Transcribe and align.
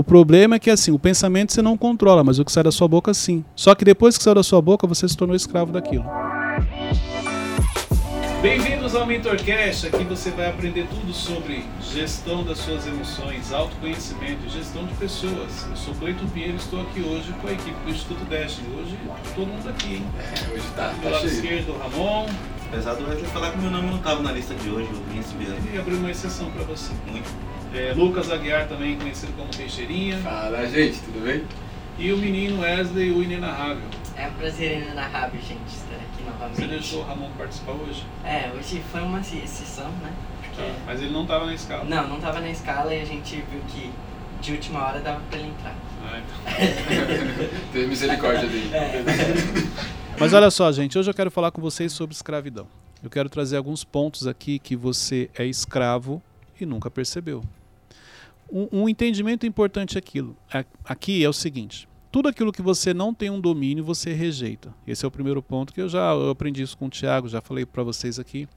O 0.00 0.02
problema 0.02 0.56
é 0.56 0.58
que 0.58 0.70
assim, 0.70 0.90
o 0.90 0.98
pensamento 0.98 1.52
você 1.52 1.60
não 1.60 1.76
controla, 1.76 2.24
mas 2.24 2.38
o 2.38 2.44
que 2.44 2.50
sai 2.50 2.62
da 2.62 2.72
sua 2.72 2.88
boca 2.88 3.12
sim. 3.12 3.44
Só 3.54 3.74
que 3.74 3.84
depois 3.84 4.16
que 4.16 4.24
saiu 4.24 4.34
da 4.34 4.42
sua 4.42 4.62
boca, 4.62 4.86
você 4.86 5.06
se 5.06 5.14
tornou 5.14 5.36
escravo 5.36 5.70
daquilo. 5.72 6.06
Bem-vindos 8.40 8.94
ao 8.94 9.04
MentorCast. 9.04 9.88
Aqui 9.88 10.02
você 10.04 10.30
vai 10.30 10.48
aprender 10.48 10.86
tudo 10.88 11.12
sobre 11.12 11.66
gestão 11.92 12.42
das 12.42 12.56
suas 12.56 12.86
emoções, 12.86 13.52
autoconhecimento 13.52 14.38
e 14.46 14.48
gestão 14.48 14.86
de 14.86 14.94
pessoas. 14.94 15.66
Eu 15.68 15.76
sou 15.76 15.92
Cleiton 15.96 16.26
Pinheiro 16.28 16.54
e 16.54 16.56
estou 16.56 16.80
aqui 16.80 17.02
hoje 17.02 17.34
com 17.42 17.48
a 17.48 17.52
equipe 17.52 17.76
do 17.84 17.90
Instituto 17.90 18.24
Dash. 18.24 18.58
Hoje 18.78 18.98
todo 19.34 19.48
mundo 19.48 19.68
aqui, 19.68 19.96
hein? 19.96 20.06
É, 20.18 20.54
hoje 20.54 20.64
tá. 20.74 20.88
Do 20.88 21.02
tá 21.02 21.10
lado 21.10 21.28
cheio. 21.28 21.34
esquerdo, 21.34 21.72
o 21.74 21.78
Ramon. 21.78 22.26
Apesar 22.70 22.94
do 22.94 23.06
Wesley 23.06 23.26
falar 23.26 23.50
que 23.50 23.58
meu 23.58 23.70
nome 23.70 23.88
não 23.88 23.98
estava 23.98 24.22
na 24.22 24.32
lista 24.32 24.54
de 24.54 24.70
hoje, 24.70 24.88
eu 24.90 25.02
vim 25.12 25.20
esse 25.20 25.34
mesmo. 25.34 25.56
E 25.74 25.78
abrir 25.78 25.96
uma 25.96 26.10
exceção 26.10 26.50
para 26.52 26.64
você. 26.64 26.90
Muito. 27.06 27.28
É, 27.72 27.92
Lucas 27.94 28.30
Aguiar, 28.30 28.68
também 28.68 28.98
conhecido 28.98 29.32
como 29.36 29.48
Teixeirinha. 29.48 30.18
Fala, 30.18 30.66
gente, 30.66 30.98
tudo 31.00 31.24
bem? 31.24 31.44
E 31.98 32.12
o 32.12 32.16
menino 32.16 32.60
Wesley, 32.60 33.10
o 33.12 33.22
inenarrável. 33.22 33.82
É 34.16 34.26
um 34.26 34.32
prazer 34.32 34.82
inenarrável, 34.82 35.40
gente, 35.40 35.68
estar 35.68 35.96
aqui 35.96 36.24
novamente. 36.24 36.56
Você 36.56 36.66
deixou 36.66 37.00
o 37.00 37.04
Ramon 37.04 37.30
participar 37.38 37.72
hoje? 37.72 38.04
É, 38.24 38.50
hoje 38.56 38.82
foi 38.90 39.00
uma 39.02 39.20
exceção, 39.20 39.90
né? 40.02 40.12
Porque... 40.42 40.62
Tá. 40.62 40.78
Mas 40.86 41.00
ele 41.00 41.12
não 41.12 41.22
estava 41.22 41.46
na 41.46 41.54
escala. 41.54 41.84
Não, 41.84 42.08
não 42.08 42.20
tava 42.20 42.40
na 42.40 42.50
escala 42.50 42.92
e 42.92 43.02
a 43.02 43.04
gente 43.04 43.36
viu 43.36 43.60
que 43.68 43.90
de 44.40 44.52
última 44.52 44.84
hora 44.84 45.00
dava 45.00 45.20
pra 45.30 45.38
ele 45.38 45.48
entrar. 45.48 45.74
Ah, 46.04 46.18
então. 46.18 47.48
Teve 47.72 47.86
misericórdia 47.86 48.48
dele. 48.48 48.70
É. 48.74 49.04
Mas 50.18 50.32
olha 50.32 50.50
só, 50.50 50.70
gente, 50.72 50.98
hoje 50.98 51.08
eu 51.08 51.14
quero 51.14 51.30
falar 51.30 51.50
com 51.50 51.62
vocês 51.62 51.92
sobre 51.92 52.14
escravidão. 52.14 52.66
Eu 53.02 53.08
quero 53.08 53.28
trazer 53.28 53.56
alguns 53.56 53.84
pontos 53.84 54.26
aqui 54.26 54.58
que 54.58 54.74
você 54.74 55.30
é 55.38 55.46
escravo 55.46 56.20
e 56.60 56.66
nunca 56.66 56.90
percebeu. 56.90 57.42
Um, 58.50 58.82
um 58.82 58.88
entendimento 58.88 59.46
importante 59.46 59.96
aquilo, 59.96 60.36
aqui 60.84 61.24
é 61.24 61.28
o 61.28 61.32
seguinte: 61.32 61.88
tudo 62.10 62.28
aquilo 62.28 62.52
que 62.52 62.62
você 62.62 62.92
não 62.92 63.14
tem 63.14 63.30
um 63.30 63.40
domínio, 63.40 63.84
você 63.84 64.12
rejeita. 64.12 64.74
Esse 64.86 65.04
é 65.04 65.08
o 65.08 65.10
primeiro 65.10 65.42
ponto 65.42 65.72
que 65.72 65.80
eu 65.80 65.88
já 65.88 66.12
eu 66.12 66.30
aprendi 66.30 66.62
isso 66.62 66.76
com 66.76 66.86
o 66.86 66.90
Tiago, 66.90 67.28
já 67.28 67.40
falei 67.40 67.64
para 67.64 67.82
vocês 67.82 68.18
aqui. 68.18 68.48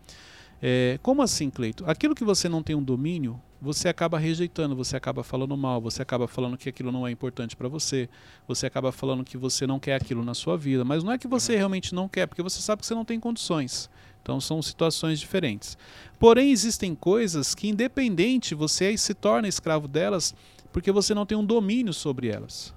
É, 0.66 0.98
como 1.04 1.22
assim, 1.22 1.50
Cleito? 1.50 1.84
Aquilo 1.86 2.16
que 2.16 2.23
você 2.23 2.48
não 2.48 2.64
tem 2.64 2.76
um 2.76 2.82
domínio, 2.82 3.40
você 3.62 3.90
acaba 3.90 4.17
rejeitando, 4.17 4.76
você 4.76 4.95
acaba 4.95 5.23
falando 5.23 5.56
mal, 5.56 5.80
você 5.80 6.02
acaba 6.02 6.28
falando 6.28 6.58
que 6.58 6.67
aquilo 6.67 6.92
não 6.92 7.06
é 7.06 7.12
importante 7.12 7.56
para 7.56 7.67
você, 7.67 8.10
você 8.48 8.66
acaba 8.66 8.92
falando 8.92 9.23
que 9.23 9.38
você 9.38 9.67
não 9.67 9.80
quer 9.80 9.95
aquilo 9.95 10.23
na 10.23 10.34
sua 10.34 10.58
vida, 10.58 10.84
mas 10.84 11.04
não 11.04 11.12
é 11.12 11.17
que 11.17 11.28
você 11.28 11.56
realmente 11.56 11.94
não 11.94 12.10
quer, 12.10 12.28
porque 12.28 12.42
você 12.42 12.62
sabe 12.62 12.82
que 12.82 12.88
você 12.88 12.95
não 12.95 13.06
tem 13.06 13.20
condições. 13.20 13.89
Então 14.24 14.40
são 14.40 14.62
situações 14.62 15.20
diferentes. 15.20 15.78
Porém, 16.18 16.52
existem 16.52 16.96
coisas 16.96 17.54
que, 17.54 17.68
independente, 17.68 18.56
você 18.56 18.98
se 18.98 19.14
torna 19.14 19.48
escravo 19.48 19.88
delas 19.88 20.34
porque 20.72 20.92
você 20.92 21.14
não 21.14 21.26
tem 21.26 21.38
um 21.38 21.46
domínio 21.46 21.94
sobre 21.94 22.30
elas. 22.30 22.74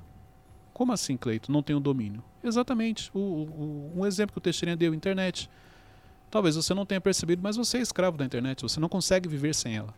Como 0.75 0.93
assim, 0.93 1.17
Cleito? 1.17 1.51
Não 1.51 1.63
tem 1.63 1.75
um 1.75 1.81
domínio? 1.81 2.23
Exatamente. 2.45 3.11
O, 3.15 3.19
o- 3.19 3.93
um 3.97 4.05
exemplo 4.05 4.33
que 4.35 4.39
o 4.39 4.41
Teixeirinha 4.43 4.77
deu, 4.77 4.93
internet. 4.93 5.49
Talvez 6.31 6.57
você 6.57 6.75
não 6.75 6.85
tenha 6.85 7.01
percebido, 7.01 7.41
mas 7.43 7.57
você 7.57 7.79
é 7.79 7.81
escravo 7.81 8.19
da 8.19 8.25
internet. 8.25 8.61
Você 8.63 8.81
não 8.81 8.89
consegue 8.89 9.29
viver 9.29 9.55
sem 9.55 9.77
ela. 9.77 9.95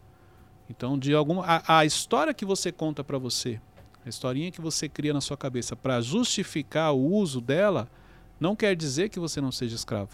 Então, 0.71 0.99
de 0.99 1.15
alguma 1.15 1.45
a, 1.47 1.79
a 1.79 1.85
história 1.87 2.35
que 2.35 2.45
você 2.45 2.71
conta 2.71 3.03
para 3.03 3.17
você, 3.19 3.59
a 4.05 4.09
historinha 4.09 4.51
que 4.53 4.61
você 4.61 4.87
cria 4.89 5.15
na 5.15 5.21
sua 5.23 5.37
cabeça 5.37 5.75
para 5.75 6.01
justificar 6.03 6.93
o 6.95 7.01
uso 7.13 7.41
dela, 7.41 7.89
não 8.39 8.55
quer 8.55 8.77
dizer 8.77 9.09
que 9.09 9.19
você 9.19 9.41
não 9.41 9.51
seja 9.51 9.75
escravo. 9.75 10.11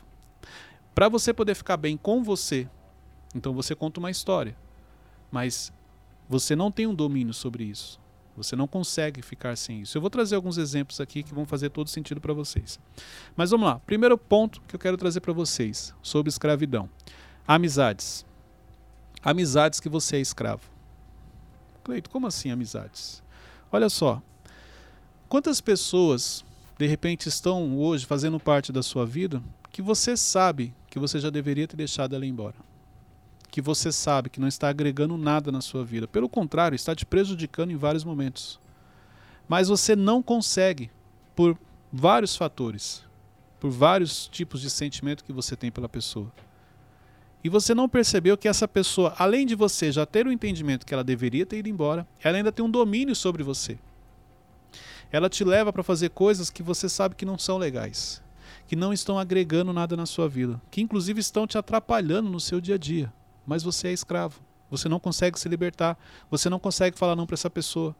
Para 0.95 1.09
você 1.09 1.34
poder 1.34 1.55
ficar 1.55 1.77
bem 1.77 1.97
com 1.97 2.23
você, 2.23 2.69
então 3.34 3.53
você 3.53 3.75
conta 3.75 3.98
uma 3.98 4.11
história, 4.11 4.56
mas 5.31 5.73
você 6.28 6.55
não 6.55 6.70
tem 6.70 6.87
um 6.87 6.95
domínio 6.95 7.34
sobre 7.34 7.64
isso. 7.64 8.00
Você 8.37 8.56
não 8.56 8.67
consegue 8.67 9.22
ficar 9.22 9.56
sem 9.56 9.83
isso. 9.83 9.97
Eu 9.97 10.00
vou 10.00 10.11
trazer 10.11 10.34
alguns 10.34 10.59
exemplos 10.59 11.00
aqui 11.00 11.22
que 11.22 11.34
vão 11.34 11.47
fazer 11.47 11.70
todo 11.70 11.89
sentido 11.89 12.20
para 12.20 12.33
vocês. 12.33 12.81
Mas 13.37 13.50
vamos 13.50 13.67
lá. 13.67 13.78
Primeiro 13.81 14.19
ponto 14.19 14.61
que 14.62 14.75
eu 14.75 14.78
quero 14.78 14.97
trazer 14.97 15.20
para 15.20 15.33
vocês 15.33 15.95
sobre 16.03 16.31
escravidão: 16.31 16.88
amizades. 17.47 18.26
Amizades 19.22 19.78
que 19.81 19.88
você 19.88 20.16
é 20.16 20.21
escravo. 20.21 20.62
Cleito, 21.84 22.11
como 22.11 22.26
assim 22.26 22.50
amizades? 22.50 23.22
Olha 23.71 23.88
só. 23.88 24.21
Quantas 25.28 25.61
pessoas 25.61 26.44
de 26.76 26.87
repente 26.87 27.28
estão 27.28 27.78
hoje 27.78 28.05
fazendo 28.05 28.41
parte 28.41 28.72
da 28.72 28.82
sua 28.82 29.06
vida 29.06 29.43
que 29.75 29.83
você 29.83 30.17
sabe 30.17 30.73
que 30.89 31.01
você 31.01 31.19
já 31.19 31.31
deveria 31.31 31.67
ter 31.67 31.75
deixado 31.75 32.15
ela 32.15 32.25
embora? 32.25 32.55
Que 33.51 33.61
você 33.61 33.91
sabe 33.91 34.31
que 34.31 34.39
não 34.39 34.47
está 34.47 34.69
agregando 34.69 35.19
nada 35.19 35.51
na 35.51 35.61
sua 35.61 35.85
vida. 35.85 36.07
Pelo 36.07 36.29
contrário, 36.29 36.77
está 36.77 36.95
te 36.95 37.05
prejudicando 37.05 37.73
em 37.73 37.77
vários 37.77 38.05
momentos. 38.05 38.61
Mas 39.49 39.67
você 39.67 39.97
não 39.97 40.23
consegue 40.23 40.93
por 41.35 41.59
vários 41.93 42.37
fatores, 42.37 43.03
por 43.59 43.69
vários 43.69 44.29
tipos 44.29 44.61
de 44.61 44.71
sentimento 44.71 45.25
que 45.25 45.33
você 45.33 45.57
tem 45.57 45.73
pela 45.73 45.89
pessoa. 45.89 46.33
E 47.43 47.49
você 47.49 47.75
não 47.75 47.89
percebeu 47.89 48.39
que 48.39 48.47
essa 48.47 48.69
pessoa, 48.69 49.12
além 49.19 49.45
de 49.45 49.56
você 49.56 49.91
já 49.91 50.06
ter 50.06 50.25
o 50.25 50.31
entendimento 50.31 50.87
que 50.87 50.95
ela 50.95 51.03
deveria 51.03 51.45
ter 51.45 51.59
ido 51.59 51.69
embora, 51.69 52.06
ela 52.23 52.37
ainda 52.37 52.53
tem 52.53 52.65
um 52.65 52.71
domínio 52.71 53.17
sobre 53.17 53.43
você. 53.43 53.77
Ela 55.11 55.29
te 55.29 55.43
leva 55.43 55.73
para 55.73 55.83
fazer 55.83 56.11
coisas 56.11 56.49
que 56.49 56.62
você 56.62 56.89
sabe 56.89 57.17
que 57.17 57.27
não 57.27 57.37
são 57.37 57.59
legais, 57.59 58.23
que 58.66 58.76
não 58.76 58.92
estão 58.92 59.19
agregando 59.19 59.72
nada 59.72 59.97
na 59.97 60.06
sua 60.06 60.28
vida, 60.28 60.60
que 60.70 60.80
inclusive 60.80 61.20
estão 61.20 61.47
te 61.47 61.58
atrapalhando 61.58 62.30
no 62.30 62.41
seu 62.41 62.60
dia 62.60 62.76
a 62.76 62.78
dia. 62.78 63.12
Mas 63.47 63.62
você 63.62 63.88
é 63.88 63.92
escravo. 63.92 64.41
Você 64.70 64.88
não 64.88 64.98
consegue 64.98 65.38
se 65.38 65.48
libertar. 65.48 65.98
Você 66.30 66.48
não 66.48 66.58
consegue 66.58 66.98
falar 66.98 67.14
não 67.14 67.26
para 67.26 67.34
essa 67.34 67.50
pessoa. 67.50 67.94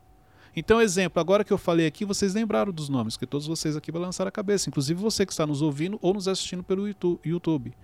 Então, 0.56 0.80
exemplo, 0.80 1.20
agora 1.20 1.44
que 1.44 1.52
eu 1.52 1.58
falei 1.58 1.86
aqui, 1.86 2.04
vocês 2.04 2.32
lembraram 2.32 2.72
dos 2.72 2.88
nomes, 2.88 3.16
que 3.16 3.26
todos 3.26 3.47
vocês 3.47 3.76
aqui 3.76 3.91
balançaram 3.91 4.28
a 4.28 4.32
cabeça, 4.32 4.69
inclusive 4.70 5.00
você 5.00 5.26
que 5.26 5.32
está 5.32 5.47
nos 5.47 5.60
ouvindo 5.60 5.98
ou 6.00 6.14
nos 6.14 6.28
assistindo 6.28 6.62
pelo 6.62 6.86
Youtu- 6.86 7.20
YouTube. 7.25 7.75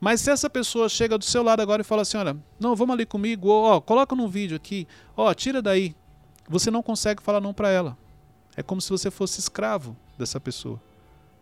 Mas 0.00 0.20
se 0.20 0.30
essa 0.30 0.50
pessoa 0.50 0.88
chega 0.88 1.16
do 1.16 1.24
seu 1.24 1.44
lado 1.44 1.60
agora 1.60 1.82
e 1.82 1.84
fala 1.84 2.02
assim, 2.02 2.16
olha, 2.16 2.36
não, 2.58 2.74
vamos 2.74 2.94
ali 2.94 3.06
comigo, 3.06 3.48
ou, 3.48 3.62
ó, 3.64 3.80
coloca 3.80 4.16
num 4.16 4.26
vídeo 4.28 4.56
aqui, 4.56 4.86
ó, 5.16 5.32
tira 5.32 5.62
daí. 5.62 5.94
Você 6.48 6.72
não 6.72 6.82
consegue 6.82 7.22
falar 7.22 7.40
não 7.40 7.54
para 7.54 7.70
ela. 7.70 7.96
É 8.56 8.64
como 8.64 8.80
se 8.80 8.90
você 8.90 9.08
fosse 9.08 9.38
escravo 9.38 9.96
dessa 10.18 10.40
pessoa, 10.40 10.82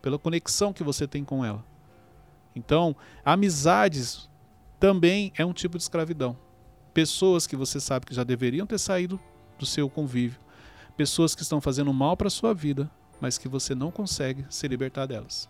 pela 0.00 0.18
conexão 0.18 0.72
que 0.72 0.82
você 0.82 1.06
tem 1.06 1.24
com 1.24 1.44
ela. 1.44 1.64
Então, 2.54 2.96
amizades 3.24 4.28
também 4.78 5.32
é 5.36 5.44
um 5.44 5.52
tipo 5.52 5.76
de 5.76 5.82
escravidão. 5.82 6.36
Pessoas 6.92 7.46
que 7.46 7.56
você 7.56 7.78
sabe 7.78 8.06
que 8.06 8.14
já 8.14 8.24
deveriam 8.24 8.66
ter 8.66 8.78
saído 8.78 9.20
do 9.58 9.66
seu 9.66 9.88
convívio, 9.88 10.40
pessoas 10.96 11.34
que 11.34 11.42
estão 11.42 11.60
fazendo 11.60 11.92
mal 11.92 12.16
para 12.16 12.30
sua 12.30 12.52
vida, 12.52 12.90
mas 13.20 13.38
que 13.38 13.48
você 13.48 13.74
não 13.74 13.90
consegue 13.90 14.44
se 14.48 14.66
libertar 14.66 15.06
delas. 15.06 15.48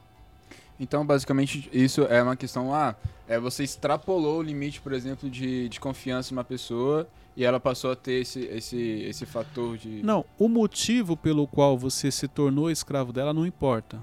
Então, 0.78 1.04
basicamente, 1.04 1.68
isso 1.72 2.02
é 2.04 2.22
uma 2.22 2.34
questão. 2.34 2.74
Ah, 2.74 2.96
é, 3.28 3.38
você 3.38 3.62
extrapolou 3.62 4.38
o 4.38 4.42
limite, 4.42 4.80
por 4.80 4.92
exemplo, 4.92 5.28
de, 5.28 5.68
de 5.68 5.78
confiança 5.78 6.32
em 6.32 6.36
uma 6.36 6.44
pessoa 6.44 7.06
e 7.36 7.44
ela 7.44 7.60
passou 7.60 7.92
a 7.92 7.96
ter 7.96 8.22
esse, 8.22 8.40
esse, 8.46 8.78
esse 8.78 9.26
fator 9.26 9.76
de. 9.76 10.02
Não, 10.02 10.24
o 10.38 10.48
motivo 10.48 11.16
pelo 11.16 11.46
qual 11.46 11.76
você 11.76 12.10
se 12.10 12.26
tornou 12.26 12.70
escravo 12.70 13.12
dela 13.12 13.34
não 13.34 13.46
importa. 13.46 14.02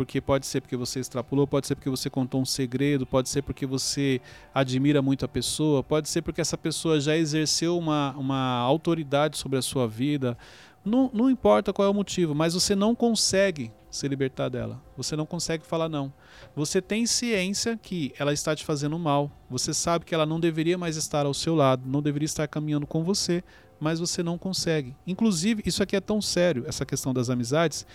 Porque 0.00 0.18
pode 0.18 0.46
ser 0.46 0.62
porque 0.62 0.78
você 0.78 0.98
extrapolou, 0.98 1.46
pode 1.46 1.66
ser 1.66 1.74
porque 1.74 1.90
você 1.90 2.08
contou 2.08 2.40
um 2.40 2.44
segredo, 2.46 3.04
pode 3.04 3.28
ser 3.28 3.42
porque 3.42 3.66
você 3.66 4.18
admira 4.54 5.02
muito 5.02 5.26
a 5.26 5.28
pessoa, 5.28 5.82
pode 5.82 6.08
ser 6.08 6.22
porque 6.22 6.40
essa 6.40 6.56
pessoa 6.56 6.98
já 6.98 7.14
exerceu 7.14 7.76
uma, 7.76 8.12
uma 8.16 8.60
autoridade 8.60 9.36
sobre 9.36 9.58
a 9.58 9.62
sua 9.62 9.86
vida. 9.86 10.38
Não, 10.82 11.10
não 11.12 11.28
importa 11.28 11.70
qual 11.70 11.86
é 11.86 11.90
o 11.90 11.92
motivo, 11.92 12.34
mas 12.34 12.54
você 12.54 12.74
não 12.74 12.94
consegue 12.94 13.70
se 13.90 14.08
libertar 14.08 14.48
dela. 14.48 14.82
Você 14.96 15.14
não 15.14 15.26
consegue 15.26 15.66
falar 15.66 15.90
não. 15.90 16.10
Você 16.56 16.80
tem 16.80 17.04
ciência 17.04 17.76
que 17.76 18.14
ela 18.18 18.32
está 18.32 18.56
te 18.56 18.64
fazendo 18.64 18.98
mal. 18.98 19.30
Você 19.50 19.74
sabe 19.74 20.06
que 20.06 20.14
ela 20.14 20.24
não 20.24 20.40
deveria 20.40 20.78
mais 20.78 20.96
estar 20.96 21.26
ao 21.26 21.34
seu 21.34 21.54
lado, 21.54 21.82
não 21.86 22.00
deveria 22.00 22.24
estar 22.24 22.48
caminhando 22.48 22.86
com 22.86 23.04
você, 23.04 23.44
mas 23.80 23.98
você 23.98 24.22
não 24.22 24.36
consegue. 24.36 24.94
Inclusive, 25.06 25.62
isso 25.64 25.82
aqui 25.82 25.96
é 25.96 26.00
tão 26.00 26.20
sério, 26.20 26.64
essa 26.66 26.84
questão 26.84 27.14
das 27.14 27.30
amizades, 27.30 27.86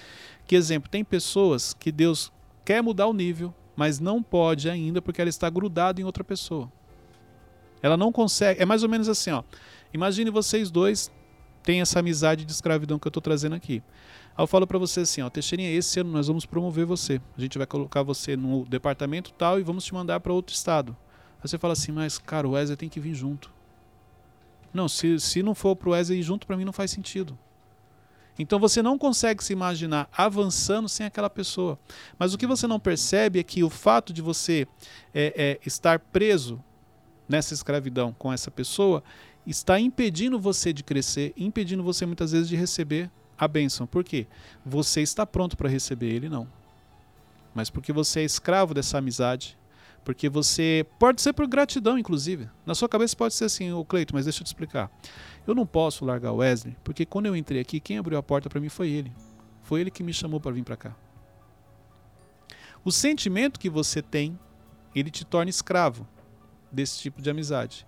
que, 0.47 0.55
exemplo, 0.55 0.89
tem 0.89 1.03
pessoas 1.03 1.73
que 1.73 1.91
Deus 1.91 2.31
quer 2.63 2.81
mudar 2.81 3.07
o 3.07 3.13
nível, 3.13 3.53
mas 3.75 3.99
não 3.99 4.23
pode 4.23 4.69
ainda 4.69 5.01
porque 5.01 5.21
ela 5.21 5.29
está 5.29 5.49
grudada 5.49 6.01
em 6.01 6.03
outra 6.03 6.23
pessoa. 6.23 6.71
Ela 7.81 7.95
não 7.95 8.11
consegue. 8.11 8.61
É 8.61 8.65
mais 8.65 8.83
ou 8.83 8.89
menos 8.89 9.07
assim, 9.07 9.31
ó. 9.31 9.43
Imagine 9.93 10.31
vocês 10.31 10.71
dois 10.71 11.11
têm 11.61 11.81
essa 11.81 11.99
amizade 11.99 12.45
de 12.45 12.51
escravidão 12.51 12.97
que 12.97 13.07
eu 13.07 13.09
estou 13.09 13.21
trazendo 13.21 13.55
aqui. 13.55 13.83
Aí 14.37 14.43
eu 14.43 14.47
falo 14.47 14.67
para 14.67 14.77
você 14.77 15.01
assim, 15.01 15.21
ó, 15.21 15.29
Teixeirinha, 15.29 15.71
esse 15.71 15.99
ano 15.99 16.11
nós 16.11 16.27
vamos 16.27 16.45
promover 16.45 16.85
você. 16.85 17.21
A 17.37 17.41
gente 17.41 17.57
vai 17.57 17.67
colocar 17.67 18.03
você 18.03 18.35
no 18.35 18.65
departamento 18.65 19.31
tal 19.33 19.59
e 19.59 19.63
vamos 19.63 19.85
te 19.85 19.93
mandar 19.93 20.19
para 20.19 20.33
outro 20.33 20.53
estado. 20.53 20.95
Aí 21.41 21.47
você 21.47 21.57
fala 21.57 21.73
assim, 21.73 21.91
mas 21.91 22.17
cara, 22.17 22.47
o 22.47 22.51
Wesley 22.51 22.75
tem 22.75 22.89
que 22.89 22.99
vir 22.99 23.13
junto. 23.13 23.54
Não, 24.75 24.89
se, 24.89 25.19
se 25.21 25.41
não 25.41 25.55
for 25.55 25.75
pro 25.75 25.91
Wesley 25.91 26.19
ir 26.19 26.23
junto, 26.23 26.45
para 26.45 26.57
mim 26.57 26.65
não 26.65 26.73
faz 26.73 26.91
sentido. 26.91 27.37
Então 28.37 28.59
você 28.59 28.81
não 28.81 28.97
consegue 28.97 29.41
se 29.41 29.53
imaginar 29.53 30.09
avançando 30.11 30.89
sem 30.89 31.05
aquela 31.05 31.29
pessoa. 31.29 31.79
Mas 32.19 32.33
o 32.33 32.37
que 32.37 32.45
você 32.45 32.67
não 32.67 32.79
percebe 32.79 33.39
é 33.39 33.43
que 33.43 33.63
o 33.63 33.69
fato 33.69 34.11
de 34.11 34.21
você 34.21 34.67
é, 35.13 35.33
é, 35.37 35.59
estar 35.65 35.99
preso 35.99 36.61
nessa 37.27 37.53
escravidão 37.53 38.13
com 38.19 38.31
essa 38.33 38.51
pessoa 38.51 39.01
está 39.47 39.79
impedindo 39.79 40.37
você 40.37 40.73
de 40.73 40.83
crescer, 40.83 41.33
impedindo 41.37 41.81
você 41.81 42.05
muitas 42.05 42.33
vezes 42.33 42.49
de 42.49 42.57
receber 42.57 43.09
a 43.37 43.47
bênção. 43.47 43.87
Por 43.87 44.03
quê? 44.03 44.27
Você 44.65 45.01
está 45.01 45.25
pronto 45.25 45.55
para 45.55 45.69
receber, 45.69 46.13
ele 46.13 46.27
não. 46.27 46.47
Mas 47.53 47.69
porque 47.69 47.93
você 47.93 48.19
é 48.19 48.23
escravo 48.23 48.73
dessa 48.73 48.97
amizade, 48.97 49.57
porque 50.05 50.29
você. 50.29 50.85
Pode 50.99 51.19
ser 51.19 51.33
por 51.33 51.47
gratidão, 51.47 51.97
inclusive. 51.97 52.47
Na 52.63 52.75
sua 52.75 52.87
cabeça 52.87 53.15
pode 53.15 53.33
ser 53.33 53.45
assim, 53.45 53.73
ô 53.73 53.83
Cleito, 53.83 54.13
mas 54.13 54.25
deixa 54.25 54.41
eu 54.41 54.43
te 54.43 54.47
explicar. 54.47 54.89
Eu 55.45 55.55
não 55.55 55.65
posso 55.65 56.05
largar 56.05 56.31
o 56.31 56.37
Wesley, 56.37 56.77
porque 56.83 57.05
quando 57.05 57.25
eu 57.25 57.35
entrei 57.35 57.59
aqui, 57.59 57.79
quem 57.79 57.97
abriu 57.97 58.17
a 58.17 58.23
porta 58.23 58.47
para 58.47 58.61
mim 58.61 58.69
foi 58.69 58.89
ele. 58.89 59.11
Foi 59.63 59.81
ele 59.81 59.89
que 59.89 60.03
me 60.03 60.13
chamou 60.13 60.39
para 60.39 60.51
vir 60.51 60.63
para 60.63 60.77
cá. 60.77 60.95
O 62.83 62.91
sentimento 62.91 63.59
que 63.59 63.69
você 63.69 63.99
tem, 63.99 64.39
ele 64.93 65.09
te 65.09 65.25
torna 65.25 65.49
escravo 65.49 66.07
desse 66.71 66.99
tipo 66.99 67.19
de 67.19 67.29
amizade. 67.31 67.87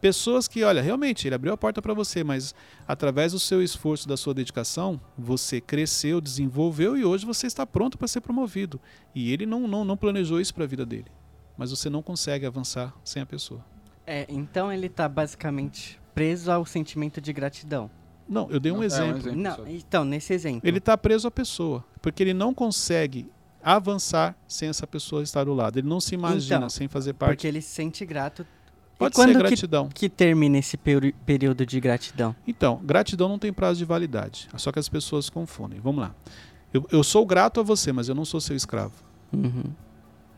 Pessoas 0.00 0.48
que, 0.48 0.64
olha, 0.64 0.80
realmente, 0.80 1.28
ele 1.28 1.34
abriu 1.34 1.52
a 1.52 1.56
porta 1.56 1.82
para 1.82 1.92
você, 1.92 2.24
mas 2.24 2.54
através 2.86 3.32
do 3.32 3.38
seu 3.38 3.62
esforço, 3.62 4.08
da 4.08 4.16
sua 4.16 4.32
dedicação, 4.32 4.98
você 5.18 5.60
cresceu, 5.60 6.20
desenvolveu 6.20 6.96
e 6.96 7.04
hoje 7.04 7.26
você 7.26 7.46
está 7.46 7.66
pronto 7.66 7.98
para 7.98 8.08
ser 8.08 8.22
promovido. 8.22 8.80
E 9.14 9.32
ele 9.32 9.44
não, 9.44 9.68
não, 9.68 9.84
não 9.84 9.96
planejou 9.98 10.40
isso 10.40 10.54
para 10.54 10.64
a 10.64 10.68
vida 10.68 10.86
dele 10.86 11.10
mas 11.58 11.70
você 11.70 11.90
não 11.90 12.00
consegue 12.02 12.46
avançar 12.46 12.94
sem 13.04 13.20
a 13.20 13.26
pessoa. 13.26 13.62
É, 14.06 14.24
então 14.30 14.72
ele 14.72 14.86
está 14.86 15.06
basicamente 15.08 16.00
preso 16.14 16.50
ao 16.50 16.64
sentimento 16.64 17.20
de 17.20 17.32
gratidão. 17.32 17.90
Não, 18.28 18.48
eu 18.50 18.58
dei 18.60 18.70
um, 18.72 18.76
Não, 18.76 18.82
é 18.82 18.84
um 18.84 18.86
exemplo. 18.86 19.18
exemplo. 19.18 19.36
Não, 19.36 19.68
então, 19.68 20.04
nesse 20.04 20.32
exemplo. 20.32 20.60
Ele 20.66 20.78
está 20.78 20.96
preso 20.96 21.26
à 21.26 21.30
pessoa, 21.30 21.84
porque 22.00 22.22
ele 22.22 22.32
não 22.34 22.54
consegue 22.54 23.30
avançar 23.62 24.36
sem 24.46 24.68
essa 24.68 24.86
pessoa 24.86 25.22
estar 25.22 25.44
do 25.44 25.52
lado. 25.54 25.78
Ele 25.78 25.88
não 25.88 26.00
se 26.00 26.14
imagina 26.14 26.56
Então, 26.58 26.68
sem 26.70 26.88
fazer 26.88 27.12
parte. 27.14 27.30
Porque 27.32 27.46
ele 27.46 27.60
se 27.60 27.70
sente 27.70 28.06
grato. 28.06 28.46
Pode 28.98 29.12
e 29.12 29.14
quando 29.14 29.28
ser 29.28 29.34
que- 29.34 29.38
gratidão. 29.40 29.88
Que 29.88 30.08
termina 30.08 30.58
esse 30.58 30.76
período 30.76 31.64
de 31.64 31.80
gratidão? 31.80 32.34
Então, 32.46 32.80
gratidão 32.84 33.28
não 33.28 33.38
tem 33.38 33.52
prazo 33.52 33.78
de 33.78 33.84
validade. 33.84 34.48
Só 34.56 34.72
que 34.72 34.78
as 34.78 34.88
pessoas 34.88 35.30
confundem. 35.30 35.80
Vamos 35.80 36.00
lá. 36.02 36.14
Eu, 36.72 36.86
eu 36.90 37.02
sou 37.04 37.24
grato 37.24 37.60
a 37.60 37.62
você, 37.62 37.92
mas 37.92 38.08
eu 38.08 38.14
não 38.14 38.24
sou 38.24 38.40
seu 38.40 38.56
escravo. 38.56 38.92
Uhum. 39.32 39.64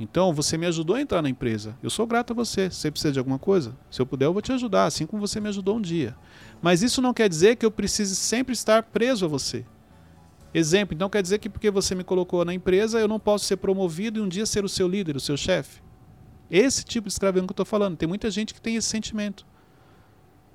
Então, 0.02 0.32
você 0.32 0.56
me 0.56 0.64
ajudou 0.64 0.96
a 0.96 1.00
entrar 1.02 1.20
na 1.20 1.28
empresa. 1.28 1.76
Eu 1.82 1.90
sou 1.90 2.06
grato 2.06 2.32
a 2.32 2.34
você. 2.34 2.70
Você 2.70 2.90
precisa 2.90 3.12
de 3.12 3.18
alguma 3.18 3.38
coisa, 3.38 3.76
se 3.90 4.00
eu 4.00 4.06
puder, 4.06 4.24
eu 4.24 4.32
vou 4.32 4.40
te 4.40 4.50
ajudar, 4.50 4.86
assim 4.86 5.04
como 5.04 5.20
você 5.20 5.38
me 5.38 5.48
ajudou 5.50 5.76
um 5.76 5.80
dia. 5.80 6.16
Mas 6.62 6.82
isso 6.82 7.02
não 7.02 7.12
quer 7.12 7.28
dizer 7.28 7.56
que 7.56 7.66
eu 7.66 7.70
precise 7.70 8.16
sempre 8.16 8.54
estar 8.54 8.82
preso 8.82 9.26
a 9.26 9.28
você. 9.28 9.62
Exemplo, 10.54 10.94
então 10.94 11.10
quer 11.10 11.20
dizer 11.20 11.38
que 11.38 11.50
porque 11.50 11.70
você 11.70 11.94
me 11.94 12.02
colocou 12.02 12.44
na 12.46 12.54
empresa, 12.54 12.98
eu 12.98 13.06
não 13.06 13.20
posso 13.20 13.44
ser 13.44 13.58
promovido 13.58 14.18
e 14.18 14.22
um 14.22 14.28
dia 14.28 14.46
ser 14.46 14.64
o 14.64 14.68
seu 14.70 14.88
líder, 14.88 15.16
o 15.16 15.20
seu 15.20 15.36
chefe. 15.36 15.82
Esse 16.50 16.82
tipo 16.82 17.06
de 17.06 17.12
escravidão 17.12 17.46
que 17.46 17.50
eu 17.50 17.54
estou 17.54 17.66
falando. 17.66 17.96
Tem 17.96 18.08
muita 18.08 18.30
gente 18.30 18.54
que 18.54 18.60
tem 18.60 18.76
esse 18.76 18.88
sentimento. 18.88 19.46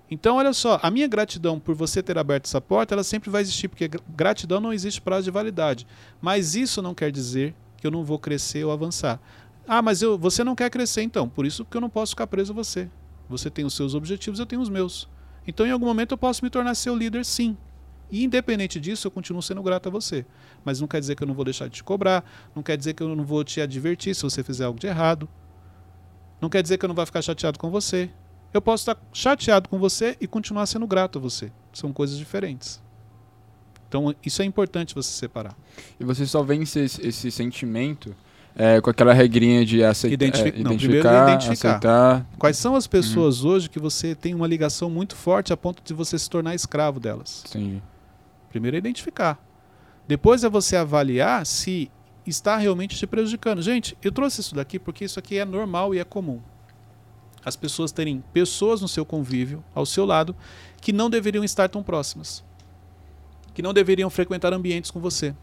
Então, 0.10 0.38
olha 0.38 0.54
só, 0.54 0.80
a 0.82 0.90
minha 0.90 1.08
gratidão 1.08 1.60
por 1.60 1.76
você 1.76 2.02
ter 2.02 2.18
aberto 2.18 2.46
essa 2.48 2.60
porta, 2.60 2.96
ela 2.96 3.04
sempre 3.04 3.30
vai 3.30 3.44
existir, 3.44 3.68
porque 3.68 3.88
gra- 3.88 4.02
gratidão 4.10 4.60
não 4.60 4.74
existe 4.74 5.00
prazo 5.02 5.26
de 5.26 5.32
validade. 5.32 5.86
Mas 6.20 6.56
isso 6.56 6.82
não 6.82 6.96
quer 6.96 7.12
dizer 7.12 7.56
que 7.86 7.88
eu 7.88 7.92
não 7.92 8.04
vou 8.04 8.18
crescer 8.18 8.66
ou 8.66 8.72
avançar. 8.72 9.20
Ah, 9.68 9.80
mas 9.80 10.02
eu, 10.02 10.18
você 10.18 10.44
não 10.44 10.56
quer 10.56 10.72
crescer 10.72 11.04
então, 11.04 11.30
por 11.30 11.46
isso 11.46 11.64
que 11.64 11.78
eu 11.78 11.82
não 11.82 11.90
posso 11.90 12.14
ficar 12.14 12.26
preso 12.26 12.52
a 12.52 12.56
você. 12.56 12.90
Você 13.30 13.48
tem 13.48 13.64
os 13.64 13.76
seus 13.76 13.94
objetivos, 13.94 14.40
eu 14.40 14.46
tenho 14.46 14.62
os 14.62 14.70
meus. 14.70 15.08
Então, 15.46 15.68
em 15.68 15.70
algum 15.70 15.86
momento, 15.86 16.14
eu 16.14 16.18
posso 16.18 16.44
me 16.44 16.50
tornar 16.50 16.74
seu 16.74 16.96
líder, 16.96 17.24
sim. 17.24 17.56
E, 18.10 18.24
independente 18.24 18.80
disso, 18.80 19.06
eu 19.06 19.12
continuo 19.12 19.42
sendo 19.42 19.62
grato 19.62 19.88
a 19.88 19.92
você. 19.92 20.26
Mas 20.64 20.82
não 20.82 20.88
quer 20.88 21.00
dizer 21.00 21.16
que 21.16 21.22
eu 21.22 21.28
não 21.28 21.36
vou 21.36 21.46
deixar 21.46 21.68
de 21.68 21.76
te 21.76 21.84
cobrar, 21.84 22.24
não 22.56 22.64
quer 22.64 22.76
dizer 22.76 22.96
que 22.96 23.04
eu 23.04 23.16
não 23.16 23.24
vou 23.24 23.44
te 23.44 23.62
advertir 23.62 24.16
se 24.16 24.24
você 24.24 24.44
fizer 24.44 24.66
algo 24.66 24.80
de 24.80 24.88
errado. 24.88 25.30
Não 26.42 26.50
quer 26.50 26.64
dizer 26.64 26.80
que 26.80 26.86
eu 26.86 26.88
não 26.88 26.96
vou 26.96 27.06
ficar 27.06 27.22
chateado 27.22 27.60
com 27.60 27.70
você. 27.70 28.10
Eu 28.52 28.62
posso 28.64 28.82
estar 28.82 28.98
chateado 29.14 29.70
com 29.70 29.78
você 29.78 30.18
e 30.20 30.26
continuar 30.26 30.66
sendo 30.66 30.88
grato 30.88 31.20
a 31.20 31.22
você. 31.22 31.52
São 31.72 31.94
coisas 31.94 32.18
diferentes. 32.18 32.82
Então, 33.96 34.14
isso 34.26 34.42
é 34.42 34.46
importante 34.46 34.94
você 34.94 35.10
separar. 35.10 35.56
E 35.98 36.04
você 36.04 36.26
só 36.26 36.44
vence 36.44 36.82
esse, 36.82 37.08
esse 37.08 37.32
sentimento 37.32 38.14
é, 38.54 38.82
com 38.82 38.90
aquela 38.90 39.14
regrinha 39.14 39.66
de 39.66 39.86
aceitar, 39.86 40.26
é, 40.26 40.28
não, 40.28 40.76
primeiro 40.76 40.98
identificar, 40.98 41.34
identificar. 41.34 41.70
aceitar. 41.70 42.30
Quais 42.38 42.58
são 42.58 42.76
as 42.76 42.88
pessoas 42.88 43.46
hoje 43.46 43.70
que 43.70 43.80
você 43.80 44.14
tem 44.14 44.34
uma 44.34 44.48
ligação 44.48 44.90
muito 44.90 45.16
forte 45.16 45.54
a 45.54 45.58
ponto 45.58 45.82
de 45.82 45.94
você 45.94 46.20
se 46.20 46.30
tornar 46.30 46.54
escravo 46.54 47.00
delas? 47.00 47.44
Entendi. 47.48 47.82
Primeiro 48.50 48.76
é 48.76 48.80
identificar. 48.80 49.40
Depois 50.06 50.44
é 50.44 50.50
você 50.50 50.76
avaliar 50.76 51.46
se 51.46 51.90
está 52.28 52.58
realmente 52.58 52.98
te 52.98 53.08
prejudicando. 53.08 53.62
Gente, 53.62 53.98
eu 54.04 54.12
trouxe 54.12 54.42
isso 54.42 54.56
daqui 54.56 54.78
porque 54.78 55.06
isso 55.06 55.20
aqui 55.20 55.38
é 55.38 55.46
normal 55.46 55.96
e 55.96 56.00
é 56.00 56.04
comum. 56.04 56.42
As 57.46 57.56
pessoas 57.56 57.94
terem 57.94 58.22
pessoas 58.34 58.82
no 58.82 58.90
seu 58.90 59.06
convívio, 59.06 59.64
ao 59.74 59.86
seu 59.86 60.06
lado, 60.06 60.36
que 60.82 60.92
não 60.92 61.10
deveriam 61.10 61.46
estar 61.46 61.70
tão 61.70 61.82
próximas. 61.82 62.44
Que 63.56 63.64
não 63.64 63.74
deveriam 63.74 64.10
frequentar 64.12 64.54
ambientes 64.54 64.92
com 64.92 65.00
você. 65.00 65.34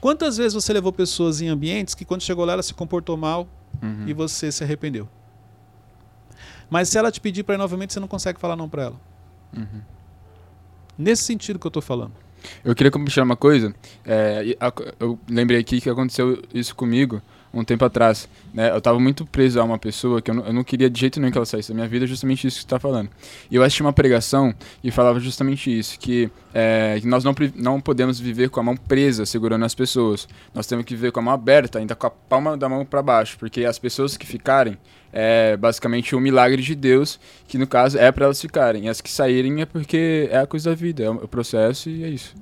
Quantas 0.00 0.36
vezes 0.36 0.54
você 0.54 0.72
levou 0.72 0.92
pessoas 0.92 1.40
em 1.40 1.46
ambientes 1.48 1.94
que 1.94 2.04
quando 2.04 2.22
chegou 2.22 2.44
lá 2.44 2.54
ela 2.54 2.62
se 2.62 2.74
comportou 2.74 3.16
mal 3.16 3.46
Uhum. 3.80 4.04
e 4.06 4.12
você 4.12 4.50
se 4.52 4.64
arrependeu? 4.64 5.08
Mas 6.68 6.88
se 6.88 6.98
ela 6.98 7.10
te 7.12 7.20
pedir 7.20 7.42
para 7.42 7.54
ir 7.54 7.58
novamente, 7.58 7.92
você 7.92 8.00
não 8.00 8.08
consegue 8.08 8.40
falar 8.40 8.56
não 8.56 8.68
para 8.68 8.82
ela. 8.84 9.00
Uhum. 9.56 9.80
Nesse 10.98 11.22
sentido 11.24 11.58
que 11.58 11.66
eu 11.66 11.70
estou 11.70 11.82
falando. 11.82 12.12
Eu 12.64 12.74
queria 12.74 12.90
compartilhar 12.90 13.24
uma 13.24 13.36
coisa. 13.36 13.74
é, 14.04 14.56
eu 14.98 15.18
lembrei 15.28 15.60
aqui 15.60 15.80
que 15.80 15.88
aconteceu 15.88 16.42
isso 16.52 16.74
comigo 16.74 17.22
um 17.52 17.64
tempo 17.64 17.84
atrás. 17.84 18.28
Né? 18.52 18.70
Eu 18.70 18.78
estava 18.78 18.98
muito 18.98 19.26
preso 19.26 19.60
a 19.60 19.64
uma 19.64 19.78
pessoa 19.78 20.22
que 20.22 20.30
eu 20.30 20.34
não, 20.34 20.46
eu 20.46 20.52
não 20.52 20.64
queria 20.64 20.88
de 20.88 20.98
jeito 20.98 21.20
nenhum 21.20 21.30
que 21.30 21.38
ela 21.38 21.46
saísse 21.46 21.68
da 21.68 21.74
minha 21.74 21.88
vida, 21.88 22.06
justamente 22.06 22.46
isso 22.46 22.56
que 22.56 22.62
você 22.62 22.66
está 22.66 22.78
falando. 22.78 23.10
E 23.50 23.56
eu 23.56 23.62
assisti 23.62 23.82
uma 23.82 23.92
pregação 23.92 24.54
que 24.80 24.90
falava 24.90 25.20
justamente 25.20 25.76
isso, 25.76 25.98
que, 25.98 26.30
é, 26.54 26.98
que 27.00 27.06
nós 27.06 27.24
não, 27.24 27.34
não 27.54 27.80
podemos 27.80 28.18
viver 28.18 28.48
com 28.50 28.60
a 28.60 28.62
mão 28.62 28.76
presa, 28.76 29.26
segurando 29.26 29.64
as 29.64 29.74
pessoas. 29.74 30.28
Nós 30.54 30.66
temos 30.66 30.84
que 30.84 30.94
viver 30.94 31.12
com 31.12 31.20
a 31.20 31.22
mão 31.22 31.34
aberta, 31.34 31.78
ainda 31.78 31.94
com 31.94 32.06
a 32.06 32.10
palma 32.10 32.56
da 32.56 32.68
mão 32.68 32.84
para 32.84 33.02
baixo, 33.02 33.36
porque 33.38 33.64
as 33.64 33.78
pessoas 33.78 34.16
que 34.16 34.26
ficarem 34.26 34.78
é 35.12 35.56
basicamente 35.58 36.16
o 36.16 36.20
milagre 36.20 36.62
de 36.62 36.74
Deus, 36.74 37.20
que 37.46 37.58
no 37.58 37.66
caso 37.66 37.98
é 37.98 38.10
para 38.10 38.24
elas 38.24 38.40
ficarem. 38.40 38.86
E 38.86 38.88
as 38.88 39.00
que 39.00 39.10
saírem 39.10 39.60
é 39.60 39.66
porque 39.66 40.28
é 40.30 40.38
a 40.38 40.46
coisa 40.46 40.70
da 40.70 40.76
vida, 40.76 41.04
é 41.04 41.10
o 41.10 41.28
processo 41.28 41.90
e 41.90 42.02
é 42.02 42.08
isso. 42.08 42.34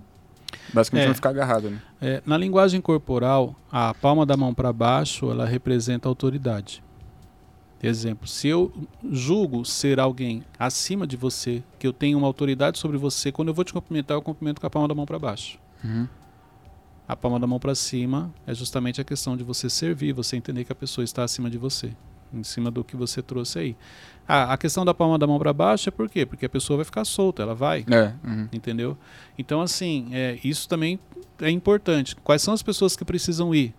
Basicamente 0.72 1.04
É. 1.04 1.08
não 1.08 1.14
ficar 1.14 1.30
agarrado, 1.30 1.70
né? 1.70 1.80
É, 2.00 2.22
na 2.24 2.36
linguagem 2.36 2.80
corporal, 2.80 3.54
a 3.70 3.94
palma 3.94 4.24
da 4.24 4.36
mão 4.36 4.54
para 4.54 4.72
baixo, 4.72 5.30
ela 5.30 5.46
representa 5.46 6.08
autoridade. 6.08 6.82
Exemplo, 7.82 8.28
se 8.28 8.46
eu 8.46 8.70
julgo 9.10 9.64
ser 9.64 9.98
alguém 9.98 10.44
acima 10.58 11.06
de 11.06 11.16
você, 11.16 11.62
que 11.78 11.86
eu 11.86 11.92
tenho 11.94 12.18
uma 12.18 12.26
autoridade 12.26 12.78
sobre 12.78 12.98
você, 12.98 13.32
quando 13.32 13.48
eu 13.48 13.54
vou 13.54 13.64
te 13.64 13.72
cumprimentar, 13.72 14.16
eu 14.16 14.22
cumprimento 14.22 14.60
com 14.60 14.66
a 14.66 14.70
palma 14.70 14.86
da 14.86 14.94
mão 14.94 15.06
para 15.06 15.18
baixo. 15.18 15.58
A 17.08 17.16
palma 17.16 17.40
da 17.40 17.46
mão 17.46 17.58
para 17.58 17.74
cima 17.74 18.32
é 18.46 18.54
justamente 18.54 19.00
a 19.00 19.04
questão 19.04 19.36
de 19.36 19.42
você 19.42 19.70
servir, 19.70 20.12
você 20.12 20.36
entender 20.36 20.64
que 20.64 20.72
a 20.72 20.74
pessoa 20.74 21.04
está 21.04 21.24
acima 21.24 21.48
de 21.48 21.56
você, 21.56 21.92
em 22.32 22.44
cima 22.44 22.70
do 22.70 22.84
que 22.84 22.94
você 22.96 23.22
trouxe 23.22 23.58
aí. 23.58 23.76
Ah, 24.32 24.52
a 24.52 24.56
questão 24.56 24.84
da 24.84 24.94
palma 24.94 25.18
da 25.18 25.26
mão 25.26 25.40
para 25.40 25.52
baixo 25.52 25.88
é 25.88 25.90
por 25.90 26.08
quê? 26.08 26.24
Porque 26.24 26.46
a 26.46 26.48
pessoa 26.48 26.76
vai 26.76 26.84
ficar 26.84 27.04
solta, 27.04 27.42
ela 27.42 27.52
vai 27.52 27.84
É. 27.90 28.14
uhum. 28.24 28.48
entendeu? 28.52 28.96
Então, 29.36 29.60
assim, 29.60 30.06
é, 30.12 30.38
isso 30.44 30.68
também 30.68 31.00
é 31.40 31.50
importante. 31.50 32.14
Quais 32.14 32.40
são 32.40 32.54
as 32.54 32.62
pessoas 32.62 32.94
que 32.94 33.04
precisam 33.04 33.52
ir 33.52 33.74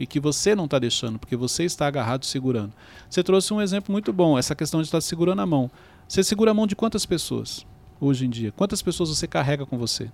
e 0.00 0.04
que 0.04 0.18
você 0.18 0.56
não 0.56 0.64
está 0.64 0.80
deixando, 0.80 1.20
porque 1.20 1.36
você 1.36 1.62
está 1.62 1.86
agarrado 1.86 2.26
segurando? 2.26 2.72
Você 3.08 3.22
trouxe 3.22 3.54
um 3.54 3.60
exemplo 3.60 3.92
muito 3.92 4.12
bom, 4.12 4.36
essa 4.36 4.56
questão 4.56 4.80
de 4.80 4.88
estar 4.88 5.00
segurando 5.00 5.40
a 5.40 5.46
mão. 5.46 5.70
Você 6.08 6.24
segura 6.24 6.50
a 6.50 6.54
mão 6.54 6.66
de 6.66 6.74
quantas 6.74 7.06
pessoas 7.06 7.64
hoje 8.00 8.26
em 8.26 8.30
dia? 8.30 8.50
Quantas 8.50 8.82
pessoas 8.82 9.08
você 9.08 9.28
carrega 9.28 9.64
com 9.64 9.78
você? 9.78 10.10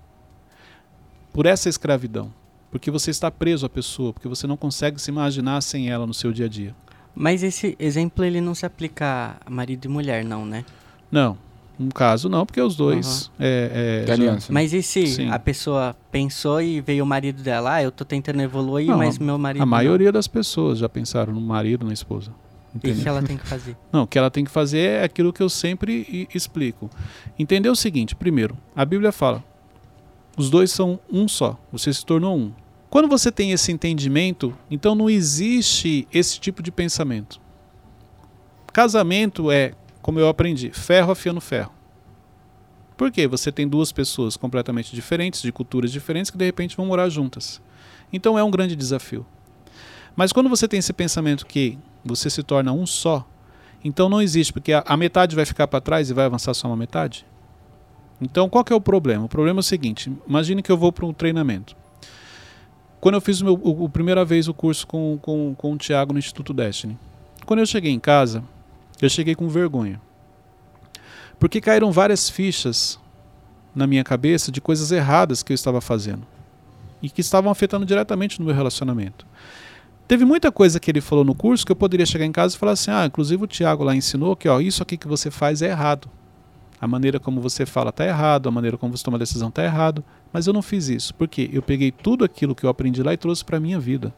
Por 1.32 1.46
essa 1.46 1.66
escravidão. 1.66 2.30
Porque 2.70 2.90
você 2.90 3.10
está 3.10 3.30
preso 3.30 3.64
à 3.64 3.70
pessoa, 3.70 4.12
porque 4.12 4.28
você 4.28 4.46
não 4.46 4.56
consegue 4.58 5.00
se 5.00 5.10
imaginar 5.10 5.62
sem 5.62 5.88
ela 5.88 6.06
no 6.06 6.12
seu 6.12 6.30
dia 6.30 6.44
a 6.44 6.48
dia. 6.50 6.76
Mas 7.20 7.42
esse 7.42 7.74
exemplo 7.80 8.24
ele 8.24 8.40
não 8.40 8.54
se 8.54 8.64
aplica 8.64 9.36
a 9.44 9.50
marido 9.50 9.86
e 9.86 9.88
mulher, 9.88 10.24
não, 10.24 10.46
né? 10.46 10.64
Não. 11.10 11.36
No 11.76 11.92
caso, 11.92 12.28
não, 12.28 12.44
porque 12.46 12.60
os 12.60 12.76
dois. 12.76 13.30
É, 13.38 14.02
é, 14.02 14.06
já- 14.06 14.14
aliança. 14.14 14.52
né? 14.52 14.54
Mas 14.60 14.72
e 14.72 14.82
se 14.82 15.06
Sim. 15.06 15.30
a 15.30 15.38
pessoa 15.38 15.96
pensou 16.12 16.60
e 16.62 16.80
veio 16.80 17.02
o 17.04 17.06
marido 17.06 17.42
dela, 17.42 17.74
ah, 17.74 17.82
eu 17.82 17.90
tô 17.92 18.04
tentando 18.04 18.40
evoluir, 18.40 18.86
Não, 18.88 18.98
mas 18.98 19.18
meu 19.18 19.36
marido 19.38 19.62
A 19.62 19.66
não." 19.66 19.70
maioria 19.70 20.10
das 20.12 20.26
pessoas 20.28 20.78
já 20.78 20.88
pensaram 20.88 21.32
no 21.32 21.40
marido, 21.40 21.84
na 21.86 21.92
esposa. 21.92 22.30
E 22.74 22.76
Entendeu? 22.78 23.02
que 23.02 23.08
ela 23.08 23.22
tem 23.22 23.36
que 23.36 23.46
fazer? 23.46 23.76
Não, 23.92 24.02
o 24.02 24.06
que 24.06 24.18
ela 24.18 24.30
tem 24.30 24.44
que 24.44 24.50
fazer 24.50 24.78
é 24.78 25.02
aquilo 25.04 25.32
que 25.32 25.42
eu 25.42 25.48
sempre 25.48 26.28
explico. 26.34 26.90
Entender 27.38 27.68
o 27.70 27.74
seguinte: 27.74 28.14
primeiro, 28.14 28.56
a 28.76 28.84
Bíblia 28.84 29.10
fala, 29.10 29.42
os 30.36 30.50
dois 30.50 30.70
são 30.70 31.00
um 31.10 31.26
só, 31.26 31.58
você 31.72 31.92
se 31.92 32.04
tornou 32.04 32.36
um. 32.36 32.52
Quando 32.90 33.08
você 33.08 33.30
tem 33.30 33.52
esse 33.52 33.70
entendimento, 33.70 34.56
então 34.70 34.94
não 34.94 35.10
existe 35.10 36.08
esse 36.12 36.40
tipo 36.40 36.62
de 36.62 36.72
pensamento. 36.72 37.40
Casamento 38.72 39.50
é, 39.50 39.74
como 40.00 40.18
eu 40.18 40.28
aprendi, 40.28 40.70
ferro 40.70 41.12
afiando 41.12 41.40
ferro. 41.40 41.72
Por 42.96 43.12
quê? 43.12 43.28
Você 43.28 43.52
tem 43.52 43.68
duas 43.68 43.92
pessoas 43.92 44.36
completamente 44.36 44.94
diferentes, 44.94 45.42
de 45.42 45.52
culturas 45.52 45.92
diferentes, 45.92 46.30
que 46.30 46.38
de 46.38 46.44
repente 46.44 46.76
vão 46.76 46.86
morar 46.86 47.08
juntas. 47.08 47.60
Então 48.12 48.38
é 48.38 48.42
um 48.42 48.50
grande 48.50 48.74
desafio. 48.74 49.24
Mas 50.16 50.32
quando 50.32 50.48
você 50.48 50.66
tem 50.66 50.78
esse 50.78 50.92
pensamento 50.92 51.46
que 51.46 51.78
você 52.04 52.28
se 52.30 52.42
torna 52.42 52.72
um 52.72 52.86
só, 52.86 53.26
Então 53.84 54.08
não 54.08 54.20
existe, 54.20 54.52
porque 54.52 54.72
a, 54.72 54.96
metade 54.96 55.36
vai 55.36 55.44
ficar 55.44 55.68
para 55.68 55.80
trás 55.80 56.10
e 56.10 56.14
vai 56.14 56.24
avançar 56.24 56.52
só 56.52 56.66
uma 56.66 56.76
metade. 56.76 57.24
Então 58.20 58.48
qual 58.48 58.64
que 58.64 58.72
é 58.72 58.76
o 58.76 58.80
problema? 58.80 59.26
O 59.26 59.28
problema 59.28 59.60
é 59.60 59.62
o 59.62 59.62
seguinte: 59.62 60.12
imagine 60.26 60.60
que 60.60 60.72
eu 60.72 60.76
vou 60.76 60.90
para 60.90 61.06
um 61.06 61.12
treinamento. 61.12 61.76
Quando 63.00 63.14
eu 63.14 63.20
fiz 63.20 63.40
o, 63.40 63.44
meu, 63.44 63.54
o, 63.54 63.84
o 63.84 63.88
primeira 63.88 64.24
vez 64.24 64.48
o 64.48 64.54
curso 64.54 64.86
com, 64.86 65.18
com, 65.22 65.54
com 65.56 65.72
o 65.72 65.78
Thiago 65.78 66.12
no 66.12 66.18
Instituto 66.18 66.52
Destiny, 66.52 66.98
quando 67.46 67.60
eu 67.60 67.66
cheguei 67.66 67.92
em 67.92 68.00
casa, 68.00 68.42
eu 69.00 69.08
cheguei 69.08 69.34
com 69.34 69.48
vergonha. 69.48 70.00
Porque 71.38 71.60
caíram 71.60 71.92
várias 71.92 72.28
fichas 72.28 72.98
na 73.74 73.86
minha 73.86 74.02
cabeça 74.02 74.50
de 74.50 74.60
coisas 74.60 74.90
erradas 74.90 75.42
que 75.42 75.52
eu 75.52 75.54
estava 75.54 75.80
fazendo 75.80 76.26
e 77.00 77.08
que 77.08 77.20
estavam 77.20 77.50
afetando 77.50 77.86
diretamente 77.86 78.40
no 78.40 78.46
meu 78.46 78.54
relacionamento. 78.54 79.24
Teve 80.08 80.24
muita 80.24 80.50
coisa 80.50 80.80
que 80.80 80.90
ele 80.90 81.00
falou 81.00 81.24
no 81.24 81.34
curso 81.34 81.64
que 81.64 81.70
eu 81.70 81.76
poderia 81.76 82.06
chegar 82.06 82.24
em 82.24 82.32
casa 82.32 82.56
e 82.56 82.58
falar 82.58 82.72
assim: 82.72 82.90
ah, 82.90 83.06
inclusive 83.06 83.44
o 83.44 83.46
Tiago 83.46 83.84
lá 83.84 83.94
ensinou 83.94 84.34
que 84.34 84.48
ó, 84.48 84.58
isso 84.60 84.82
aqui 84.82 84.96
que 84.96 85.06
você 85.06 85.30
faz 85.30 85.62
é 85.62 85.68
errado. 85.68 86.08
A 86.80 86.88
maneira 86.88 87.20
como 87.20 87.40
você 87.40 87.66
fala 87.66 87.90
está 87.90 88.06
errado, 88.06 88.48
a 88.48 88.52
maneira 88.52 88.76
como 88.76 88.96
você 88.96 89.04
toma 89.04 89.16
a 89.16 89.20
decisão 89.20 89.48
está 89.48 89.62
errado. 89.62 90.02
Mas 90.32 90.46
eu 90.46 90.52
não 90.52 90.62
fiz 90.62 90.88
isso. 90.88 91.14
porque 91.14 91.48
Eu 91.52 91.62
peguei 91.62 91.90
tudo 91.90 92.24
aquilo 92.24 92.54
que 92.54 92.64
eu 92.64 92.70
aprendi 92.70 93.02
lá 93.02 93.12
e 93.12 93.16
trouxe 93.16 93.44
para 93.44 93.56
a 93.56 93.60
minha 93.60 93.78
vida. 93.78 94.14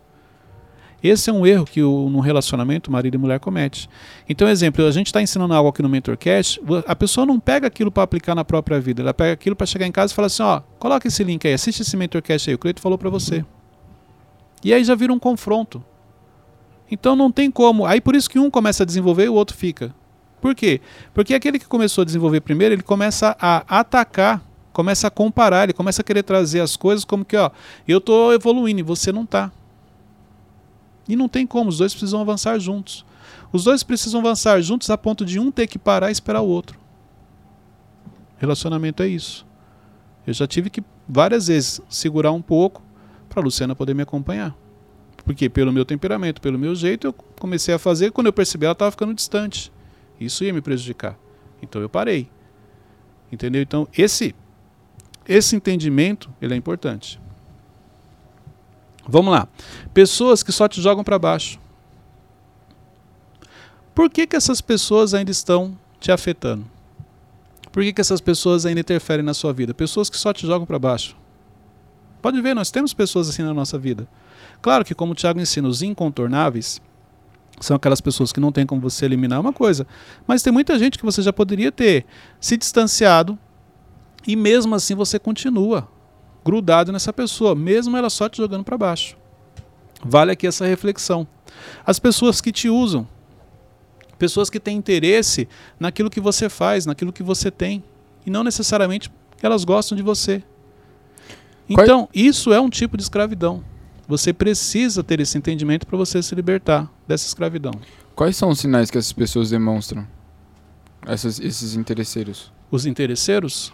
Esse 1.02 1.30
é 1.30 1.32
um 1.32 1.46
erro 1.46 1.64
que 1.64 1.80
no 1.80 2.20
relacionamento 2.20 2.90
marido 2.90 3.14
e 3.14 3.18
mulher 3.18 3.40
comete. 3.40 3.88
Então, 4.28 4.46
exemplo, 4.46 4.84
a 4.84 4.90
gente 4.90 5.06
está 5.06 5.22
ensinando 5.22 5.54
algo 5.54 5.70
aqui 5.70 5.80
no 5.80 5.88
MentorCast, 5.88 6.60
a 6.86 6.94
pessoa 6.94 7.24
não 7.24 7.40
pega 7.40 7.66
aquilo 7.66 7.90
para 7.90 8.02
aplicar 8.02 8.34
na 8.34 8.44
própria 8.44 8.78
vida, 8.78 9.00
ela 9.00 9.14
pega 9.14 9.32
aquilo 9.32 9.56
para 9.56 9.66
chegar 9.66 9.86
em 9.86 9.92
casa 9.92 10.12
e 10.12 10.16
falar 10.16 10.26
assim, 10.26 10.42
ó, 10.42 10.60
coloca 10.78 11.08
esse 11.08 11.24
link 11.24 11.46
aí, 11.46 11.54
assiste 11.54 11.80
esse 11.80 11.96
MentorCast 11.96 12.50
aí, 12.50 12.54
o 12.54 12.58
Cleito 12.58 12.82
falou 12.82 12.98
para 12.98 13.08
você. 13.08 13.42
E 14.62 14.74
aí 14.74 14.84
já 14.84 14.94
vira 14.94 15.10
um 15.10 15.18
confronto. 15.18 15.82
Então 16.90 17.16
não 17.16 17.32
tem 17.32 17.50
como. 17.50 17.86
Aí 17.86 18.00
por 18.00 18.14
isso 18.14 18.28
que 18.28 18.38
um 18.38 18.50
começa 18.50 18.82
a 18.82 18.86
desenvolver 18.86 19.24
e 19.24 19.28
o 19.28 19.34
outro 19.34 19.56
fica. 19.56 19.94
Por 20.40 20.54
quê? 20.54 20.80
Porque 21.14 21.34
aquele 21.34 21.58
que 21.58 21.66
começou 21.66 22.02
a 22.02 22.04
desenvolver 22.04 22.40
primeiro, 22.40 22.74
ele 22.74 22.82
começa 22.82 23.36
a 23.40 23.78
atacar, 23.80 24.42
começa 24.72 25.08
a 25.08 25.10
comparar, 25.10 25.64
ele 25.64 25.72
começa 25.72 26.02
a 26.02 26.04
querer 26.04 26.22
trazer 26.22 26.60
as 26.60 26.76
coisas 26.76 27.04
como 27.04 27.24
que, 27.24 27.36
ó, 27.36 27.50
eu 27.86 27.98
estou 27.98 28.32
evoluindo 28.32 28.80
e 28.80 28.82
você 28.82 29.12
não 29.12 29.24
está. 29.24 29.50
E 31.08 31.16
não 31.16 31.28
tem 31.28 31.46
como, 31.46 31.68
os 31.68 31.78
dois 31.78 31.92
precisam 31.92 32.20
avançar 32.20 32.58
juntos. 32.58 33.04
Os 33.52 33.64
dois 33.64 33.82
precisam 33.82 34.20
avançar 34.20 34.60
juntos 34.60 34.88
a 34.90 34.96
ponto 34.96 35.24
de 35.24 35.38
um 35.38 35.50
ter 35.50 35.66
que 35.66 35.78
parar 35.78 36.08
e 36.08 36.12
esperar 36.12 36.40
o 36.40 36.46
outro. 36.46 36.78
Relacionamento 38.38 39.02
é 39.02 39.08
isso. 39.08 39.46
Eu 40.26 40.32
já 40.32 40.46
tive 40.46 40.70
que 40.70 40.82
várias 41.08 41.48
vezes 41.48 41.80
segurar 41.88 42.32
um 42.32 42.40
pouco 42.40 42.82
para 43.28 43.42
Luciana 43.42 43.74
poder 43.74 43.94
me 43.94 44.02
acompanhar. 44.02 44.54
Porque 45.24 45.48
pelo 45.48 45.72
meu 45.72 45.84
temperamento, 45.84 46.40
pelo 46.40 46.58
meu 46.58 46.74
jeito, 46.74 47.08
eu 47.08 47.12
comecei 47.12 47.74
a 47.74 47.78
fazer, 47.78 48.12
quando 48.12 48.28
eu 48.28 48.32
percebi 48.32 48.64
ela 48.64 48.72
estava 48.72 48.90
ficando 48.90 49.12
distante. 49.12 49.72
Isso 50.18 50.44
ia 50.44 50.52
me 50.52 50.60
prejudicar. 50.60 51.18
Então 51.60 51.82
eu 51.82 51.88
parei. 51.88 52.28
Entendeu? 53.32 53.62
Então 53.62 53.88
esse 53.96 54.34
esse 55.30 55.54
entendimento, 55.54 56.28
ele 56.42 56.54
é 56.54 56.56
importante. 56.56 57.20
Vamos 59.06 59.32
lá. 59.32 59.46
Pessoas 59.94 60.42
que 60.42 60.50
só 60.50 60.66
te 60.66 60.82
jogam 60.82 61.04
para 61.04 61.20
baixo. 61.20 61.60
Por 63.94 64.10
que, 64.10 64.26
que 64.26 64.34
essas 64.34 64.60
pessoas 64.60 65.14
ainda 65.14 65.30
estão 65.30 65.78
te 66.00 66.10
afetando? 66.10 66.66
Por 67.70 67.84
que, 67.84 67.92
que 67.92 68.00
essas 68.00 68.20
pessoas 68.20 68.66
ainda 68.66 68.80
interferem 68.80 69.24
na 69.24 69.32
sua 69.32 69.52
vida? 69.52 69.72
Pessoas 69.72 70.10
que 70.10 70.16
só 70.16 70.32
te 70.32 70.44
jogam 70.44 70.66
para 70.66 70.80
baixo. 70.80 71.16
Pode 72.20 72.40
ver, 72.42 72.52
nós 72.52 72.72
temos 72.72 72.92
pessoas 72.92 73.28
assim 73.28 73.42
na 73.42 73.54
nossa 73.54 73.78
vida. 73.78 74.08
Claro 74.60 74.84
que, 74.84 74.96
como 74.96 75.12
o 75.12 75.14
Tiago 75.14 75.40
ensina, 75.40 75.68
os 75.68 75.80
incontornáveis 75.80 76.82
são 77.60 77.76
aquelas 77.76 78.00
pessoas 78.00 78.32
que 78.32 78.40
não 78.40 78.50
tem 78.50 78.66
como 78.66 78.80
você 78.80 79.04
eliminar 79.04 79.40
uma 79.40 79.52
coisa. 79.52 79.86
Mas 80.26 80.42
tem 80.42 80.52
muita 80.52 80.76
gente 80.76 80.98
que 80.98 81.04
você 81.04 81.22
já 81.22 81.32
poderia 81.32 81.70
ter 81.70 82.04
se 82.40 82.56
distanciado 82.56 83.38
e 84.26 84.36
mesmo 84.36 84.74
assim 84.74 84.94
você 84.94 85.18
continua 85.18 85.88
grudado 86.44 86.92
nessa 86.92 87.12
pessoa, 87.12 87.54
mesmo 87.54 87.96
ela 87.96 88.10
só 88.10 88.28
te 88.28 88.38
jogando 88.38 88.64
para 88.64 88.78
baixo. 88.78 89.16
Vale 90.02 90.32
aqui 90.32 90.46
essa 90.46 90.66
reflexão. 90.66 91.26
As 91.84 91.98
pessoas 91.98 92.40
que 92.40 92.52
te 92.52 92.68
usam, 92.68 93.06
pessoas 94.18 94.48
que 94.48 94.58
têm 94.58 94.76
interesse 94.76 95.48
naquilo 95.78 96.10
que 96.10 96.20
você 96.20 96.48
faz, 96.48 96.86
naquilo 96.86 97.12
que 97.12 97.22
você 97.22 97.50
tem, 97.50 97.84
e 98.24 98.30
não 98.30 98.42
necessariamente 98.44 99.10
elas 99.42 99.64
gostam 99.64 99.96
de 99.96 100.02
você. 100.02 100.42
Então, 101.68 102.08
isso 102.12 102.52
é 102.52 102.60
um 102.60 102.68
tipo 102.68 102.96
de 102.96 103.02
escravidão. 103.02 103.62
Você 104.08 104.32
precisa 104.32 105.04
ter 105.04 105.20
esse 105.20 105.38
entendimento 105.38 105.86
para 105.86 105.96
você 105.96 106.20
se 106.22 106.34
libertar 106.34 106.90
dessa 107.06 107.26
escravidão. 107.26 107.72
Quais 108.14 108.36
são 108.36 108.48
os 108.48 108.58
sinais 108.58 108.90
que 108.90 108.98
essas 108.98 109.12
pessoas 109.12 109.50
demonstram? 109.50 110.06
Essas, 111.06 111.38
esses 111.38 111.74
interesseiros? 111.74 112.52
Os 112.70 112.86
interesseiros? 112.86 113.72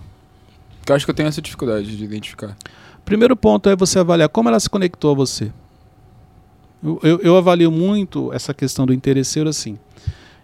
Eu 0.89 0.95
acho 0.95 1.05
que 1.05 1.11
eu 1.11 1.15
tenho 1.15 1.29
essa 1.29 1.43
dificuldade 1.43 1.97
de 1.97 2.05
identificar. 2.05 2.57
Primeiro 3.05 3.37
ponto 3.37 3.69
é 3.69 3.77
você 3.77 3.99
avaliar 3.99 4.29
como 4.29 4.49
ela 4.49 4.61
se 4.61 4.71
conectou 4.71 5.11
a 5.11 5.15
você. 5.15 5.53
Eu, 6.83 7.01
eu, 7.03 7.21
eu, 7.21 7.37
avalio 7.37 7.71
muito 7.71 8.33
essa 8.33 8.55
questão 8.55 8.87
do 8.87 8.93
interesseiro 8.93 9.49
assim. 9.49 9.79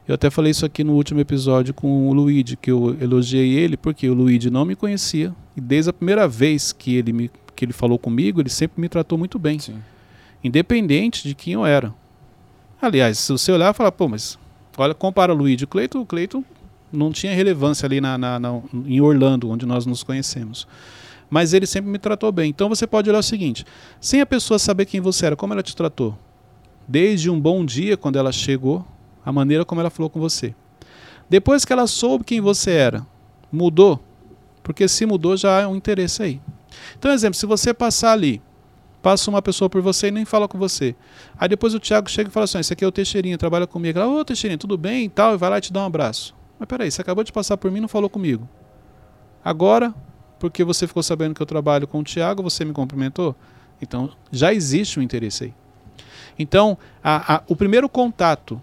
Eu 0.06 0.16
até 0.16 0.30
falei 0.30 0.50
isso 0.50 0.66
aqui 0.66 0.82
no 0.82 0.94
último 0.94 1.20
episódio 1.20 1.72
com 1.72 2.08
o 2.08 2.12
Luigi, 2.12 2.56
que 2.56 2.70
eu 2.70 2.96
elogiei 3.00 3.52
ele, 3.54 3.76
porque 3.76 4.08
o 4.08 4.14
Luigi 4.14 4.50
não 4.50 4.64
me 4.64 4.74
conhecia. 4.74 5.32
E 5.56 5.60
desde 5.60 5.90
a 5.90 5.92
primeira 5.92 6.26
vez 6.26 6.72
que 6.72 6.96
ele, 6.96 7.12
me, 7.12 7.30
que 7.54 7.64
ele 7.64 7.72
falou 7.72 7.98
comigo, 7.98 8.40
ele 8.40 8.48
sempre 8.48 8.80
me 8.80 8.88
tratou 8.88 9.16
muito 9.16 9.38
bem. 9.38 9.58
Sim. 9.58 9.76
Independente 10.42 11.28
de 11.28 11.34
quem 11.34 11.52
eu 11.52 11.64
era. 11.64 11.94
Aliás, 12.80 13.18
se 13.18 13.30
você 13.30 13.52
olhar 13.52 13.72
e 13.72 13.76
falar, 13.76 13.92
pô, 13.92 14.08
mas 14.08 14.36
olha, 14.76 14.92
compara 14.92 15.32
o 15.32 15.36
Luigi 15.36 15.62
e 15.62 15.66
o 15.66 15.68
Cleiton, 15.68 16.00
o 16.00 16.06
Cleiton 16.06 16.42
não 16.92 17.10
tinha 17.10 17.34
relevância 17.34 17.86
ali 17.86 18.00
na, 18.00 18.18
na, 18.18 18.38
na, 18.38 18.60
em 18.86 19.00
Orlando, 19.00 19.50
onde 19.50 19.64
nós 19.64 19.86
nos 19.86 20.02
conhecemos. 20.02 20.66
Mas 21.30 21.54
ele 21.54 21.66
sempre 21.66 21.90
me 21.90 21.98
tratou 21.98 22.30
bem. 22.30 22.50
Então 22.50 22.68
você 22.68 22.86
pode 22.86 23.08
olhar 23.08 23.20
o 23.20 23.22
seguinte: 23.22 23.64
sem 24.00 24.20
a 24.20 24.26
pessoa 24.26 24.58
saber 24.58 24.84
quem 24.84 25.00
você 25.00 25.26
era, 25.26 25.36
como 25.36 25.52
ela 25.52 25.62
te 25.62 25.74
tratou? 25.74 26.18
Desde 26.86 27.30
um 27.30 27.40
bom 27.40 27.64
dia, 27.64 27.96
quando 27.96 28.18
ela 28.18 28.32
chegou, 28.32 28.84
a 29.24 29.32
maneira 29.32 29.64
como 29.64 29.80
ela 29.80 29.90
falou 29.90 30.10
com 30.10 30.20
você. 30.20 30.54
Depois 31.30 31.64
que 31.64 31.72
ela 31.72 31.86
soube 31.86 32.24
quem 32.24 32.40
você 32.40 32.72
era, 32.72 33.06
mudou? 33.50 33.98
Porque 34.62 34.86
se 34.86 35.06
mudou, 35.06 35.36
já 35.36 35.64
há 35.64 35.68
um 35.68 35.76
interesse 35.76 36.22
aí. 36.22 36.40
Então, 36.98 37.10
exemplo, 37.10 37.34
se 37.34 37.46
você 37.46 37.72
passar 37.72 38.12
ali, 38.12 38.42
passa 39.00 39.30
uma 39.30 39.40
pessoa 39.40 39.70
por 39.70 39.80
você 39.80 40.08
e 40.08 40.10
nem 40.10 40.24
fala 40.24 40.46
com 40.46 40.58
você. 40.58 40.94
Aí 41.38 41.48
depois 41.48 41.74
o 41.74 41.80
Thiago 41.80 42.10
chega 42.10 42.28
e 42.28 42.32
fala 42.32 42.44
assim: 42.44 42.58
Esse 42.58 42.72
aqui 42.72 42.84
é 42.84 42.86
o 42.86 42.92
Teixeirinho, 42.92 43.38
trabalha 43.38 43.66
comigo. 43.66 43.98
Ô, 44.00 44.20
oh, 44.20 44.24
Teixeirinho, 44.24 44.58
tudo 44.58 44.76
bem 44.76 45.06
e 45.06 45.08
tal, 45.08 45.34
e 45.34 45.36
vai 45.38 45.50
lá 45.50 45.58
e 45.58 45.60
te 45.60 45.72
dá 45.72 45.80
um 45.80 45.86
abraço. 45.86 46.34
Mas 46.62 46.68
peraí, 46.68 46.92
você 46.92 47.02
acabou 47.02 47.24
de 47.24 47.32
passar 47.32 47.56
por 47.56 47.72
mim 47.72 47.78
e 47.78 47.80
não 47.80 47.88
falou 47.88 48.08
comigo. 48.08 48.48
Agora, 49.44 49.92
porque 50.38 50.62
você 50.62 50.86
ficou 50.86 51.02
sabendo 51.02 51.34
que 51.34 51.42
eu 51.42 51.46
trabalho 51.46 51.88
com 51.88 51.98
o 51.98 52.04
Tiago, 52.04 52.40
você 52.40 52.64
me 52.64 52.72
cumprimentou? 52.72 53.34
Então, 53.82 54.10
já 54.30 54.54
existe 54.54 55.00
um 55.00 55.02
interesse 55.02 55.42
aí. 55.42 55.54
Então, 56.38 56.78
a, 57.02 57.34
a, 57.34 57.42
o 57.48 57.56
primeiro 57.56 57.88
contato 57.88 58.62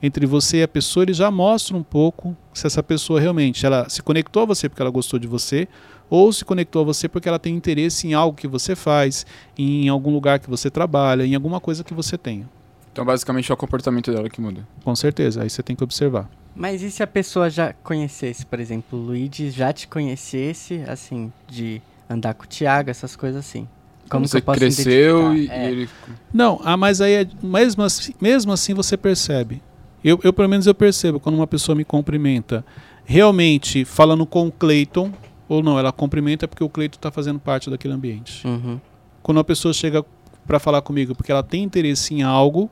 entre 0.00 0.24
você 0.24 0.60
e 0.60 0.62
a 0.62 0.68
pessoa, 0.68 1.04
ele 1.04 1.12
já 1.12 1.30
mostra 1.30 1.76
um 1.76 1.82
pouco 1.82 2.34
se 2.54 2.66
essa 2.66 2.82
pessoa 2.82 3.20
realmente 3.20 3.66
ela 3.66 3.86
se 3.90 4.02
conectou 4.02 4.44
a 4.44 4.46
você 4.46 4.66
porque 4.66 4.80
ela 4.80 4.90
gostou 4.90 5.18
de 5.18 5.26
você, 5.26 5.68
ou 6.08 6.32
se 6.32 6.46
conectou 6.46 6.80
a 6.80 6.84
você 6.86 7.10
porque 7.10 7.28
ela 7.28 7.38
tem 7.38 7.54
interesse 7.54 8.08
em 8.08 8.14
algo 8.14 8.38
que 8.38 8.48
você 8.48 8.74
faz, 8.74 9.26
em 9.58 9.86
algum 9.90 10.14
lugar 10.14 10.38
que 10.38 10.48
você 10.48 10.70
trabalha, 10.70 11.26
em 11.26 11.34
alguma 11.34 11.60
coisa 11.60 11.84
que 11.84 11.92
você 11.92 12.16
tenha. 12.16 12.48
Então, 12.90 13.04
basicamente, 13.04 13.52
é 13.52 13.54
o 13.54 13.56
comportamento 13.56 14.10
dela 14.10 14.30
que 14.30 14.40
muda. 14.40 14.66
Com 14.82 14.96
certeza, 14.96 15.42
aí 15.42 15.50
você 15.50 15.62
tem 15.62 15.76
que 15.76 15.84
observar. 15.84 16.26
Mas 16.58 16.82
e 16.82 16.90
se 16.90 17.04
a 17.04 17.06
pessoa 17.06 17.48
já 17.48 17.72
conhecesse, 17.72 18.44
por 18.44 18.58
exemplo, 18.58 18.98
o 18.98 19.02
Luigi 19.02 19.48
já 19.48 19.72
te 19.72 19.86
conhecesse, 19.86 20.82
assim, 20.88 21.32
de 21.46 21.80
andar 22.10 22.34
com 22.34 22.42
o 22.42 22.48
Thiago, 22.48 22.90
essas 22.90 23.14
coisas 23.14 23.46
assim? 23.46 23.68
Como 24.10 24.26
você 24.26 24.40
cresceu 24.40 25.34
e, 25.34 25.48
é. 25.48 25.70
ele... 25.70 25.88
Não, 26.34 26.60
ah, 26.64 26.76
mas 26.76 27.00
aí, 27.00 27.12
é, 27.12 27.28
mesmo, 27.40 27.84
assim, 27.84 28.12
mesmo 28.20 28.50
assim 28.50 28.74
você 28.74 28.96
percebe. 28.96 29.62
Eu, 30.02 30.18
eu, 30.24 30.32
pelo 30.32 30.48
menos, 30.48 30.66
eu 30.66 30.74
percebo 30.74 31.20
quando 31.20 31.36
uma 31.36 31.46
pessoa 31.46 31.76
me 31.76 31.84
cumprimenta, 31.84 32.64
realmente 33.04 33.84
falando 33.84 34.26
com 34.26 34.48
o 34.48 34.52
Clayton, 34.52 35.12
ou 35.48 35.62
não, 35.62 35.78
ela 35.78 35.92
cumprimenta 35.92 36.48
porque 36.48 36.64
o 36.64 36.68
Clayton 36.68 36.96
está 36.96 37.12
fazendo 37.12 37.38
parte 37.38 37.70
daquele 37.70 37.94
ambiente. 37.94 38.44
Uhum. 38.44 38.80
Quando 39.22 39.38
uma 39.38 39.44
pessoa 39.44 39.72
chega 39.72 40.04
para 40.44 40.58
falar 40.58 40.82
comigo 40.82 41.14
porque 41.14 41.30
ela 41.30 41.42
tem 41.42 41.62
interesse 41.62 42.14
em 42.14 42.22
algo, 42.22 42.68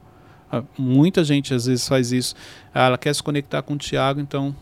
muita 0.78 1.24
gente 1.24 1.52
às 1.52 1.66
vezes 1.66 1.86
faz 1.86 2.12
isso. 2.12 2.34
Ah, 2.74 2.86
ela 2.86 2.98
quer 2.98 3.14
se 3.14 3.22
conectar 3.22 3.62
com 3.62 3.74
o 3.74 3.78
Tiago, 3.78 4.20
então 4.20 4.54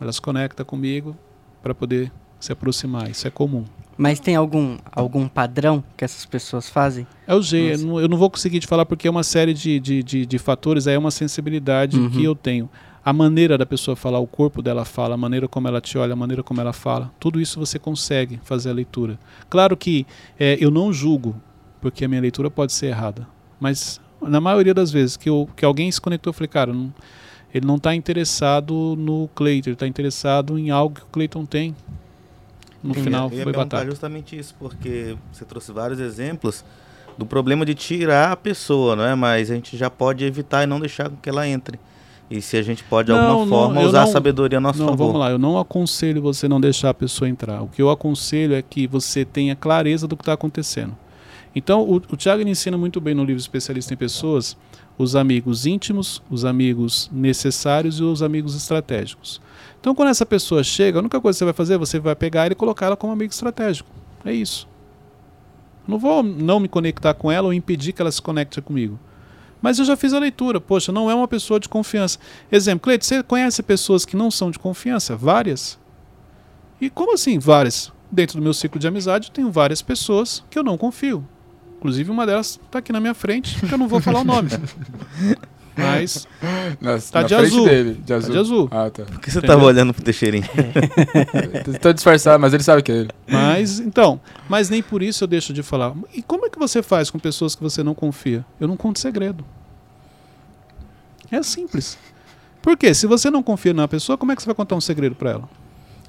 ela 0.00 0.12
se 0.12 0.20
conecta 0.20 0.64
comigo 0.64 1.16
para 1.62 1.74
poder 1.74 2.12
se 2.40 2.52
aproximar. 2.52 3.10
Isso 3.10 3.26
é 3.26 3.30
comum. 3.30 3.64
Mas 3.96 4.18
tem 4.18 4.34
algum, 4.34 4.78
algum 4.90 5.28
padrão 5.28 5.84
que 5.96 6.04
essas 6.04 6.24
pessoas 6.24 6.68
fazem? 6.68 7.06
É 7.26 7.34
o 7.34 7.42
G. 7.42 7.74
Eu 7.74 7.78
não, 7.78 8.00
eu 8.00 8.08
não, 8.08 8.16
vou 8.16 8.30
conseguir 8.30 8.60
te 8.60 8.66
falar 8.66 8.86
porque 8.86 9.06
é 9.06 9.10
uma 9.10 9.22
série 9.22 9.54
de, 9.54 9.78
de, 9.78 10.02
de, 10.02 10.26
de 10.26 10.38
fatores, 10.38 10.86
é 10.86 10.98
uma 10.98 11.10
sensibilidade 11.10 11.98
uhum. 11.98 12.10
que 12.10 12.24
eu 12.24 12.34
tenho. 12.34 12.68
A 13.04 13.12
maneira 13.12 13.58
da 13.58 13.66
pessoa 13.66 13.96
falar, 13.96 14.20
o 14.20 14.26
corpo 14.26 14.62
dela 14.62 14.84
fala, 14.84 15.14
a 15.14 15.18
maneira 15.18 15.48
como 15.48 15.66
ela 15.66 15.80
te 15.80 15.98
olha, 15.98 16.12
a 16.12 16.16
maneira 16.16 16.42
como 16.42 16.60
ela 16.60 16.72
fala, 16.72 17.12
tudo 17.18 17.40
isso 17.40 17.58
você 17.58 17.78
consegue 17.78 18.40
fazer 18.44 18.70
a 18.70 18.72
leitura. 18.72 19.18
Claro 19.50 19.76
que 19.76 20.06
é, 20.38 20.56
eu 20.60 20.70
não 20.70 20.92
julgo, 20.92 21.34
porque 21.80 22.04
a 22.04 22.08
minha 22.08 22.20
leitura 22.20 22.48
pode 22.50 22.72
ser 22.72 22.86
errada, 22.86 23.26
mas 23.58 24.00
na 24.22 24.40
maioria 24.40 24.74
das 24.74 24.90
vezes 24.90 25.16
que, 25.16 25.28
eu, 25.28 25.48
que 25.56 25.64
alguém 25.64 25.90
se 25.90 26.00
conectou, 26.00 26.30
eu 26.30 26.34
falei, 26.34 26.48
cara, 26.48 26.72
não, 26.72 26.92
Ele 27.54 27.66
não 27.66 27.76
está 27.76 27.94
interessado 27.94 28.94
no 28.98 29.28
Cleiton, 29.34 29.70
ele 29.70 29.74
está 29.74 29.86
interessado 29.86 30.58
em 30.58 30.70
algo 30.70 30.94
que 30.96 31.02
o 31.02 31.06
Cleiton 31.12 31.44
tem. 31.44 31.74
No 32.82 32.94
Sim, 32.94 33.02
final, 33.04 33.28
eu 33.30 33.36
ia 33.38 33.44
foi 33.44 33.52
perguntar 33.52 33.76
batata. 33.76 33.90
justamente 33.90 34.36
isso, 34.38 34.54
porque 34.58 35.16
você 35.32 35.44
trouxe 35.44 35.70
vários 35.70 36.00
exemplos 36.00 36.64
do 37.16 37.24
problema 37.26 37.64
de 37.64 37.74
tirar 37.74 38.32
a 38.32 38.36
pessoa, 38.36 38.96
não 38.96 39.04
é? 39.04 39.14
Mas 39.14 39.50
a 39.50 39.54
gente 39.54 39.76
já 39.76 39.88
pode 39.90 40.24
evitar 40.24 40.64
e 40.64 40.66
não 40.66 40.80
deixar 40.80 41.10
que 41.22 41.28
ela 41.28 41.46
entre. 41.46 41.78
E 42.30 42.40
se 42.40 42.56
a 42.56 42.62
gente 42.62 42.82
pode, 42.84 43.06
de 43.06 43.12
Não, 43.12 43.20
alguma 43.20 43.38
não, 43.40 43.46
forma, 43.46 43.80
usar 43.82 43.98
não- 43.98 44.04
a 44.08 44.12
sabedoria 44.12 44.56
a 44.56 44.60
nosso 44.60 44.78
Não, 44.80 44.88
favor. 44.88 45.06
vamos 45.08 45.20
lá. 45.20 45.30
Eu 45.30 45.38
não 45.38 45.58
aconselho 45.58 46.22
você 46.22 46.48
não 46.48 46.58
deixar 46.60 46.88
a 46.90 46.94
pessoa 46.94 47.28
entrar. 47.28 47.62
O 47.62 47.68
que 47.68 47.82
eu 47.82 47.90
aconselho 47.90 48.54
é 48.54 48.62
que 48.62 48.86
você 48.86 49.24
tenha 49.24 49.54
clareza 49.54 50.08
do 50.08 50.16
que 50.16 50.22
está 50.22 50.32
acontecendo. 50.32 50.96
Então, 51.54 51.82
o, 51.82 51.96
o 51.96 52.16
Tiago 52.16 52.42
ensina 52.42 52.78
muito 52.78 53.00
bem 53.00 53.14
no 53.14 53.24
livro 53.24 53.40
Especialista 53.40 53.92
em 53.92 53.96
Pessoas 53.96 54.56
os 54.98 55.16
amigos 55.16 55.66
íntimos, 55.66 56.22
os 56.30 56.44
amigos 56.44 57.10
necessários 57.12 57.98
e 57.98 58.02
os 58.02 58.22
amigos 58.22 58.54
estratégicos. 58.54 59.40
Então, 59.80 59.94
quando 59.94 60.08
essa 60.08 60.24
pessoa 60.24 60.62
chega, 60.62 60.98
a 60.98 61.00
única 61.00 61.20
coisa 61.20 61.36
que 61.36 61.38
você 61.38 61.44
vai 61.44 61.54
fazer, 61.54 61.78
você 61.78 61.98
vai 61.98 62.14
pegar 62.14 62.44
ela 62.44 62.52
e 62.52 62.56
colocar 62.56 62.86
ela 62.86 62.96
como 62.96 63.12
amigo 63.12 63.32
estratégico. 63.32 63.90
É 64.24 64.32
isso. 64.32 64.68
Não 65.86 65.98
vou 65.98 66.22
não 66.22 66.60
me 66.60 66.68
conectar 66.68 67.14
com 67.14 67.30
ela 67.30 67.48
ou 67.48 67.52
impedir 67.52 67.92
que 67.92 68.00
ela 68.00 68.12
se 68.12 68.22
conecte 68.22 68.60
comigo. 68.60 68.98
Mas 69.60 69.78
eu 69.78 69.84
já 69.84 69.96
fiz 69.96 70.12
a 70.12 70.18
leitura. 70.18 70.60
Poxa, 70.60 70.92
não 70.92 71.10
é 71.10 71.14
uma 71.14 71.28
pessoa 71.28 71.58
de 71.58 71.68
confiança. 71.68 72.18
Exemplo, 72.50 72.84
Cleide, 72.84 73.04
você 73.04 73.22
conhece 73.22 73.62
pessoas 73.62 74.04
que 74.04 74.16
não 74.16 74.30
são 74.30 74.50
de 74.50 74.58
confiança? 74.58 75.16
Várias. 75.16 75.78
E 76.80 76.90
como 76.90 77.14
assim 77.14 77.38
várias? 77.38 77.92
Dentro 78.10 78.38
do 78.38 78.42
meu 78.42 78.52
ciclo 78.52 78.78
de 78.78 78.86
amizade, 78.86 79.28
eu 79.28 79.32
tenho 79.32 79.50
várias 79.50 79.80
pessoas 79.80 80.44
que 80.50 80.58
eu 80.58 80.64
não 80.64 80.76
confio. 80.76 81.26
Inclusive, 81.82 82.12
uma 82.12 82.24
delas 82.24 82.60
está 82.64 82.78
aqui 82.78 82.92
na 82.92 83.00
minha 83.00 83.12
frente, 83.12 83.58
que 83.66 83.74
eu 83.74 83.76
não 83.76 83.88
vou 83.88 84.00
falar 84.00 84.20
o 84.20 84.24
nome. 84.24 84.48
Mas 85.74 86.28
Na, 86.80 86.98
Tá 87.00 87.22
na 87.22 87.26
de 87.26 87.34
azul. 87.34 87.64
dele. 87.64 87.94
De 87.94 88.02
tá 88.02 88.16
azul. 88.16 88.30
de 88.30 88.38
azul. 88.38 88.68
Ah, 88.70 88.88
tá. 88.90 89.02
Por 89.04 89.18
que 89.18 89.30
você 89.32 89.38
Entendeu? 89.38 89.54
estava 89.56 89.64
olhando 89.64 89.92
pro 89.92 90.04
Teixeirinho? 90.04 90.44
Tô 91.82 91.92
disfarçado, 91.92 92.38
mas 92.38 92.52
ele 92.54 92.62
sabe 92.62 92.82
que 92.82 92.92
é 92.92 92.96
ele. 92.98 93.10
Mas, 93.26 93.80
então, 93.80 94.20
mas 94.48 94.68
nem 94.70 94.80
por 94.82 95.02
isso 95.02 95.24
eu 95.24 95.28
deixo 95.28 95.52
de 95.52 95.60
falar. 95.62 95.92
E 96.14 96.22
como 96.22 96.46
é 96.46 96.50
que 96.50 96.58
você 96.58 96.82
faz 96.84 97.10
com 97.10 97.18
pessoas 97.18 97.56
que 97.56 97.62
você 97.62 97.82
não 97.82 97.94
confia? 97.94 98.44
Eu 98.60 98.68
não 98.68 98.76
conto 98.76 99.00
segredo. 99.00 99.44
É 101.30 101.42
simples. 101.42 101.98
Por 102.60 102.76
quê? 102.76 102.94
Se 102.94 103.06
você 103.08 103.28
não 103.30 103.42
confia 103.42 103.72
na 103.74 103.88
pessoa, 103.88 104.16
como 104.16 104.30
é 104.30 104.36
que 104.36 104.42
você 104.42 104.46
vai 104.46 104.54
contar 104.54 104.76
um 104.76 104.80
segredo 104.80 105.16
para 105.16 105.30
ela? 105.30 105.48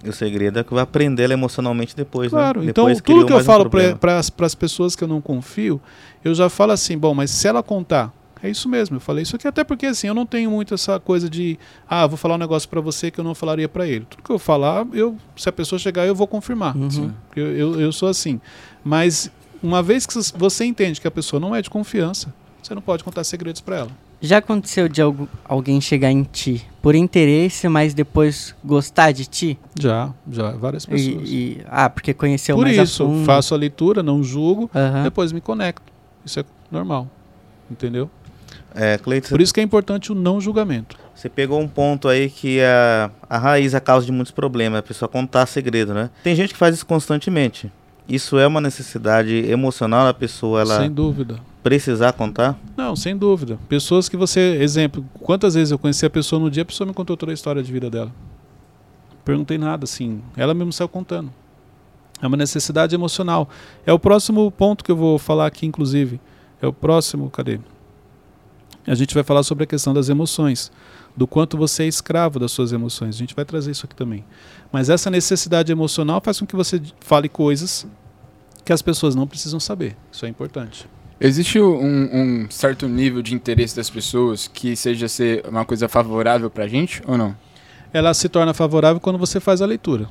O 0.09 0.13
segredo 0.13 0.59
é 0.59 0.63
que 0.63 0.73
vai 0.73 0.83
aprender 0.83 1.23
ela 1.23 1.33
emocionalmente 1.33 1.95
depois, 1.95 2.29
Claro, 2.29 2.61
né? 2.61 2.69
então 2.69 2.85
Depois 2.85 3.01
tudo 3.01 3.25
que 3.25 3.33
eu 3.33 3.37
um 3.37 3.43
falo 3.43 3.69
para 3.69 4.17
as 4.19 4.55
pessoas 4.55 4.95
que 4.95 5.03
eu 5.03 5.07
não 5.07 5.21
confio, 5.21 5.81
eu 6.23 6.33
já 6.33 6.49
falo 6.49 6.71
assim, 6.71 6.97
bom, 6.97 7.13
mas 7.13 7.31
se 7.31 7.47
ela 7.47 7.63
contar, 7.63 8.11
é 8.41 8.49
isso 8.49 8.67
mesmo, 8.67 8.97
eu 8.97 8.99
falei 8.99 9.23
isso 9.23 9.35
aqui, 9.35 9.47
até 9.47 9.63
porque 9.63 9.85
assim, 9.85 10.07
eu 10.07 10.13
não 10.13 10.25
tenho 10.25 10.51
muito 10.51 10.73
essa 10.73 10.99
coisa 10.99 11.29
de, 11.29 11.57
ah, 11.87 12.05
vou 12.05 12.17
falar 12.17 12.35
um 12.35 12.39
negócio 12.39 12.67
para 12.67 12.81
você 12.81 13.09
que 13.09 13.19
eu 13.19 13.23
não 13.23 13.33
falaria 13.33 13.69
para 13.69 13.87
ele. 13.87 14.05
Tudo 14.09 14.21
que 14.21 14.29
eu 14.29 14.37
falar, 14.37 14.85
eu, 14.93 15.15
se 15.35 15.47
a 15.47 15.51
pessoa 15.51 15.79
chegar, 15.79 16.05
eu 16.05 16.13
vou 16.13 16.27
confirmar. 16.27 16.75
Uhum. 16.75 17.11
Eu, 17.35 17.55
eu, 17.55 17.81
eu 17.81 17.91
sou 17.93 18.09
assim. 18.09 18.41
Mas 18.83 19.31
uma 19.61 19.81
vez 19.81 20.05
que 20.05 20.13
você 20.37 20.65
entende 20.65 20.99
que 20.99 21.07
a 21.07 21.11
pessoa 21.11 21.39
não 21.39 21.55
é 21.55 21.61
de 21.61 21.69
confiança, 21.69 22.33
você 22.61 22.75
não 22.75 22.81
pode 22.81 23.03
contar 23.03 23.23
segredos 23.23 23.61
para 23.61 23.77
ela. 23.77 23.91
Já 24.25 24.37
aconteceu 24.37 24.87
de 24.87 25.01
algu- 25.01 25.27
alguém 25.43 25.81
chegar 25.81 26.09
em 26.09 26.23
ti 26.23 26.65
por 26.81 26.95
interesse, 26.95 27.67
mas 27.67 27.93
depois 27.93 28.55
gostar 28.63 29.11
de 29.11 29.25
ti? 29.25 29.59
Já, 29.77 30.13
já, 30.31 30.51
várias 30.51 30.85
E, 30.85 30.87
pessoas. 30.87 31.29
e- 31.29 31.57
ah, 31.67 31.89
porque 31.89 32.13
conheceu 32.13 32.55
Por 32.55 32.65
mais 32.65 32.79
a 32.79 32.83
isso, 32.83 33.05
fundo. 33.05 33.25
faço 33.25 33.53
a 33.53 33.57
leitura, 33.57 34.01
não 34.01 34.23
julgo, 34.23 34.71
depois 35.03 35.33
me 35.33 35.41
conecto. 35.41 35.91
Isso 36.25 36.39
é 36.39 36.45
normal. 36.71 37.09
Entendeu? 37.69 38.09
É, 38.73 38.97
Cleiton, 38.97 39.27
Por 39.29 39.41
isso 39.41 39.53
que 39.53 39.59
é 39.59 39.63
importante 39.63 40.11
o 40.13 40.15
não 40.15 40.39
julgamento. 40.39 40.97
Você 41.13 41.27
pegou 41.27 41.59
um 41.59 41.67
ponto 41.67 42.07
aí 42.07 42.29
que 42.29 42.59
é 42.59 43.09
a 43.29 43.37
raiz, 43.37 43.75
a 43.75 43.81
causa 43.81 44.05
de 44.05 44.11
muitos 44.13 44.31
problemas, 44.31 44.79
a 44.79 44.83
pessoa 44.83 45.09
contar 45.09 45.45
segredo, 45.47 45.93
né? 45.93 46.09
Tem 46.23 46.33
gente 46.33 46.53
que 46.53 46.57
faz 46.59 46.75
isso 46.75 46.85
constantemente. 46.85 47.69
Isso 48.07 48.37
é 48.39 48.47
uma 48.47 48.61
necessidade 48.61 49.33
emocional 49.49 50.05
da 50.05 50.13
pessoa, 50.13 50.61
ela 50.61 50.79
Sem 50.79 50.89
dúvida. 50.91 51.39
Precisar 51.63 52.11
contar? 52.13 52.59
Não, 52.75 52.95
sem 52.95 53.17
dúvida. 53.17 53.57
Pessoas 53.69 54.09
que 54.09 54.17
você. 54.17 54.57
Exemplo, 54.61 55.03
quantas 55.21 55.55
vezes 55.55 55.71
eu 55.71 55.79
conheci 55.79 56.05
a 56.05 56.09
pessoa 56.09 56.39
no 56.39 56.51
dia, 56.51 56.63
a 56.63 56.65
pessoa 56.65 56.85
me 56.85 56.93
contou 56.93 57.15
toda 57.15 57.31
a 57.31 57.33
história 57.33 57.63
de 57.63 57.71
vida 57.71 57.89
dela. 57.89 58.11
Perguntei 59.23 59.57
nada, 59.57 59.85
assim. 59.85 60.21
Ela 60.35 60.53
mesmo 60.53 60.73
saiu 60.73 60.89
contando. 60.89 61.31
É 62.21 62.27
uma 62.27 62.37
necessidade 62.37 62.93
emocional. 62.93 63.49
É 63.85 63.93
o 63.93 63.97
próximo 63.97 64.51
ponto 64.51 64.83
que 64.83 64.91
eu 64.91 64.97
vou 64.97 65.17
falar 65.17 65.47
aqui, 65.47 65.65
inclusive. 65.65 66.19
É 66.61 66.67
o 66.67 66.73
próximo, 66.73 67.29
cadê? 67.29 67.59
A 68.85 68.95
gente 68.95 69.13
vai 69.13 69.23
falar 69.23 69.43
sobre 69.43 69.63
a 69.63 69.67
questão 69.67 69.93
das 69.93 70.09
emoções. 70.09 70.71
Do 71.15 71.25
quanto 71.25 71.57
você 71.57 71.83
é 71.83 71.87
escravo 71.87 72.39
das 72.39 72.51
suas 72.51 72.73
emoções. 72.73 73.15
A 73.15 73.17
gente 73.17 73.35
vai 73.35 73.45
trazer 73.45 73.71
isso 73.71 73.85
aqui 73.85 73.95
também. 73.95 74.25
Mas 74.71 74.89
essa 74.89 75.09
necessidade 75.09 75.71
emocional 75.71 76.19
faz 76.21 76.39
com 76.39 76.45
que 76.45 76.55
você 76.55 76.81
fale 76.99 77.29
coisas 77.29 77.87
que 78.65 78.73
as 78.73 78.81
pessoas 78.81 79.15
não 79.15 79.27
precisam 79.27 79.59
saber. 79.59 79.95
Isso 80.11 80.25
é 80.25 80.29
importante. 80.29 80.87
Existe 81.23 81.59
um, 81.59 82.43
um 82.43 82.47
certo 82.51 82.87
nível 82.87 83.21
de 83.21 83.33
interesse 83.33 83.75
das 83.75 83.89
pessoas 83.89 84.47
que 84.47 84.75
seja 84.75 85.07
ser 85.07 85.43
uma 85.47 85.63
coisa 85.63 85.87
favorável 85.87 86.49
pra 86.49 86.67
gente 86.67 87.01
ou 87.07 87.17
não? 87.17 87.35
ela 87.93 88.13
se 88.13 88.27
torna 88.27 88.53
favorável 88.53 88.99
quando 88.99 89.19
você 89.19 89.39
faz 89.39 89.61
a 89.61 89.65
leitura. 89.65 90.09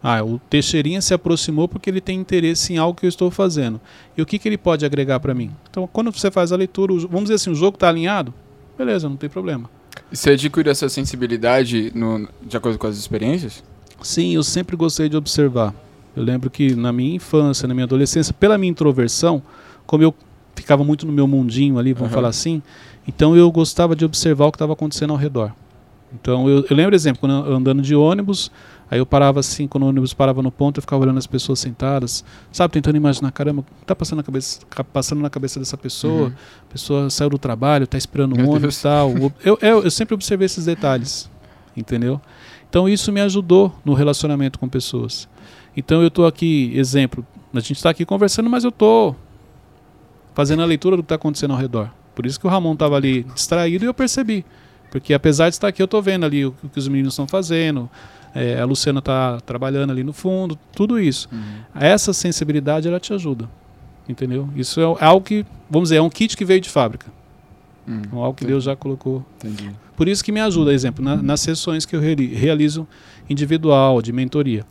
Ah, 0.00 0.22
o 0.22 0.38
Teixeirinha 0.38 1.00
se 1.00 1.12
aproximou 1.12 1.68
porque 1.68 1.90
ele 1.90 2.00
tem 2.00 2.18
interesse 2.18 2.72
em 2.72 2.78
algo 2.78 2.98
que 2.98 3.04
eu 3.04 3.08
estou 3.08 3.30
fazendo. 3.30 3.80
E 4.16 4.22
o 4.22 4.26
que, 4.26 4.38
que 4.38 4.48
ele 4.48 4.58
pode 4.58 4.84
agregar 4.84 5.20
para 5.20 5.34
mim? 5.34 5.50
Então, 5.68 5.88
quando 5.92 6.12
você 6.12 6.30
faz 6.30 6.52
a 6.52 6.56
leitura, 6.56 6.94
vamos 7.08 7.24
dizer 7.24 7.34
assim, 7.34 7.50
o 7.50 7.54
jogo 7.54 7.76
está 7.76 7.88
alinhado? 7.88 8.32
Beleza, 8.78 9.08
não 9.08 9.16
tem 9.16 9.28
problema. 9.28 9.68
Você 10.10 10.30
adquire 10.30 10.70
essa 10.70 10.88
sensibilidade 10.88 11.92
no, 11.94 12.28
de 12.42 12.56
acordo 12.56 12.78
com 12.78 12.86
as 12.86 12.96
experiências? 12.96 13.62
Sim, 14.00 14.34
eu 14.34 14.42
sempre 14.42 14.76
gostei 14.76 15.08
de 15.08 15.16
observar. 15.16 15.74
Eu 16.16 16.22
lembro 16.22 16.50
que 16.50 16.74
na 16.74 16.92
minha 16.92 17.14
infância, 17.14 17.68
na 17.68 17.74
minha 17.74 17.84
adolescência, 17.84 18.34
pela 18.34 18.58
minha 18.58 18.70
introversão, 18.70 19.42
como 19.86 20.02
eu 20.02 20.14
ficava 20.54 20.84
muito 20.84 21.06
no 21.06 21.12
meu 21.12 21.26
mundinho 21.26 21.78
ali, 21.78 21.92
vamos 21.92 22.08
Aham. 22.08 22.14
falar 22.14 22.28
assim, 22.28 22.62
então 23.06 23.36
eu 23.36 23.50
gostava 23.50 23.96
de 23.96 24.04
observar 24.04 24.46
o 24.46 24.52
que 24.52 24.56
estava 24.56 24.72
acontecendo 24.74 25.10
ao 25.12 25.16
redor. 25.16 25.52
Então 26.14 26.48
eu, 26.48 26.64
eu 26.68 26.76
lembro, 26.76 26.94
exemplo, 26.94 27.20
quando 27.20 27.46
eu 27.46 27.56
andando 27.56 27.80
de 27.80 27.94
ônibus, 27.94 28.50
aí 28.90 28.98
eu 28.98 29.06
parava 29.06 29.40
assim, 29.40 29.66
quando 29.66 29.84
o 29.84 29.88
ônibus 29.88 30.12
parava 30.12 30.42
no 30.42 30.52
ponto, 30.52 30.76
eu 30.76 30.82
ficava 30.82 31.02
olhando 31.02 31.16
as 31.16 31.26
pessoas 31.26 31.58
sentadas, 31.58 32.22
sabe, 32.52 32.72
tentando 32.74 32.96
imaginar, 32.96 33.32
caramba, 33.32 33.62
o 33.62 33.64
que 33.64 33.86
tá 33.86 33.96
passando 33.96 34.18
na 34.18 34.22
cabeça, 34.22 34.60
ca- 34.68 34.84
passando 34.84 35.22
na 35.22 35.30
cabeça 35.30 35.58
dessa 35.58 35.76
pessoa? 35.78 36.26
Uhum. 36.28 36.32
A 36.68 36.72
pessoa 36.72 37.10
saiu 37.10 37.30
do 37.30 37.38
trabalho, 37.38 37.86
tá 37.86 37.96
esperando 37.96 38.36
o 38.38 38.50
ônibus 38.50 38.78
e 38.78 38.82
tal. 38.82 39.10
Eu, 39.42 39.58
eu, 39.62 39.82
eu 39.84 39.90
sempre 39.90 40.14
observei 40.14 40.44
esses 40.44 40.66
detalhes, 40.66 41.30
entendeu? 41.74 42.20
Então 42.68 42.86
isso 42.88 43.10
me 43.10 43.20
ajudou 43.22 43.74
no 43.84 43.94
relacionamento 43.94 44.58
com 44.58 44.68
pessoas. 44.68 45.26
Então 45.74 46.02
eu 46.02 46.10
tô 46.10 46.26
aqui, 46.26 46.72
exemplo, 46.74 47.26
a 47.54 47.60
gente 47.60 47.72
está 47.76 47.88
aqui 47.88 48.04
conversando, 48.04 48.50
mas 48.50 48.64
eu 48.64 48.70
tô 48.70 49.14
fazendo 50.34 50.62
a 50.62 50.66
leitura 50.66 50.96
do 50.96 51.02
que 51.02 51.06
está 51.06 51.14
acontecendo 51.16 51.52
ao 51.52 51.58
redor. 51.58 51.90
Por 52.14 52.26
isso 52.26 52.38
que 52.38 52.46
o 52.46 52.50
Ramon 52.50 52.74
estava 52.74 52.96
ali 52.96 53.22
distraído 53.34 53.84
e 53.84 53.88
eu 53.88 53.94
percebi. 53.94 54.44
Porque 54.90 55.14
apesar 55.14 55.48
de 55.48 55.54
estar 55.54 55.68
aqui, 55.68 55.82
eu 55.82 55.88
tô 55.88 56.00
vendo 56.02 56.24
ali 56.26 56.44
o, 56.44 56.54
o 56.62 56.68
que 56.68 56.78
os 56.78 56.86
meninos 56.88 57.14
estão 57.14 57.26
fazendo. 57.26 57.88
é, 58.34 58.60
a 58.60 58.64
Luciana 58.64 59.00
tá 59.02 59.40
trabalhando 59.40 59.90
ali 59.90 60.02
no 60.04 60.12
fundo, 60.12 60.58
tudo 60.74 60.98
isso. 61.00 61.28
Essa 61.74 62.12
sensibilidade 62.12 62.86
ela 62.88 63.00
te 63.00 63.12
ajuda. 63.14 63.48
Entendeu? 64.08 64.48
Isso 64.56 64.80
é 64.80 64.84
algo 65.04 65.24
que, 65.24 65.46
vamos 65.70 65.88
dizer, 65.88 65.96
é 65.98 66.02
um 66.02 66.10
kit 66.10 66.36
que 66.36 66.44
veio 66.44 66.60
de 66.60 66.68
fábrica. 66.68 67.06
Hum, 67.88 68.02
É 68.12 68.16
algo 68.16 68.34
que 68.34 68.44
Deus 68.44 68.64
já 68.64 68.76
colocou 68.76 69.24
entendi. 69.36 69.70
por 69.96 70.06
isso 70.08 70.22
que 70.24 70.30
me 70.32 70.40
ajuda, 70.40 70.72
exemplo, 70.72 71.04
na- 71.04 71.16
nas 71.16 71.40
sessões 71.40 71.84
que 71.86 71.96
eu 71.96 72.00
reali- 72.00 72.32
realizo 72.34 72.86
individual, 73.28 74.00
de 74.02 74.12
mentoria. 74.12 74.64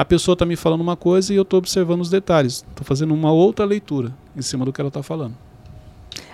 A 0.00 0.04
pessoa 0.06 0.32
está 0.32 0.46
me 0.46 0.56
falando 0.56 0.80
uma 0.80 0.96
coisa 0.96 1.30
e 1.30 1.36
eu 1.36 1.42
estou 1.42 1.58
observando 1.58 2.00
os 2.00 2.08
detalhes. 2.08 2.64
Estou 2.66 2.86
fazendo 2.86 3.12
uma 3.12 3.30
outra 3.30 3.66
leitura 3.66 4.14
em 4.34 4.40
cima 4.40 4.64
do 4.64 4.72
que 4.72 4.80
ela 4.80 4.88
está 4.88 5.02
falando. 5.02 5.34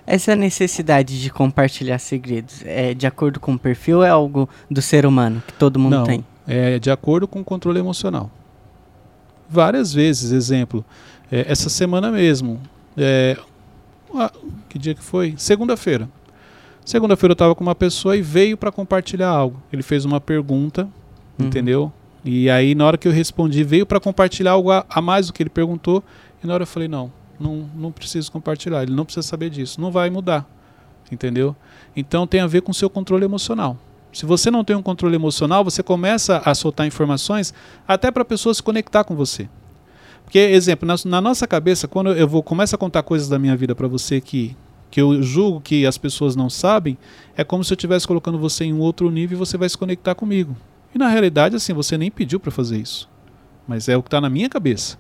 Essa 0.07 0.37
necessidade 0.37 1.21
de 1.21 1.31
compartilhar 1.31 1.99
segredos 1.99 2.63
é 2.65 2.95
de 2.95 3.09
acordo 3.09 3.41
com 3.41 3.55
o 3.55 3.59
perfil 3.59 4.05
é 4.05 4.09
algo 4.09 4.49
do 4.71 4.81
ser 4.81 5.05
humano 5.05 5.43
que 5.45 5.53
todo 5.55 5.81
mundo 5.81 5.97
Não, 5.97 6.05
tem? 6.05 6.25
é 6.47 6.79
de 6.79 6.93
acordo 6.93 7.27
com 7.27 7.41
o 7.41 7.45
controle 7.45 7.81
emocional. 7.81 8.31
Várias 9.51 9.93
vezes, 9.93 10.31
exemplo, 10.31 10.85
é, 11.29 11.45
essa 11.51 11.69
semana 11.69 12.13
mesmo, 12.13 12.61
é, 12.97 13.37
ah, 14.15 14.31
que 14.69 14.79
dia 14.79 14.95
que 14.95 15.03
foi? 15.03 15.35
Segunda-feira. 15.37 16.09
Segunda-feira 16.85 17.33
eu 17.33 17.35
estava 17.35 17.53
com 17.53 17.65
uma 17.65 17.75
pessoa 17.75 18.17
e 18.17 18.23
veio 18.23 18.57
para 18.57 18.71
compartilhar 18.71 19.29
algo. 19.31 19.61
Ele 19.73 19.83
fez 19.83 20.05
uma 20.05 20.21
pergunta, 20.21 20.89
Uhum. 21.37 21.47
entendeu? 21.47 21.93
E 22.27 22.51
aí 22.51 22.75
na 22.75 22.85
hora 22.85 22.99
que 22.99 23.07
eu 23.07 23.13
respondi, 23.13 23.63
veio 23.63 23.87
para 23.87 24.01
compartilhar 24.01 24.53
algo 24.53 24.71
a, 24.71 24.85
a 24.89 25.01
mais 25.01 25.29
do 25.29 25.33
que 25.33 25.43
ele 25.43 25.51
perguntou. 25.51 26.03
E 26.43 26.47
na 26.47 26.55
hora 26.55 26.63
eu 26.65 26.67
falei, 26.67 26.89
não, 26.89 27.13
não, 27.39 27.69
não 27.75 27.93
preciso 27.93 28.31
compartilhar. 28.33 28.83
Ele 28.83 28.93
não 28.93 29.05
precisa 29.05 29.27
saber 29.27 29.51
disso. 29.51 29.81
Não 29.81 29.91
vai 29.91 30.11
mudar, 30.11 30.49
entendeu? 31.11 31.55
Então 31.95 32.27
tem 32.27 32.41
a 32.41 32.47
ver 32.47 32.63
com 32.63 32.73
o 32.73 32.75
seu 32.75 32.91
controle 32.91 33.25
emocional. 33.25 33.77
Se 34.13 34.25
você 34.25 34.51
não 34.51 34.65
tem 34.65 34.75
um 34.75 34.83
controle 34.83 35.15
emocional, 35.15 35.63
você 35.63 35.83
começa 35.83 36.43
a 36.45 36.55
soltar 36.55 36.87
informações 36.87 37.53
até 37.87 38.11
para 38.11 38.23
a 38.23 38.25
pessoa 38.25 38.55
se 38.55 38.63
conectar 38.63 39.05
com 39.05 39.15
você. 39.15 39.49
Porque, 40.25 40.39
exemplo, 40.39 40.87
na, 40.87 40.97
na 41.05 41.21
nossa 41.21 41.47
cabeça, 41.47 41.87
quando 41.87 42.11
eu 42.11 42.27
vou 42.27 42.43
começo 42.43 42.75
a 42.75 42.79
contar 42.79 43.03
coisas 43.03 43.29
da 43.29 43.39
minha 43.39 43.57
vida 43.57 43.75
para 43.75 43.87
você 43.87 44.21
que 44.21 44.57
que 44.91 45.01
eu 45.01 45.23
julgo 45.23 45.61
que 45.61 45.85
as 45.85 45.99
pessoas 45.99 46.35
não 46.37 46.49
sabem, 46.49 46.97
é 47.37 47.45
como 47.45 47.63
se 47.63 47.73
eu 47.73 47.75
estivesse 47.75 48.07
colocando 48.07 48.39
você 48.39 48.65
em 48.65 48.73
um 48.73 48.81
outro 48.81 49.11
nível 49.11 49.37
e 49.37 49.39
você 49.39 49.59
vai 49.59 49.69
se 49.69 49.77
conectar 49.77 50.15
comigo. 50.15 50.57
E 50.97 50.99
na 50.99 51.09
realidade, 51.11 51.55
assim, 51.55 51.75
você 51.75 51.99
nem 51.99 52.11
pediu 52.11 52.41
para 52.41 52.51
fazer 52.51 52.79
isso. 52.79 53.07
Mas 53.69 53.87
é 53.87 53.95
o 53.99 54.03
que 54.03 54.07
está 54.07 54.19
na 54.19 54.31
minha 54.31 54.49
cabeça. 54.49 54.97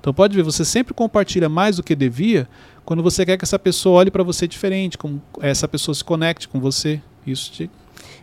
Então 0.00 0.12
pode 0.12 0.34
ver, 0.34 0.42
você 0.42 0.64
sempre 0.64 0.92
compartilha 0.92 1.48
mais 1.48 1.76
do 1.76 1.84
que 1.84 1.94
devia 1.94 2.48
quando 2.84 3.00
você 3.00 3.24
quer 3.24 3.36
que 3.36 3.44
essa 3.44 3.56
pessoa 3.56 4.00
olhe 4.00 4.10
para 4.10 4.24
você 4.24 4.48
diferente, 4.48 4.98
como 4.98 5.22
essa 5.40 5.68
pessoa 5.68 5.94
se 5.94 6.02
conecte 6.02 6.48
com 6.48 6.58
você. 6.58 7.00
Isso 7.24 7.52
te 7.52 7.70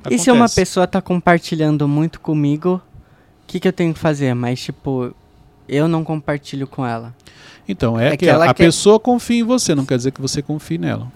E 0.09 0.19
se 0.19 0.29
uma 0.29 0.39
acontece. 0.39 0.55
pessoa 0.55 0.85
tá 0.85 1.01
compartilhando 1.01 1.87
muito 1.87 2.19
comigo, 2.19 2.81
o 3.43 3.47
que, 3.47 3.57
que 3.57 3.67
eu 3.69 3.71
tenho 3.73 3.93
que 3.93 3.99
fazer? 4.01 4.33
Mas, 4.33 4.59
tipo, 4.59 5.15
eu 5.65 5.87
não 5.87 6.03
compartilho 6.03 6.67
com 6.67 6.85
ela. 6.85 7.15
Então, 7.69 7.97
é, 7.97 8.07
É 8.07 8.11
que, 8.17 8.25
que 8.25 8.29
a 8.29 8.39
quer- 8.47 8.53
pessoa 8.65 8.99
confia 8.99 9.39
em 9.39 9.43
você, 9.43 9.73
não 9.73 9.85
quer 9.85 9.95
dizer 9.95 10.11
que 10.11 10.19
você 10.19 10.41
confie 10.41 10.77
nela. 10.77 11.09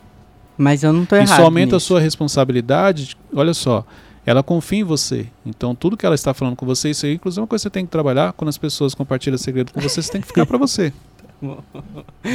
Mas 0.57 0.83
eu 0.83 0.93
não 0.93 1.05
tô 1.05 1.17
Isso 1.17 1.33
errado. 1.33 1.43
aumenta 1.43 1.75
a 1.75 1.77
nisso. 1.77 1.87
sua 1.87 1.99
responsabilidade. 1.99 3.17
Olha 3.35 3.53
só, 3.53 3.85
ela 4.25 4.43
confia 4.43 4.79
em 4.79 4.83
você. 4.83 5.27
Então, 5.45 5.73
tudo 5.73 5.97
que 5.97 6.05
ela 6.05 6.15
está 6.15 6.33
falando 6.33 6.55
com 6.55 6.65
você, 6.65 6.89
isso 6.89 7.05
aí, 7.05 7.13
inclusive, 7.13 7.39
é 7.39 7.41
uma 7.41 7.47
coisa 7.47 7.61
que 7.61 7.69
você 7.69 7.69
tem 7.71 7.85
que 7.85 7.91
trabalhar. 7.91 8.33
Quando 8.33 8.49
as 8.49 8.57
pessoas 8.57 8.93
compartilham 8.93 9.37
segredo 9.37 9.71
com 9.71 9.81
você, 9.81 10.01
você 10.01 10.11
tem 10.11 10.21
que 10.21 10.27
ficar 10.27 10.45
para 10.45 10.57
você. 10.57 10.93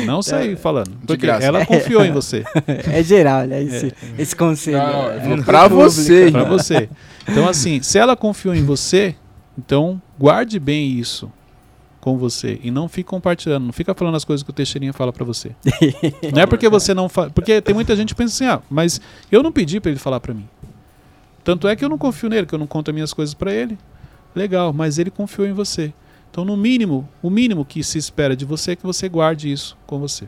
Não 0.05 0.21
sair 0.21 0.57
falando. 0.57 0.91
Porque 1.07 1.27
graça. 1.27 1.47
ela 1.47 1.65
confiou 1.65 2.05
em 2.05 2.13
você. 2.13 2.45
É 2.93 3.03
geral, 3.03 3.43
olha 3.43 3.63
esse, 3.63 3.93
esse 4.19 4.35
conselho. 4.35 4.79
Não, 4.79 5.11
É 5.13 5.43
pra 5.43 5.69
você, 5.69 6.31
Para 6.31 6.45
você. 6.45 6.89
Então, 7.29 7.49
assim, 7.49 7.81
se 7.83 7.99
ela 7.99 8.17
confiou 8.17 8.55
em 8.55 8.65
você, 8.65 9.15
então 9.57 10.01
guarde 10.19 10.59
bem 10.59 10.91
isso 10.91 11.31
com 12.01 12.17
você 12.17 12.61
e 12.63 12.71
não 12.71 12.89
fique 12.89 13.09
compartilhando, 13.09 13.65
não 13.65 13.73
fica 13.73 13.93
falando 13.93 14.15
as 14.15 14.25
coisas 14.25 14.45
que 14.45 14.51
o 14.51 14.53
Teixeirinha 14.53 14.93
fala 14.93 15.13
para 15.13 15.25
você. 15.25 15.51
não 16.33 16.41
é 16.41 16.47
porque 16.47 16.69
você 16.69 16.95
não 16.95 17.09
fala, 17.09 17.31
porque 17.31 17.61
tem 17.61 17.75
muita 17.75 17.97
gente 17.97 18.15
que 18.15 18.15
pensa 18.15 18.35
assim, 18.35 18.53
ah, 18.53 18.63
mas 18.71 19.01
eu 19.31 19.43
não 19.43 19.51
pedi 19.51 19.81
para 19.81 19.91
ele 19.91 19.99
falar 19.99 20.21
para 20.21 20.33
mim. 20.33 20.49
Tanto 21.47 21.69
é 21.69 21.77
que 21.77 21.85
eu 21.85 21.89
não 21.89 21.97
confio 21.97 22.29
nele, 22.29 22.45
que 22.45 22.53
eu 22.57 22.59
não 22.59 22.67
conto 22.67 22.91
as 22.91 22.95
minhas 22.95 23.13
coisas 23.13 23.33
para 23.33 23.55
ele. 23.55 23.79
Legal, 24.35 24.73
mas 24.73 24.99
ele 24.99 25.13
confiou 25.13 25.47
em 25.47 25.53
você. 25.53 25.95
Então, 26.29 26.45
no 26.45 26.57
mínimo, 26.57 27.09
o 27.23 27.31
mínimo 27.31 27.65
que 27.65 27.85
se 27.85 27.99
espera 27.99 28.35
de 28.35 28.45
você 28.45 28.73
é 28.73 28.77
que 28.77 28.83
você 28.83 29.09
guarde 29.09 29.53
isso 29.53 29.77
com 29.87 30.01
você. 30.01 30.27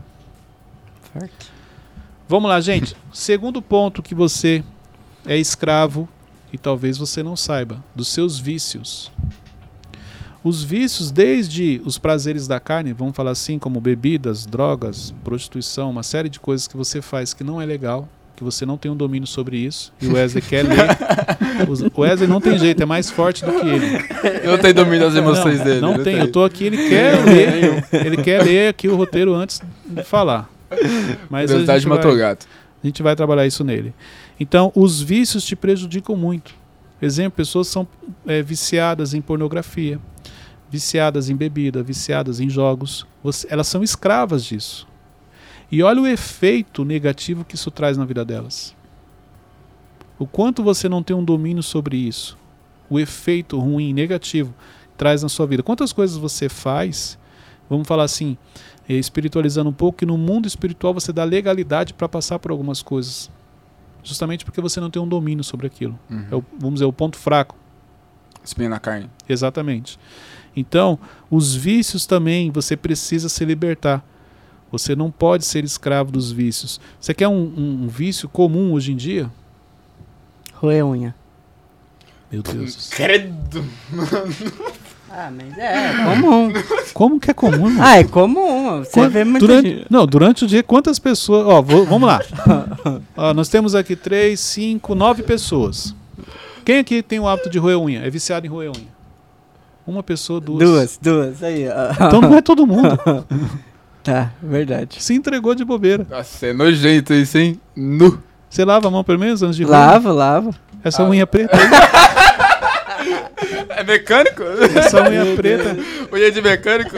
Forte. 1.13 1.51
Vamos 2.29 2.49
lá, 2.49 2.61
gente. 2.61 2.95
Segundo 3.13 3.61
ponto 3.61 4.01
que 4.01 4.15
você 4.15 4.63
é 5.27 5.37
escravo 5.37 6.09
e 6.53 6.57
talvez 6.57 6.97
você 6.97 7.21
não 7.21 7.35
saiba, 7.35 7.83
dos 7.97 8.07
seus 8.07 8.39
vícios. 8.39 9.11
Os 10.45 10.63
vícios, 10.63 11.11
desde 11.11 11.83
os 11.85 11.99
prazeres 11.99 12.47
da 12.47 12.61
carne, 12.61 12.93
vamos 12.93 13.17
falar 13.17 13.33
assim, 13.33 13.59
como 13.59 13.81
bebidas, 13.81 14.47
drogas, 14.47 15.13
prostituição, 15.25 15.91
uma 15.91 16.05
série 16.05 16.29
de 16.29 16.39
coisas 16.39 16.69
que 16.69 16.77
você 16.77 17.03
faz 17.03 17.35
que 17.35 17.43
não 17.43 17.61
é 17.61 17.67
legal, 17.67 18.09
que 18.39 18.45
você 18.45 18.65
não 18.65 18.77
tem 18.79 18.89
um 18.89 18.97
domínio 18.97 19.27
sobre 19.27 19.57
isso, 19.59 19.93
e 20.01 20.07
o 20.07 20.13
Wesley 20.15 20.41
quer 20.41 20.63
ler. 20.65 20.77
O 21.93 22.01
Wesley 22.03 22.29
não 22.29 22.41
tem 22.41 22.57
jeito, 22.57 22.81
é 22.81 22.87
mais 22.87 23.11
forte 23.11 23.45
do 23.45 23.51
que 23.53 23.67
ele. 23.67 23.97
Eu 24.45 24.53
não 24.53 24.59
tenho 24.59 24.75
domínio 24.75 25.01
das 25.01 25.17
emoções 25.17 25.59
não, 25.59 25.65
dele. 25.65 25.81
Não 25.81 25.93
eu 25.97 26.05
tem, 26.05 26.15
tenho. 26.15 26.27
eu 26.27 26.31
tô 26.33 26.45
aqui, 26.45 26.65
ele 26.65 26.89
quer 26.89 27.25
ler, 27.25 27.85
ele 28.07 28.17
quer 28.23 28.43
ler 28.45 28.69
aqui 28.69 28.87
o 28.89 28.95
roteiro 28.95 29.35
antes 29.35 29.61
de 29.85 30.05
falar. 30.05 30.49
Mas 31.29 31.51
a 31.51 31.55
Curiosidade 31.55 31.81
gente 31.81 31.89
vai- 31.89 32.17
gato. 32.17 32.47
a 32.83 32.87
gente 32.87 33.03
vai 33.03 33.17
trabalhar 33.17 33.45
isso 33.47 33.65
nele. 33.65 33.93
Então, 34.39 34.71
os 34.75 35.03
vícios 35.03 35.45
te 35.45 35.57
prejudicam 35.57 36.15
muito. 36.15 36.55
Exemplo, 37.03 37.33
pessoas 37.37 37.67
são 37.67 37.87
é, 38.27 38.41
viciadas 38.41 39.15
em 39.15 39.21
pornografia, 39.21 39.99
viciadas 40.71 41.29
em 41.29 41.35
bebida, 41.35 41.83
viciadas 41.83 42.39
em 42.39 42.49
jogos. 42.49 43.05
Você- 43.23 43.49
elas 43.51 43.67
são 43.67 43.83
escravas 43.83 44.45
disso. 44.45 44.87
E 45.71 45.83
olha 45.83 46.01
o 46.01 46.07
efeito 46.07 46.85
negativo 46.85 47.45
que 47.45 47.55
isso 47.55 47.71
traz 47.71 47.97
na 47.97 48.05
vida 48.05 48.25
delas. 48.25 48.75
O 50.19 50.27
quanto 50.27 50.63
você 50.63 50.89
não 50.89 51.03
tem 51.03 51.15
um 51.15 51.25
domínio 51.25 51.63
sobre 51.63 51.97
isso. 51.97 52.37
O 52.91 52.99
efeito 52.99 53.59
ruim, 53.59 53.93
negativo, 53.93 54.55
traz 54.97 55.23
na 55.23 55.29
sua 55.29 55.47
vida. 55.47 55.63
Quantas 55.63 55.93
coisas 55.93 56.17
você 56.17 56.49
faz, 56.49 57.19
vamos 57.69 57.87
falar 57.87 58.05
assim, 58.05 58.37
eh, 58.89 58.95
espiritualizando 58.95 59.71
um 59.71 59.73
pouco, 59.73 59.99
que 59.99 60.07
no 60.07 60.19
mundo 60.19 60.47
espiritual 60.47 60.95
você 60.95 61.13
dá 61.13 61.23
legalidade 61.23 61.95
para 61.95 62.09
passar 62.09 62.39
por 62.39 62.51
algumas 62.51 62.83
coisas. 62.83 63.31
Justamente 64.03 64.45
porque 64.45 64.61
você 64.61 64.81
não 64.81 64.91
tem 64.91 65.01
um 65.01 65.09
domínio 65.09 65.45
sobre 65.45 65.67
aquilo. 65.67 65.99
Uhum. 66.11 66.27
É 66.31 66.35
o, 66.35 66.45
vamos 66.59 66.75
dizer, 66.75 66.87
o 66.87 66.93
ponto 66.93 67.17
fraco. 67.17 67.55
Espinha 68.43 68.71
na 68.71 68.81
carne. 68.81 69.11
Exatamente. 69.29 69.99
Então, 70.57 70.99
os 71.31 71.55
vícios 71.55 72.07
também 72.07 72.51
você 72.51 72.77
precisa 72.77 73.29
se 73.29 73.45
libertar. 73.45 74.05
Você 74.71 74.95
não 74.95 75.11
pode 75.11 75.45
ser 75.47 75.65
escravo 75.65 76.11
dos 76.13 76.31
vícios. 76.31 76.81
Você 77.01 77.15
quer 77.15 77.29
um, 77.29 77.33
um- 77.57 77.85
um 77.85 77.89
vício 77.89 78.29
comum 78.29 78.73
hoje 78.73 78.93
em 78.93 78.97
dia? 78.97 79.31
Roer 80.55 80.85
unha. 80.87 81.15
Meu 82.31 82.43
Deus. 82.43 82.75
do 82.77 82.81
céu. 82.83 82.97
Credo! 82.97 83.65
Ah, 85.11 85.31
mas 85.35 85.57
é, 85.57 85.87
é 85.87 86.05
comum. 86.05 86.53
Como 86.93 87.19
que 87.19 87.31
é 87.31 87.35
comum? 87.35 87.69
irmão? 87.69 87.83
ah, 87.83 87.97
é 87.99 88.05
comum. 88.05 88.85
Você 88.85 88.91
Quan- 88.93 89.09
vê 89.09 89.25
muita 89.25 89.47
durante, 89.47 89.69
gente. 89.71 89.87
não, 89.89 90.07
durante 90.07 90.45
o 90.45 90.47
dia, 90.47 90.63
quantas 90.63 90.99
pessoas. 90.99 91.47
Ó, 91.47 91.63
vou- 91.63 91.87
vamos 91.87 92.07
lá. 92.07 92.21
Ó, 93.17 93.33
nós 93.33 93.49
temos 93.49 93.75
aqui 93.75 93.97
três, 93.97 94.39
cinco, 94.41 94.95
nove 94.95 95.23
pessoas. 95.23 95.95
Quem 96.63 96.79
aqui 96.81 97.03
tem 97.03 97.19
o 97.19 97.27
hábito 97.27 97.49
de 97.49 97.59
roer 97.59 97.79
unha? 97.81 98.01
É 98.01 98.11
viciado 98.11 98.45
em 98.47 98.51
roer 98.51 98.71
unha? 98.71 98.99
Uma 99.87 100.03
pessoa, 100.03 100.39
duas. 100.39 100.59
Duas, 100.69 100.99
duas. 101.01 101.43
Aí, 101.43 101.67
ó. 101.67 102.07
Então 102.07 102.21
não 102.21 102.35
é 102.35 102.43
todo 102.43 102.67
mundo. 102.67 102.91
Tá, 104.09 104.31
verdade. 104.43 105.03
Se 105.03 105.13
entregou 105.13 105.55
de 105.55 105.65
bobeira. 105.67 106.07
Nossa, 106.09 106.47
é 106.47 106.53
nojento 106.55 107.13
isso, 107.13 107.37
hein? 107.37 107.61
Nu. 107.77 108.19
Você 108.49 108.65
lava 108.65 108.89
a 108.89 108.91
mão 108.91 109.05
pelo 109.05 109.19
menos 109.19 109.43
antes 109.43 109.57
de 109.57 109.65
roer? 109.65 109.79
Lavo, 109.79 110.13
lavo. 110.13 110.55
Essa 110.83 111.05
unha 111.05 111.27
preta 111.27 111.55
É 113.77 113.85
mecânico? 113.85 114.43
essa 114.77 115.09
unha 115.09 115.37
preta. 115.37 115.77
Unha 116.11 116.31
de 116.33 116.41
mecânico? 116.41 116.97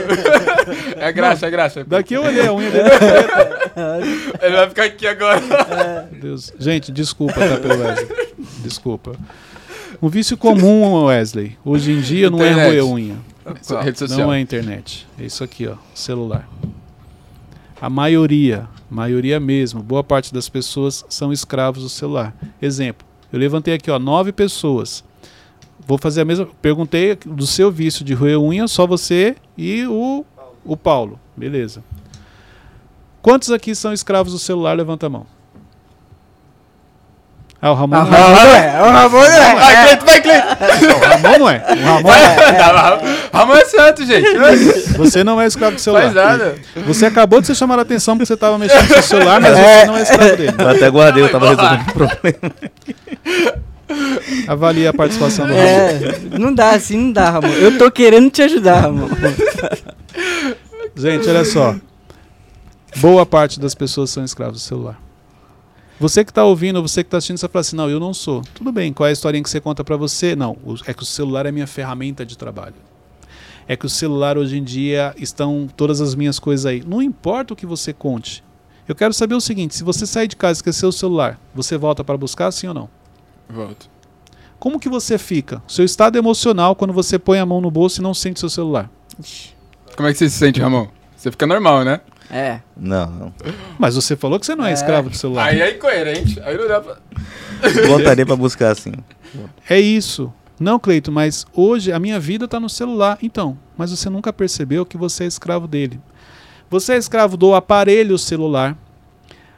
É 0.99 1.11
graxa, 1.13 1.47
é 1.47 1.51
graxa. 1.51 1.85
Daqui 1.85 2.15
eu 2.15 2.23
olhei 2.23 2.47
a 2.47 2.53
unha 2.53 2.71
dele. 2.71 2.89
Ele 4.41 4.57
vai 4.57 4.69
ficar 4.69 4.85
aqui 4.85 5.07
agora. 5.07 5.41
Meu 6.13 6.21
Deus. 6.21 6.53
Gente, 6.59 6.93
desculpa, 6.93 7.35
tá, 7.35 7.57
pelo 7.57 7.81
Wesley. 7.83 8.09
Desculpa. 8.63 9.13
Um 10.01 10.09
vício 10.09 10.37
comum, 10.37 11.05
Wesley, 11.07 11.59
hoje 11.65 11.93
em 11.93 12.01
dia 12.01 12.31
não 12.31 12.41
é 12.43 12.51
Internet. 12.53 12.69
roer 12.81 12.85
unha. 12.87 13.17
Rede 13.83 13.99
social. 13.99 14.19
Não 14.21 14.33
é 14.33 14.41
internet. 14.41 15.07
É 15.19 15.25
isso 15.25 15.43
aqui, 15.43 15.67
ó. 15.67 15.75
Celular. 15.95 16.49
A 17.81 17.89
maioria, 17.89 18.69
maioria 18.91 19.41
mesmo, 19.41 19.83
boa 19.83 20.05
parte 20.05 20.35
das 20.35 20.51
pessoas 20.51 21.03
são 21.09 21.33
escravos 21.33 21.83
do 21.83 21.89
celular. 21.89 22.37
Exemplo, 22.61 23.07
eu 23.33 23.39
levantei 23.39 23.73
aqui, 23.73 23.91
ó, 23.91 23.99
nove 23.99 24.33
pessoas. 24.33 25.03
Vou 25.87 25.97
fazer 25.97 26.21
a 26.21 26.25
mesma. 26.27 26.47
Perguntei 26.61 27.15
do 27.15 27.47
seu 27.47 27.71
vício 27.73 28.05
de 28.05 28.13
roer 28.13 28.39
unha, 28.39 28.69
só 28.69 28.87
você 28.87 29.35
e 29.57 29.87
o, 29.87 30.27
o 30.63 30.77
Paulo. 30.77 31.19
Beleza. 31.35 31.83
Quantos 33.23 33.51
aqui 33.51 33.75
são 33.75 33.93
escravos 33.93 34.33
do 34.33 34.39
celular? 34.39 34.77
Levanta 34.77 35.07
a 35.07 35.11
mão. 35.11 35.27
Ah, 37.63 37.73
o 37.73 37.75
Ramon 37.75 37.95
Ah, 37.97 38.05
não 38.05 38.55
é. 38.55 38.75
é, 38.75 38.83
o 38.83 38.91
Ramon 38.91 39.23
é. 39.25 39.55
Vai, 39.55 39.85
Cleito, 39.85 40.05
vai, 40.07 40.21
Cleito. 40.23 40.47
O 40.97 41.07
Ramon 41.07 41.39
não 41.39 41.51
é. 41.51 41.63
O 41.69 41.85
Ramon 41.85 42.99
Ramon 43.33 43.55
é 43.55 43.65
santo, 43.67 44.07
gente. 44.07 44.29
Você 44.97 45.23
não 45.23 45.39
é 45.39 45.47
escravo 45.47 45.75
do 45.77 45.81
celular. 45.81 46.05
Faz 46.05 46.15
nada. 46.15 46.55
Você 46.87 47.05
acabou 47.05 47.39
de 47.41 47.47
ser 47.49 47.55
chamado 47.55 47.81
a 47.81 47.83
atenção 47.83 48.17
porque 48.17 48.27
você 48.27 48.33
estava 48.35 48.57
mexendo 48.57 48.83
no 48.83 48.89
seu 48.89 49.03
celular, 49.03 49.41
mas 49.43 49.53
você 49.59 49.85
não 49.85 49.97
é 49.99 50.03
escravo 50.03 50.37
dele. 50.37 50.55
Eu 50.59 50.69
até 50.71 50.89
guardei, 50.91 51.23
eu 51.23 51.29
tava 51.31 51.51
resolvendo 51.51 51.81
o 51.89 51.93
problema. 51.93 52.53
Avalie 54.49 54.87
a 54.87 54.95
participação 54.95 55.47
do 55.47 55.53
Ramon. 55.53 55.67
É, 55.67 56.39
não 56.39 56.55
dá 56.55 56.71
assim, 56.71 56.97
não 56.97 57.13
dá, 57.13 57.29
Ramon. 57.31 57.49
Eu 57.49 57.77
tô 57.77 57.91
querendo 57.91 58.31
te 58.31 58.41
ajudar, 58.43 58.81
Ramon. 58.81 59.09
Gente, 60.97 61.29
olha 61.29 61.45
só. 61.45 61.75
Boa 62.97 63.27
parte 63.27 63.61
das 63.61 63.75
pessoas 63.75 64.09
são 64.11 64.25
escravos 64.25 64.55
do 64.55 64.61
celular. 64.61 64.97
Você 66.01 66.25
que 66.25 66.31
está 66.31 66.43
ouvindo, 66.43 66.81
você 66.81 67.05
que 67.05 67.09
está 67.09 67.19
assistindo, 67.19 67.37
você 67.37 67.47
fala 67.47 67.61
assim: 67.61 67.77
não, 67.77 67.91
eu 67.91 68.01
não 68.01 68.15
sou. 68.15 68.41
Tudo 68.55 68.73
bem, 68.73 68.91
qual 68.91 69.07
é 69.07 69.11
a 69.11 69.13
historinha 69.13 69.43
que 69.43 69.51
você 69.51 69.61
conta 69.61 69.85
para 69.85 69.99
você? 69.99 70.35
Não, 70.35 70.57
é 70.87 70.95
que 70.95 71.03
o 71.03 71.07
celular 71.07 71.45
é 71.45 71.53
minha 71.53 71.67
ferramenta 71.67 72.25
de 72.25 72.39
trabalho. 72.39 72.75
É 73.69 73.77
que 73.77 73.85
o 73.85 73.89
celular 73.89 74.39
hoje 74.39 74.57
em 74.57 74.65
dia 74.65 75.15
estão 75.19 75.69
todas 75.77 76.01
as 76.01 76.15
minhas 76.15 76.39
coisas 76.39 76.65
aí. 76.65 76.83
Não 76.87 77.03
importa 77.03 77.53
o 77.53 77.57
que 77.57 77.67
você 77.67 77.93
conte. 77.93 78.43
Eu 78.89 78.95
quero 78.95 79.13
saber 79.13 79.35
o 79.35 79.43
seguinte: 79.43 79.77
se 79.77 79.85
você 79.85 80.07
sair 80.07 80.27
de 80.27 80.37
casa 80.37 80.53
e 80.53 80.61
esquecer 80.61 80.87
o 80.87 80.93
celular, 80.93 81.39
você 81.55 81.77
volta 81.77 82.03
para 82.03 82.17
buscar, 82.17 82.51
sim 82.51 82.67
ou 82.67 82.73
não? 82.73 82.89
Volto. 83.47 83.91
Como 84.59 84.81
que 84.81 84.89
você 84.89 85.19
fica? 85.19 85.63
Seu 85.69 85.85
estado 85.85 86.17
emocional 86.17 86.75
quando 86.75 86.95
você 86.95 87.19
põe 87.19 87.39
a 87.39 87.45
mão 87.45 87.61
no 87.61 87.71
bolso 87.71 88.01
e 88.01 88.03
não 88.03 88.15
sente 88.15 88.41
seu 88.41 88.49
celular? 88.49 88.91
Como 89.95 90.09
é 90.09 90.13
que 90.13 90.19
você 90.19 90.31
se 90.31 90.39
sente, 90.39 90.61
Ramon? 90.61 90.89
Você 91.15 91.31
fica 91.31 91.47
normal, 91.47 91.85
né? 91.85 92.01
É. 92.31 92.61
Não, 92.77 93.07
não. 93.11 93.35
Mas 93.79 93.95
você 93.97 94.15
falou 94.17 94.39
que 94.39 94.47
você 94.47 94.55
não 94.55 94.65
é, 94.65 94.71
É. 94.71 94.75
escravo 94.75 95.11
do 95.11 95.17
celular. 95.17 95.47
Aí 95.49 95.61
é 95.61 95.75
incoerente. 95.77 96.41
Aí 96.41 96.57
não 96.57 96.69
dá 96.69 96.81
pra. 96.81 96.97
Voltaria 97.89 98.25
pra 98.25 98.37
buscar 98.37 98.71
assim. 98.71 98.93
É 99.69 99.79
isso. 99.81 100.33
Não, 100.59 100.79
Cleito, 100.79 101.11
mas 101.11 101.47
hoje 101.55 101.91
a 101.93 101.99
minha 101.99 102.21
vida 102.21 102.45
está 102.45 102.61
no 102.61 102.69
celular. 102.69 103.19
Então, 103.23 103.59
mas 103.77 103.91
você 103.91 104.09
nunca 104.11 104.33
percebeu 104.33 104.85
que 104.87 104.97
você 104.97 105.25
é 105.25 105.27
escravo 105.27 105.67
dele. 105.67 105.99
Você 106.69 106.93
é 106.93 106.97
escravo 106.99 107.37
do 107.37 107.55
aparelho 107.55 108.17
celular. 108.19 108.77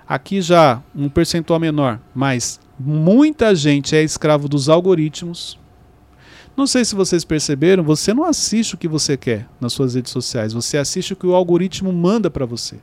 Aqui 0.09 0.41
já 0.41 0.81
um 0.95 1.09
percentual 1.09 1.59
menor, 1.61 1.99
mas 2.15 2.61
muita 2.79 3.55
gente 3.55 3.95
é 3.97 4.03
escravo 4.03 4.49
dos 4.49 4.69
algoritmos. 4.69 5.59
Não 6.63 6.67
sei 6.69 6.85
se 6.85 6.95
vocês 6.95 7.25
perceberam, 7.25 7.83
você 7.83 8.15
não 8.15 8.23
assiste 8.23 8.77
o 8.77 8.79
que 8.79 8.87
você 8.87 9.17
quer 9.17 9.49
nas 9.61 9.73
suas 9.73 9.97
redes 9.97 10.13
sociais, 10.13 10.53
você 10.53 10.79
assiste 10.79 11.13
o 11.13 11.17
que 11.17 11.27
o 11.27 11.35
algoritmo 11.35 11.93
manda 11.93 12.31
para 12.31 12.47
você. 12.47 12.79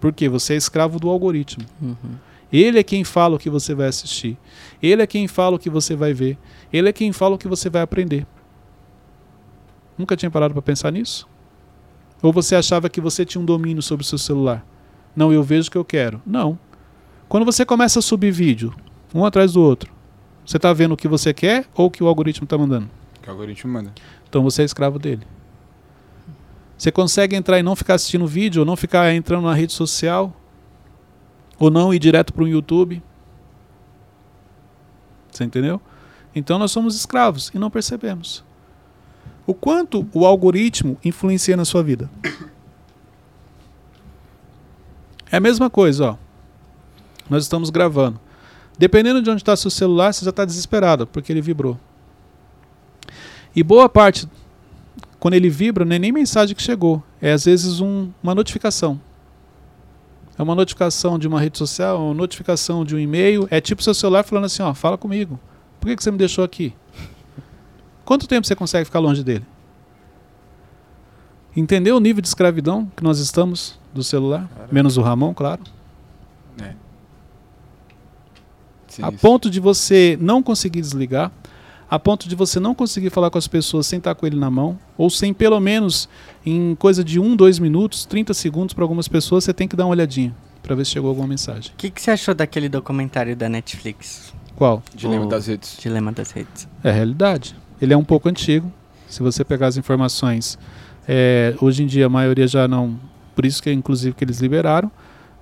Porque 0.00 0.28
você 0.28 0.54
é 0.54 0.56
escravo 0.56 0.98
do 0.98 1.08
algoritmo. 1.08 1.64
Uhum. 1.80 2.16
Ele 2.52 2.80
é 2.80 2.82
quem 2.82 3.04
fala 3.04 3.36
o 3.36 3.38
que 3.38 3.48
você 3.48 3.72
vai 3.72 3.86
assistir. 3.86 4.36
Ele 4.82 5.00
é 5.00 5.06
quem 5.06 5.28
fala 5.28 5.54
o 5.54 5.58
que 5.60 5.70
você 5.70 5.94
vai 5.94 6.12
ver. 6.12 6.36
Ele 6.72 6.88
é 6.88 6.92
quem 6.92 7.12
fala 7.12 7.36
o 7.36 7.38
que 7.38 7.46
você 7.46 7.70
vai 7.70 7.82
aprender. 7.82 8.26
Nunca 9.96 10.16
tinha 10.16 10.32
parado 10.32 10.54
para 10.54 10.62
pensar 10.62 10.90
nisso? 10.90 11.28
Ou 12.20 12.32
você 12.32 12.56
achava 12.56 12.90
que 12.90 13.00
você 13.00 13.24
tinha 13.24 13.40
um 13.40 13.44
domínio 13.44 13.80
sobre 13.80 14.02
o 14.02 14.06
seu 14.08 14.18
celular? 14.18 14.66
Não, 15.14 15.32
eu 15.32 15.44
vejo 15.44 15.68
o 15.68 15.70
que 15.70 15.78
eu 15.78 15.84
quero. 15.84 16.20
Não. 16.26 16.58
Quando 17.28 17.44
você 17.44 17.64
começa 17.64 18.00
a 18.00 18.02
subir 18.02 18.32
vídeo, 18.32 18.74
um 19.14 19.24
atrás 19.24 19.52
do 19.52 19.62
outro, 19.62 19.93
você 20.44 20.56
está 20.58 20.72
vendo 20.72 20.92
o 20.92 20.96
que 20.96 21.08
você 21.08 21.32
quer 21.32 21.66
ou 21.74 21.86
o 21.86 21.90
que 21.90 22.02
o 22.02 22.06
algoritmo 22.06 22.44
está 22.44 22.58
mandando? 22.58 22.90
Que 23.22 23.28
o 23.28 23.32
algoritmo 23.32 23.72
manda. 23.72 23.92
Então 24.28 24.42
você 24.42 24.62
é 24.62 24.64
escravo 24.64 24.98
dele. 24.98 25.26
Você 26.76 26.92
consegue 26.92 27.34
entrar 27.34 27.58
e 27.58 27.62
não 27.62 27.74
ficar 27.76 27.94
assistindo 27.94 28.26
vídeo, 28.26 28.60
ou 28.60 28.66
não 28.66 28.76
ficar 28.76 29.12
entrando 29.14 29.44
na 29.44 29.54
rede 29.54 29.72
social, 29.72 30.34
ou 31.58 31.70
não 31.70 31.94
ir 31.94 31.98
direto 31.98 32.32
para 32.32 32.42
o 32.44 32.48
YouTube. 32.48 33.02
Você 35.30 35.44
entendeu? 35.44 35.80
Então 36.34 36.58
nós 36.58 36.72
somos 36.72 36.96
escravos 36.96 37.50
e 37.54 37.58
não 37.58 37.70
percebemos. 37.70 38.44
O 39.46 39.54
quanto 39.54 40.06
o 40.12 40.26
algoritmo 40.26 40.98
influencia 41.04 41.56
na 41.56 41.64
sua 41.64 41.82
vida? 41.82 42.10
É 45.30 45.36
a 45.36 45.40
mesma 45.40 45.70
coisa, 45.70 46.10
ó. 46.10 46.16
Nós 47.28 47.44
estamos 47.44 47.70
gravando. 47.70 48.20
Dependendo 48.78 49.22
de 49.22 49.30
onde 49.30 49.42
está 49.42 49.54
seu 49.56 49.70
celular, 49.70 50.12
você 50.12 50.24
já 50.24 50.30
está 50.30 50.44
desesperado, 50.44 51.06
porque 51.06 51.32
ele 51.32 51.40
vibrou. 51.40 51.78
E 53.54 53.62
boa 53.62 53.88
parte, 53.88 54.28
quando 55.20 55.34
ele 55.34 55.48
vibra, 55.48 55.84
não 55.84 55.94
é 55.94 55.98
nem 55.98 56.10
mensagem 56.10 56.56
que 56.56 56.62
chegou. 56.62 57.02
É 57.22 57.32
às 57.32 57.44
vezes 57.44 57.80
um- 57.80 58.10
uma 58.22 58.34
notificação. 58.34 59.00
É 60.36 60.42
uma 60.42 60.56
notificação 60.56 61.16
de 61.18 61.28
uma 61.28 61.40
rede 61.40 61.56
social, 61.56 62.04
uma 62.04 62.14
notificação 62.14 62.84
de 62.84 62.96
um 62.96 62.98
e-mail. 62.98 63.46
É 63.50 63.60
tipo 63.60 63.80
seu 63.82 63.94
celular 63.94 64.24
falando 64.24 64.46
assim, 64.46 64.62
ó, 64.62 64.74
fala 64.74 64.98
comigo. 64.98 65.38
Por 65.80 65.86
que, 65.86 65.94
que 65.96 66.02
você 66.02 66.10
me 66.10 66.18
deixou 66.18 66.42
aqui? 66.42 66.74
Quanto 68.04 68.26
tempo 68.26 68.44
você 68.46 68.56
consegue 68.56 68.84
ficar 68.84 68.98
longe 68.98 69.22
dele? 69.22 69.44
Entendeu 71.56 71.96
o 71.96 72.00
nível 72.00 72.20
de 72.20 72.26
escravidão 72.26 72.90
que 72.96 73.04
nós 73.04 73.20
estamos 73.20 73.78
do 73.94 74.02
celular? 74.02 74.48
Menos 74.72 74.96
o 74.96 75.02
Ramon, 75.02 75.32
claro. 75.32 75.62
É. 76.60 76.74
A 79.02 79.10
ponto 79.12 79.50
de 79.50 79.60
você 79.60 80.16
não 80.20 80.42
conseguir 80.42 80.80
desligar, 80.80 81.30
a 81.90 81.98
ponto 81.98 82.28
de 82.28 82.34
você 82.34 82.58
não 82.58 82.74
conseguir 82.74 83.10
falar 83.10 83.30
com 83.30 83.38
as 83.38 83.46
pessoas 83.46 83.86
sem 83.86 83.98
estar 83.98 84.14
com 84.14 84.26
ele 84.26 84.36
na 84.36 84.50
mão, 84.50 84.78
ou 84.96 85.08
sem 85.10 85.32
pelo 85.32 85.60
menos 85.60 86.08
em 86.44 86.74
coisa 86.74 87.04
de 87.04 87.20
1, 87.20 87.36
2 87.36 87.58
minutos, 87.58 88.04
30 88.06 88.32
segundos 88.34 88.74
para 88.74 88.82
algumas 88.84 89.06
pessoas, 89.08 89.44
você 89.44 89.52
tem 89.52 89.68
que 89.68 89.76
dar 89.76 89.84
uma 89.84 89.90
olhadinha 89.92 90.34
para 90.62 90.74
ver 90.74 90.84
se 90.86 90.92
chegou 90.92 91.08
alguma 91.10 91.28
mensagem. 91.28 91.70
O 91.74 91.76
que, 91.76 91.90
que 91.90 92.00
você 92.00 92.10
achou 92.10 92.34
daquele 92.34 92.68
documentário 92.68 93.36
da 93.36 93.48
Netflix, 93.48 94.32
Qual? 94.56 94.82
Dilema 94.94 95.26
o- 95.26 95.28
das 95.28 95.46
redes. 95.46 95.76
Dilema 95.80 96.10
das 96.12 96.30
Redes? 96.30 96.66
É 96.82 96.88
a 96.90 96.92
realidade. 96.92 97.54
Ele 97.80 97.92
é 97.92 97.96
um 97.96 98.04
pouco 98.04 98.28
antigo. 98.28 98.72
Se 99.08 99.22
você 99.22 99.44
pegar 99.44 99.66
as 99.66 99.76
informações, 99.76 100.58
é, 101.06 101.54
hoje 101.60 101.82
em 101.82 101.86
dia 101.86 102.06
a 102.06 102.08
maioria 102.08 102.46
já 102.48 102.66
não. 102.66 102.98
Por 103.36 103.44
isso 103.44 103.62
que 103.62 103.70
inclusive 103.70 104.14
que 104.16 104.24
eles 104.24 104.40
liberaram, 104.40 104.90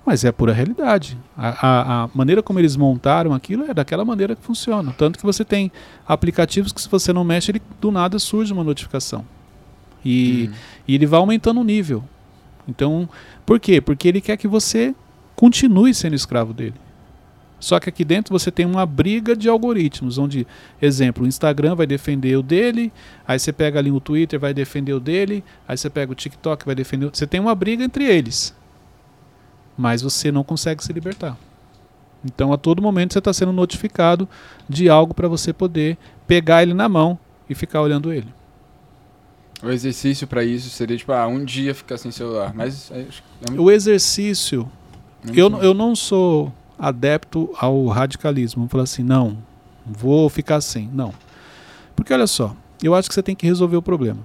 mas 0.05 0.23
é 0.25 0.27
a 0.29 0.33
pura 0.33 0.51
realidade. 0.53 1.17
A, 1.37 1.49
a- 1.49 2.03
a 2.03 2.09
maneira 2.13 2.43
como 2.43 2.59
eles 2.59 2.75
montaram 2.75 3.33
aquilo 3.33 3.63
é 3.65 3.73
daquela 3.73 4.03
maneira 4.03 4.35
que 4.35 4.43
funciona. 4.43 4.93
Tanto 4.97 5.17
que 5.17 5.25
você 5.25 5.45
tem 5.45 5.71
aplicativos 6.07 6.71
que 6.73 6.81
se 6.81 6.89
você 6.89 7.13
não 7.13 7.23
mexe, 7.23 7.51
ele 7.51 7.61
do 7.79 7.91
nada 7.91 8.19
surge 8.19 8.51
uma 8.53 8.63
notificação. 8.63 9.25
E, 10.03 10.49
Hum. 10.51 10.55
e 10.87 10.95
ele 10.95 11.05
vai 11.05 11.19
aumentando 11.19 11.59
o 11.61 11.63
nível. 11.63 12.03
Então, 12.67 13.07
por 13.45 13.59
quê? 13.59 13.79
Porque 13.81 14.07
ele 14.07 14.21
quer 14.21 14.37
que 14.37 14.47
você 14.47 14.93
continue 15.35 15.93
sendo 15.93 16.15
escravo 16.15 16.53
dele. 16.53 16.75
Só 17.59 17.79
que 17.79 17.87
aqui 17.87 18.03
dentro 18.03 18.37
você 18.37 18.51
tem 18.51 18.65
uma 18.65 18.85
briga 18.85 19.37
de 19.37 19.47
algoritmos, 19.47 20.17
onde, 20.17 20.45
exemplo, 20.81 21.23
o 21.23 21.27
Instagram 21.27 21.75
vai 21.75 21.87
defender 21.87 22.35
o 22.37 22.43
dele, 22.43 22.91
aí 23.25 23.39
você 23.39 23.53
pega 23.53 23.79
ali 23.79 23.89
o 23.89 24.01
Twitter, 24.01 24.37
vai 24.37 24.53
defender 24.53 24.91
o 24.93 24.99
dele, 24.99 25.41
aí 25.65 25.77
você 25.77 25.89
pega 25.89 26.11
o 26.11 26.15
TikTok, 26.15 26.65
vai 26.65 26.75
defender 26.75 27.05
o... 27.05 27.09
Você 27.13 27.25
tem 27.25 27.39
uma 27.39 27.55
briga 27.55 27.81
entre 27.81 28.03
eles. 28.03 28.53
Mas 29.77 30.01
você 30.01 30.31
não 30.31 30.43
consegue 30.43 30.83
se 30.83 30.93
libertar. 30.93 31.37
Então, 32.23 32.53
a 32.53 32.57
todo 32.57 32.81
momento 32.81 33.13
você 33.13 33.19
está 33.19 33.33
sendo 33.33 33.51
notificado 33.51 34.27
de 34.69 34.89
algo 34.89 35.13
para 35.13 35.27
você 35.27 35.51
poder 35.51 35.97
pegar 36.25 36.63
ele 36.63 36.73
na 36.73 36.87
mão 36.87 37.19
e 37.49 37.55
ficar 37.55 37.81
olhando 37.81 38.13
ele. 38.13 38.33
O 39.61 39.69
exercício 39.69 40.27
pra 40.27 40.43
isso 40.43 40.69
seria, 40.69 40.97
tipo, 40.97 41.11
ah, 41.11 41.27
um 41.27 41.43
dia 41.43 41.73
ficar 41.73 41.97
sem 41.97 42.11
celular. 42.11 42.53
Mas 42.53 42.91
é, 42.91 42.99
é 43.01 43.05
muito, 43.49 43.63
O 43.63 43.71
exercício 43.71 44.69
muito 45.23 45.37
Eu, 45.37 45.49
eu 45.61 45.73
não 45.73 45.95
sou 45.95 46.51
adepto 46.77 47.49
ao 47.57 47.87
radicalismo. 47.87 48.61
Vamos 48.61 48.71
falar 48.71 48.83
assim, 48.83 49.03
não, 49.03 49.37
vou 49.85 50.29
ficar 50.29 50.59
sem. 50.61 50.89
Não. 50.93 51.13
Porque 51.95 52.13
olha 52.13 52.27
só, 52.27 52.55
eu 52.81 52.93
acho 52.93 53.07
que 53.07 53.15
você 53.15 53.23
tem 53.23 53.35
que 53.35 53.45
resolver 53.45 53.77
o 53.77 53.81
problema. 53.81 54.19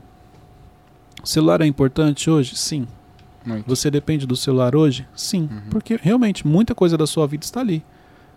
O 1.22 1.26
celular 1.26 1.61
é 1.61 1.66
importante 1.66 2.30
hoje? 2.30 2.56
Sim. 2.56 2.87
Muito. 3.48 3.66
Você 3.66 3.90
depende 3.90 4.26
do 4.26 4.37
celular 4.37 4.76
hoje? 4.76 5.06
Sim. 5.14 5.48
Uhum. 5.50 5.70
Porque 5.70 5.98
realmente 6.00 6.46
muita 6.46 6.74
coisa 6.74 6.96
da 6.96 7.06
sua 7.06 7.26
vida 7.26 7.44
está 7.44 7.61
ali. 7.61 7.84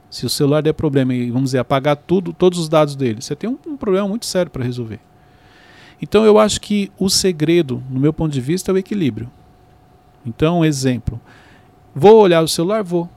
Se 0.09 0.25
o 0.25 0.29
celular 0.29 0.61
der 0.61 0.73
problema 0.73 1.13
e, 1.13 1.29
vamos 1.31 1.49
dizer, 1.49 1.59
apagar 1.59 1.95
tudo, 1.95 2.33
todos 2.33 2.59
os 2.59 2.67
dados 2.67 2.95
dele, 2.95 3.21
você 3.21 3.35
tem 3.35 3.49
um, 3.49 3.57
um 3.65 3.77
problema 3.77 4.07
muito 4.07 4.25
sério 4.25 4.51
para 4.51 4.63
resolver. 4.63 4.99
Então 6.01 6.25
eu 6.25 6.39
acho 6.39 6.59
que 6.59 6.91
o 6.97 7.09
segredo, 7.09 7.81
no 7.89 7.99
meu 7.99 8.11
ponto 8.11 8.31
de 8.33 8.41
vista, 8.41 8.71
é 8.71 8.73
o 8.73 8.77
equilíbrio. 8.77 9.29
Então, 10.25 10.65
exemplo. 10.65 11.19
Vou 11.93 12.17
olhar 12.17 12.41
o 12.41 12.47
celular? 12.47 12.83
Vou. 12.83 13.09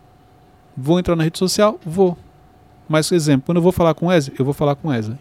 Vou 0.77 0.99
entrar 0.99 1.17
na 1.17 1.25
rede 1.25 1.39
social? 1.39 1.79
Vou. 1.85 2.17
Mas, 2.89 3.11
exemplo, 3.13 3.47
quando 3.47 3.57
eu 3.57 3.63
vou 3.63 3.73
falar 3.73 3.95
com 3.95 4.07
o 4.07 4.09
Wesley, 4.09 4.37
eu 4.39 4.45
vou 4.45 4.55
falar 4.55 4.75
com 4.75 4.89
o 4.89 4.91
Wesley. 4.91 5.19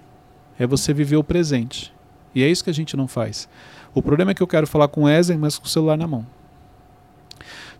É 0.59 0.67
você 0.67 0.93
viver 0.93 1.15
o 1.15 1.23
presente. 1.23 1.93
E 2.35 2.43
é 2.43 2.49
isso 2.49 2.63
que 2.63 2.69
a 2.69 2.73
gente 2.73 2.97
não 2.97 3.07
faz. 3.07 3.47
O 3.93 4.01
problema 4.01 4.31
é 4.31 4.33
que 4.33 4.41
eu 4.41 4.47
quero 4.47 4.67
falar 4.67 4.87
com 4.87 5.01
o 5.01 5.03
Wesley, 5.05 5.37
mas 5.37 5.57
com 5.57 5.65
o 5.65 5.69
celular 5.69 5.97
na 5.97 6.07
mão. 6.07 6.25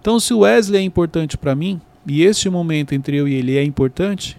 Então, 0.03 0.19
se 0.19 0.33
o 0.33 0.39
Wesley 0.39 0.81
é 0.81 0.83
importante 0.83 1.37
para 1.37 1.55
mim, 1.55 1.79
e 2.05 2.23
este 2.23 2.49
momento 2.49 2.93
entre 2.93 3.15
eu 3.15 3.25
e 3.25 3.35
ele 3.35 3.57
é 3.57 3.63
importante, 3.63 4.37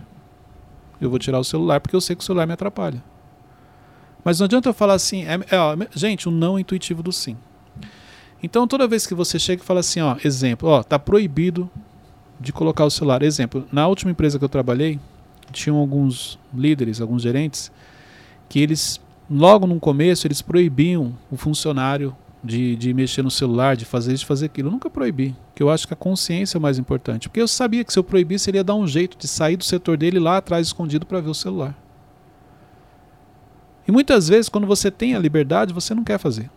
eu 1.01 1.09
vou 1.09 1.19
tirar 1.19 1.39
o 1.39 1.45
celular 1.45 1.81
porque 1.81 1.97
eu 1.97 2.03
sei 2.03 2.15
que 2.15 2.21
o 2.21 2.25
celular 2.25 2.47
me 2.47 2.53
atrapalha. 2.53 3.03
Mas 4.23 4.39
não 4.39 4.45
adianta 4.45 4.69
eu 4.69 4.75
falar 4.75 4.93
assim, 4.93 5.25
é, 5.25 5.41
é, 5.51 5.59
ó, 5.59 5.75
gente, 5.95 6.29
o 6.29 6.31
não 6.31 6.59
intuitivo 6.59 7.03
do 7.03 7.11
sim. 7.11 7.35
Então, 8.43 8.69
toda 8.69 8.87
vez 8.87 9.07
que 9.07 9.15
você 9.15 9.39
chega 9.39 9.63
e 9.63 9.65
fala 9.65 9.81
assim, 9.81 10.03
ó, 10.03 10.19
exemplo, 10.23 10.69
ó, 10.69 10.83
tá 10.83 10.99
proibido 10.99 11.71
de 12.39 12.53
colocar 12.53 12.85
o 12.85 12.91
celular. 12.91 13.23
Exemplo, 13.23 13.67
na 13.73 13.89
última 13.89 14.11
empresa 14.11 14.39
que 14.39 14.45
eu 14.45 14.51
trabalhei, 14.51 15.01
tinham 15.51 15.79
alguns 15.79 16.39
líderes, 16.53 17.01
alguns 17.01 17.23
gerentes, 17.23 17.73
que 18.51 18.61
eles, 18.61 19.01
logo 19.31 19.67
no 19.67 19.81
começo, 19.81 20.27
eles 20.27 20.43
proibiam 20.43 21.15
o 21.31 21.39
funcionário 21.39 22.15
de, 22.45 22.77
de 22.77 22.93
mexer 22.93 23.23
no 23.23 23.31
celular, 23.31 23.75
de 23.75 23.87
fazer 23.87 24.13
isso, 24.13 24.21
de 24.21 24.27
fazer 24.27 24.47
aquilo. 24.47 24.69
Eu 24.69 24.73
nunca 24.73 24.91
proibi, 24.91 25.35
porque 25.47 25.63
eu 25.63 25.71
acho 25.71 25.89
que 25.89 25.95
a 25.95 25.97
consciência 25.97 26.59
é 26.59 26.61
mais 26.61 26.79
importante. 26.79 27.29
Porque 27.29 27.41
eu 27.41 27.49
sabia 27.49 27.83
que 27.83 27.93
se 27.93 27.99
eu 27.99 28.05
proibisse, 28.05 28.51
ele 28.51 28.59
ia 28.59 28.65
dar 28.65 28.75
um 28.75 28.87
jeito 28.87 29.17
de 29.17 29.27
sair 29.27 29.57
do 29.57 29.65
setor 29.65 29.97
dele 29.97 30.19
lá 30.19 30.37
atrás, 30.37 30.67
escondido, 30.67 31.07
para 31.07 31.21
ver 31.21 31.31
o 31.31 31.35
celular. 31.35 31.75
E 33.89 33.93
muitas 33.93 34.29
vezes, 34.29 34.49
quando 34.49 34.67
você 34.67 34.91
tem 34.91 35.15
a 35.15 35.19
liberdade, 35.19 35.73
você 35.73 35.95
não 35.95 36.05
quer 36.05 36.19
fazer. 36.19 36.51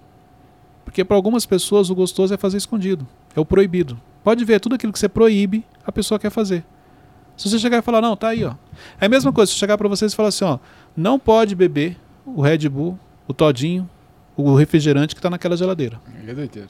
Porque 0.83 1.03
para 1.03 1.15
algumas 1.15 1.45
pessoas 1.45 1.89
o 1.89 1.95
gostoso 1.95 2.33
é 2.33 2.37
fazer 2.37 2.57
escondido, 2.57 3.07
é 3.35 3.39
o 3.39 3.45
proibido. 3.45 3.99
Pode 4.23 4.43
ver, 4.43 4.59
tudo 4.59 4.75
aquilo 4.75 4.91
que 4.91 4.99
você 4.99 5.09
proíbe, 5.09 5.65
a 5.85 5.91
pessoa 5.91 6.19
quer 6.19 6.29
fazer. 6.29 6.65
Se 7.35 7.49
você 7.49 7.59
chegar 7.59 7.77
e 7.77 7.81
falar, 7.81 8.01
não, 8.01 8.15
tá 8.15 8.29
aí, 8.29 8.43
ó. 8.43 8.55
É 8.99 9.05
a 9.05 9.09
mesma 9.09 9.31
coisa, 9.31 9.51
se 9.51 9.57
chegar 9.57 9.77
para 9.77 9.87
vocês 9.87 10.11
e 10.11 10.15
falar 10.15 10.29
assim, 10.29 10.43
ó, 10.43 10.59
não 10.95 11.19
pode 11.19 11.55
beber 11.55 11.97
o 12.25 12.41
Red 12.41 12.67
Bull, 12.69 12.97
o 13.27 13.33
Todinho, 13.33 13.87
o 14.37 14.55
refrigerante 14.55 15.15
que 15.15 15.21
tá 15.21 15.29
naquela 15.29 15.57
geladeira. 15.57 15.99
É 16.27 16.33
doideiro. 16.33 16.69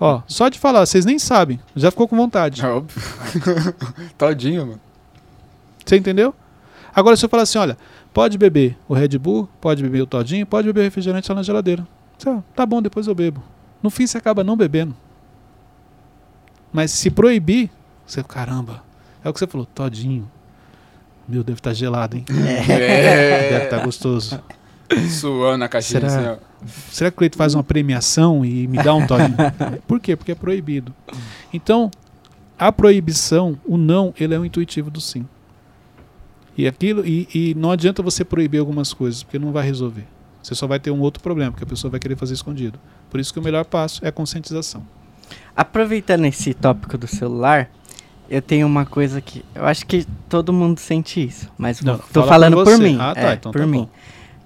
Ó, 0.00 0.22
só 0.26 0.48
de 0.48 0.58
falar, 0.58 0.84
vocês 0.86 1.04
nem 1.04 1.18
sabem, 1.18 1.58
já 1.74 1.90
ficou 1.90 2.06
com 2.06 2.16
vontade. 2.16 2.64
É 2.64 2.68
óbvio. 2.68 3.02
Todinho, 4.18 4.66
mano. 4.66 4.80
Você 5.84 5.96
entendeu? 5.96 6.34
Agora 6.94 7.16
se 7.16 7.24
eu 7.24 7.28
falar 7.28 7.44
assim, 7.44 7.58
olha, 7.58 7.76
pode 8.12 8.36
beber 8.38 8.76
o 8.88 8.94
Red 8.94 9.16
Bull, 9.18 9.48
pode 9.60 9.82
beber 9.82 10.02
o 10.02 10.06
Todinho, 10.06 10.46
pode 10.46 10.66
beber 10.66 10.80
o 10.80 10.84
refrigerante 10.84 11.28
lá 11.28 11.36
na 11.36 11.42
geladeira. 11.42 11.86
Você, 12.16 12.36
tá 12.54 12.66
bom, 12.66 12.82
depois 12.82 13.06
eu 13.06 13.14
bebo. 13.14 13.42
No 13.82 13.90
fim 13.90 14.06
você 14.06 14.18
acaba 14.18 14.42
não 14.44 14.56
bebendo. 14.56 14.94
Mas 16.72 16.90
se 16.90 17.10
proibir, 17.10 17.70
você, 18.06 18.22
caramba, 18.22 18.82
é 19.24 19.28
o 19.28 19.32
que 19.32 19.38
você 19.38 19.46
falou, 19.46 19.66
Todinho. 19.66 20.30
Meu, 21.26 21.42
deve 21.44 21.58
estar 21.58 21.72
gelado, 21.74 22.16
hein? 22.16 22.24
Deve 22.28 22.72
É. 22.82 23.64
estar 23.64 23.84
gostoso. 23.84 24.40
Suando 25.10 25.58
na 25.58 25.68
caixinha 25.68 26.08
Será? 26.08 26.32
assim. 26.32 26.40
Será 26.90 27.10
que 27.10 27.14
o 27.16 27.18
Cleito 27.18 27.36
faz 27.36 27.54
uma 27.54 27.62
premiação 27.62 28.44
e 28.44 28.66
me 28.66 28.82
dá 28.82 28.94
um 28.94 29.06
Todinho? 29.06 29.36
Por 29.86 30.00
quê? 30.00 30.16
Porque 30.16 30.32
é 30.32 30.34
proibido. 30.34 30.94
Então, 31.52 31.90
a 32.58 32.72
proibição, 32.72 33.58
o 33.64 33.76
não, 33.76 34.12
ele 34.18 34.34
é 34.34 34.38
o 34.38 34.44
intuitivo 34.44 34.90
do 34.90 35.00
sim. 35.00 35.26
E 36.56 36.66
aquilo 36.66 37.06
e, 37.06 37.28
e 37.32 37.54
não 37.54 37.70
adianta 37.70 38.02
você 38.02 38.24
proibir 38.24 38.58
algumas 38.58 38.92
coisas, 38.92 39.22
porque 39.22 39.38
não 39.38 39.52
vai 39.52 39.64
resolver. 39.64 40.06
Você 40.42 40.54
só 40.54 40.66
vai 40.66 40.80
ter 40.80 40.90
um 40.90 41.00
outro 41.00 41.22
problema, 41.22 41.52
porque 41.52 41.64
a 41.64 41.66
pessoa 41.66 41.90
vai 41.90 42.00
querer 42.00 42.16
fazer 42.16 42.34
escondido. 42.34 42.78
Por 43.10 43.20
isso 43.20 43.32
que 43.32 43.38
o 43.38 43.42
melhor 43.42 43.64
passo 43.64 44.04
é 44.04 44.08
a 44.08 44.12
conscientização. 44.12 44.82
Aproveitando 45.54 46.24
esse 46.24 46.54
tópico 46.54 46.96
do 46.96 47.06
celular, 47.06 47.70
eu 48.30 48.42
tenho 48.42 48.66
uma 48.66 48.84
coisa 48.86 49.20
que 49.20 49.44
eu 49.54 49.64
acho 49.66 49.86
que 49.86 50.06
todo 50.28 50.52
mundo 50.52 50.78
sente 50.80 51.22
isso, 51.24 51.48
mas 51.56 51.78
tô 51.80 51.96
fala 52.22 52.26
falando 52.26 52.54
por 52.54 52.64
por 52.64 52.76
você. 52.76 52.82
mim. 52.82 52.96
Ah, 53.00 53.14
tá, 53.14 53.30
é, 53.30 53.34
então 53.34 53.52
por 53.52 53.60
tá 53.60 53.66
mim. 53.66 53.80
bom. 53.82 53.90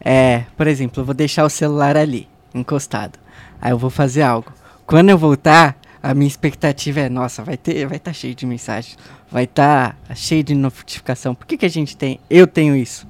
É, 0.04 0.44
por 0.56 0.66
exemplo, 0.66 1.00
eu 1.00 1.04
vou 1.04 1.14
deixar 1.14 1.44
o 1.44 1.50
celular 1.50 1.96
ali, 1.96 2.28
encostado. 2.54 3.18
Aí 3.60 3.70
eu 3.70 3.78
vou 3.78 3.90
fazer 3.90 4.22
algo. 4.22 4.52
Quando 4.86 5.10
eu 5.10 5.18
voltar, 5.18 5.76
a 6.02 6.12
minha 6.12 6.26
expectativa 6.26 7.00
é, 7.00 7.08
nossa, 7.08 7.44
vai 7.44 7.56
ter, 7.56 7.86
vai 7.86 7.96
estar 7.98 8.12
cheio 8.12 8.34
de 8.34 8.44
mensagem, 8.44 8.96
vai 9.30 9.44
estar 9.44 9.96
cheio 10.14 10.42
de 10.42 10.54
notificação. 10.54 11.34
Por 11.34 11.46
que 11.46 11.56
que 11.56 11.66
a 11.66 11.70
gente 11.70 11.96
tem? 11.96 12.18
Eu 12.28 12.46
tenho 12.46 12.74
isso. 12.74 13.06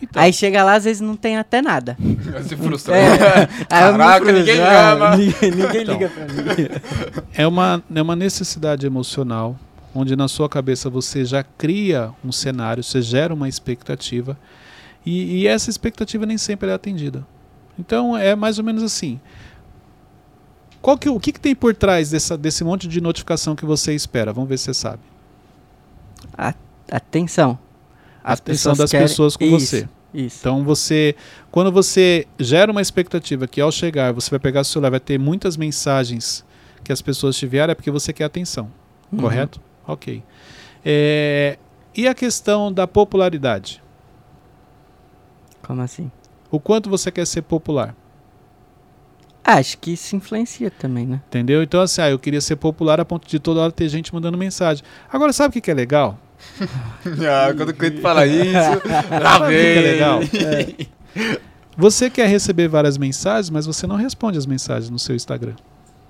Então, 0.00 0.22
Aí 0.22 0.32
chega 0.32 0.62
lá, 0.64 0.74
às 0.74 0.84
vezes 0.84 1.00
não 1.00 1.16
tem 1.16 1.36
até 1.36 1.60
nada. 1.60 1.96
Se 2.46 2.56
frustra. 2.56 2.96
É. 2.96 3.46
Caraca, 3.68 4.24
frustro, 4.24 4.38
ninguém 4.38 4.60
ah, 4.60 4.92
ama. 4.92 5.16
Ninguém, 5.16 5.50
ninguém 5.50 5.82
Então. 5.82 5.94
liga 5.94 6.08
pra 6.08 6.24
mim. 6.24 6.68
é 7.34 7.46
uma, 7.46 7.82
é 7.94 8.02
uma 8.02 8.16
necessidade 8.16 8.86
emocional, 8.86 9.56
onde 9.94 10.14
na 10.16 10.28
sua 10.28 10.48
cabeça 10.48 10.88
você 10.88 11.24
já 11.24 11.42
cria 11.42 12.10
um 12.24 12.32
cenário, 12.32 12.82
você 12.82 13.02
gera 13.02 13.34
uma 13.34 13.48
expectativa, 13.48 14.38
e, 15.04 15.38
e 15.42 15.46
essa 15.46 15.70
expectativa 15.70 16.24
nem 16.26 16.36
sempre 16.38 16.68
é 16.70 16.74
atendida. 16.74 17.26
Então 17.78 18.16
é 18.16 18.34
mais 18.36 18.58
ou 18.58 18.64
menos 18.64 18.82
assim. 18.82 19.20
Qual 20.82 20.96
que, 20.96 21.08
o 21.08 21.18
que, 21.18 21.32
que 21.32 21.40
tem 21.40 21.54
por 21.54 21.74
trás 21.74 22.10
dessa, 22.10 22.36
desse 22.38 22.62
monte 22.64 22.86
de 22.86 23.00
notificação 23.00 23.56
que 23.56 23.64
você 23.66 23.94
espera? 23.94 24.32
Vamos 24.32 24.48
ver 24.48 24.58
se 24.58 24.64
você 24.66 24.74
sabe. 24.74 25.02
Atenção. 26.90 27.58
As 28.22 28.40
atenção 28.40 28.72
pessoas 28.72 28.78
das 28.78 28.90
querem- 28.90 29.06
pessoas 29.06 29.36
com 29.36 29.44
Isso, 29.44 29.58
você. 29.76 29.88
Isso. 30.14 30.38
Então 30.40 30.64
você, 30.64 31.14
quando 31.50 31.70
você 31.70 32.26
gera 32.38 32.70
uma 32.72 32.80
expectativa 32.80 33.46
que 33.46 33.60
ao 33.60 33.70
chegar 33.70 34.12
você 34.12 34.30
vai 34.30 34.38
pegar 34.38 34.60
o 34.62 34.64
celular, 34.64 34.90
vai 34.90 35.00
ter 35.00 35.18
muitas 35.18 35.56
mensagens 35.56 36.44
que 36.82 36.92
as 36.92 37.02
pessoas 37.02 37.36
te 37.36 37.44
enviaram, 37.44 37.72
é 37.72 37.74
porque 37.74 37.90
você 37.90 38.12
quer 38.12 38.24
atenção, 38.24 38.70
Uhum. 39.12 39.18
correto? 39.20 39.60
Ok. 39.86 40.22
É, 40.84 41.58
e 41.94 42.08
a 42.08 42.14
questão 42.14 42.72
da 42.72 42.86
popularidade? 42.86 43.82
Como 45.62 45.82
assim? 45.82 46.10
O 46.50 46.58
quanto 46.58 46.88
você 46.88 47.10
quer 47.10 47.26
ser 47.26 47.42
popular? 47.42 47.94
Ah, 49.44 49.54
acho 49.54 49.78
que 49.78 49.92
isso 49.92 50.14
influencia 50.14 50.70
também, 50.70 51.06
né? 51.06 51.20
Entendeu? 51.28 51.62
Então, 51.62 51.80
assim, 51.80 52.02
ah, 52.02 52.10
eu 52.10 52.18
queria 52.18 52.40
ser 52.40 52.56
popular 52.56 53.00
a 53.00 53.04
ponto 53.04 53.26
de 53.26 53.38
toda 53.38 53.60
hora 53.60 53.72
ter 53.72 53.88
gente 53.88 54.12
mandando 54.12 54.36
mensagem. 54.36 54.84
Agora, 55.10 55.32
sabe 55.32 55.50
o 55.50 55.52
que, 55.52 55.60
que 55.60 55.70
é 55.70 55.74
legal? 55.74 56.18
Ah, 57.28 57.52
quando 57.56 57.70
o 57.70 57.74
cliente 57.74 58.00
fala 58.00 58.26
isso, 58.26 58.52
lá 59.20 59.38
Sabe 59.38 59.44
o 59.46 59.48
que, 59.48 59.54
é 59.54 59.72
vem. 59.74 59.82
legal? 59.82 60.20
Você 61.76 62.10
quer 62.10 62.28
receber 62.28 62.68
várias 62.68 62.98
mensagens, 62.98 63.50
mas 63.50 63.66
você 63.66 63.86
não 63.86 63.96
responde 63.96 64.36
as 64.38 64.46
mensagens 64.46 64.90
no 64.90 64.98
seu 64.98 65.16
Instagram. 65.16 65.54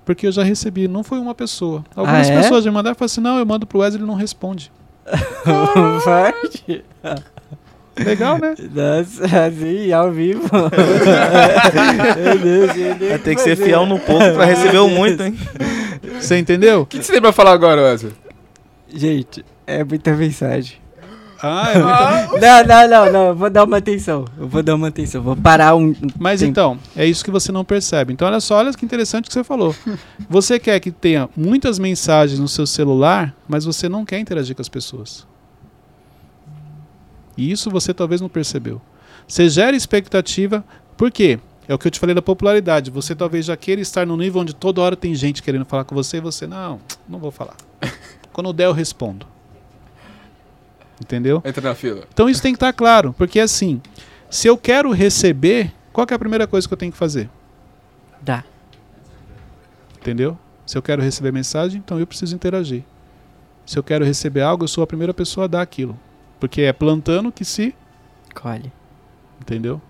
Porque 0.05 0.27
eu 0.27 0.31
já 0.31 0.43
recebi, 0.43 0.87
não 0.87 1.03
foi 1.03 1.19
uma 1.19 1.33
pessoa. 1.35 1.83
Algumas 1.95 2.29
Ah, 2.29 2.33
é? 2.33 2.41
pessoas 2.41 2.65
me 2.65 2.71
mandaram 2.71 2.95
e 2.95 2.97
falaram 2.97 3.05
assim: 3.11 3.21
não, 3.21 3.37
eu 3.39 3.45
mando 3.45 3.65
pro 3.67 3.79
Wesley 3.79 3.99
e 3.99 4.03
ele 4.03 4.07
não 4.11 4.17
responde. 4.17 4.71
Forte. 6.03 6.83
Legal, 8.03 8.37
né? 8.37 8.55
Nossa, 8.73 9.45
assim, 9.45 9.91
ao 9.91 10.11
vivo. 10.11 10.41
Meu 12.17 12.37
Deus, 12.37 12.71
Vai 13.09 13.19
ter 13.19 13.35
que 13.35 13.41
ser 13.41 13.55
fiel 13.55 13.85
no 13.85 13.99
pouco 13.99 14.33
pra 14.33 14.45
receber 14.45 14.77
o 14.79 14.89
muito, 14.89 15.23
hein? 15.23 15.37
Você 16.19 16.37
entendeu? 16.37 16.81
O 16.81 16.85
que 16.85 17.01
você 17.01 17.11
tem 17.11 17.21
pra 17.21 17.31
falar 17.31 17.51
agora, 17.51 17.81
Wesley? 17.81 18.13
Gente, 18.93 19.45
é 19.65 19.83
muita 19.83 20.13
mensagem. 20.13 20.77
Ah, 21.41 21.71
é 21.71 21.79
muito... 21.79 22.41
Não, 22.41 22.63
não, 22.65 22.87
não, 22.89 23.11
não. 23.11 23.27
Eu 23.27 23.35
vou 23.35 23.49
dar 23.49 23.63
uma 23.63 23.77
atenção. 23.77 24.25
Eu 24.37 24.47
vou 24.47 24.61
dar 24.61 24.75
uma 24.75 24.89
atenção. 24.89 25.21
Vou 25.21 25.35
parar 25.35 25.75
um. 25.75 25.95
Mas 26.17 26.41
tempo. 26.41 26.51
então, 26.51 26.79
é 26.95 27.05
isso 27.05 27.23
que 27.23 27.31
você 27.31 27.51
não 27.51 27.63
percebe. 27.63 28.11
Então, 28.11 28.27
olha 28.27 28.41
só, 28.41 28.57
olha 28.57 28.73
que 28.73 28.83
interessante 28.83 29.27
que 29.27 29.33
você 29.33 29.43
falou. 29.43 29.73
Você 30.29 30.59
quer 30.59 30.79
que 30.79 30.91
tenha 30.91 31.29
muitas 31.37 31.79
mensagens 31.79 32.39
no 32.39 32.47
seu 32.47 32.67
celular, 32.67 33.33
mas 33.47 33.63
você 33.63 33.87
não 33.87 34.03
quer 34.03 34.19
interagir 34.19 34.55
com 34.55 34.61
as 34.61 34.69
pessoas. 34.69 35.25
E 37.39 37.49
isso 37.49 37.69
você 37.69 37.93
talvez 37.93 38.19
não 38.19 38.27
percebeu. 38.27 38.81
Você 39.25 39.47
gera 39.47 39.73
expectativa, 39.73 40.61
por 40.97 41.09
quê? 41.09 41.39
É 41.69 41.73
o 41.73 41.79
que 41.79 41.87
eu 41.87 41.91
te 41.91 41.97
falei 41.97 42.13
da 42.13 42.21
popularidade. 42.21 42.91
Você 42.91 43.15
talvez 43.15 43.45
já 43.45 43.55
queira 43.55 43.79
estar 43.79 44.05
no 44.05 44.17
nível 44.17 44.41
onde 44.41 44.53
toda 44.53 44.81
hora 44.81 44.93
tem 44.93 45.15
gente 45.15 45.41
querendo 45.41 45.63
falar 45.63 45.85
com 45.85 45.95
você 45.95 46.17
e 46.17 46.19
você, 46.19 46.45
não, 46.45 46.81
não 47.07 47.17
vou 47.17 47.31
falar. 47.31 47.55
Quando 48.33 48.51
der, 48.51 48.65
eu 48.65 48.73
respondo. 48.73 49.25
Entendeu? 50.99 51.41
Entra 51.45 51.61
na 51.69 51.75
fila. 51.75 52.03
Então 52.13 52.29
isso 52.29 52.41
tem 52.41 52.51
que 52.51 52.57
estar 52.57 52.73
claro, 52.73 53.15
porque 53.17 53.39
assim, 53.39 53.81
se 54.29 54.47
eu 54.49 54.57
quero 54.57 54.91
receber, 54.91 55.71
qual 55.93 56.05
que 56.05 56.13
é 56.13 56.17
a 56.17 56.19
primeira 56.19 56.45
coisa 56.45 56.67
que 56.67 56.73
eu 56.73 56.77
tenho 56.77 56.91
que 56.91 56.97
fazer? 56.97 57.29
Dá. 58.21 58.43
Entendeu? 59.97 60.37
Se 60.65 60.77
eu 60.77 60.81
quero 60.81 61.01
receber 61.01 61.31
mensagem, 61.31 61.81
então 61.83 61.97
eu 61.97 62.05
preciso 62.05 62.35
interagir. 62.35 62.83
Se 63.65 63.79
eu 63.79 63.83
quero 63.83 64.03
receber 64.03 64.41
algo, 64.41 64.65
eu 64.65 64.67
sou 64.67 64.83
a 64.83 64.87
primeira 64.87 65.13
pessoa 65.13 65.45
a 65.45 65.47
dar 65.47 65.61
aquilo. 65.61 65.97
Porque 66.39 66.61
é 66.61 66.73
plantando 66.73 67.31
que 67.31 67.43
se, 67.43 67.75
Colhe. 68.33 68.71
entendeu? 69.41 69.81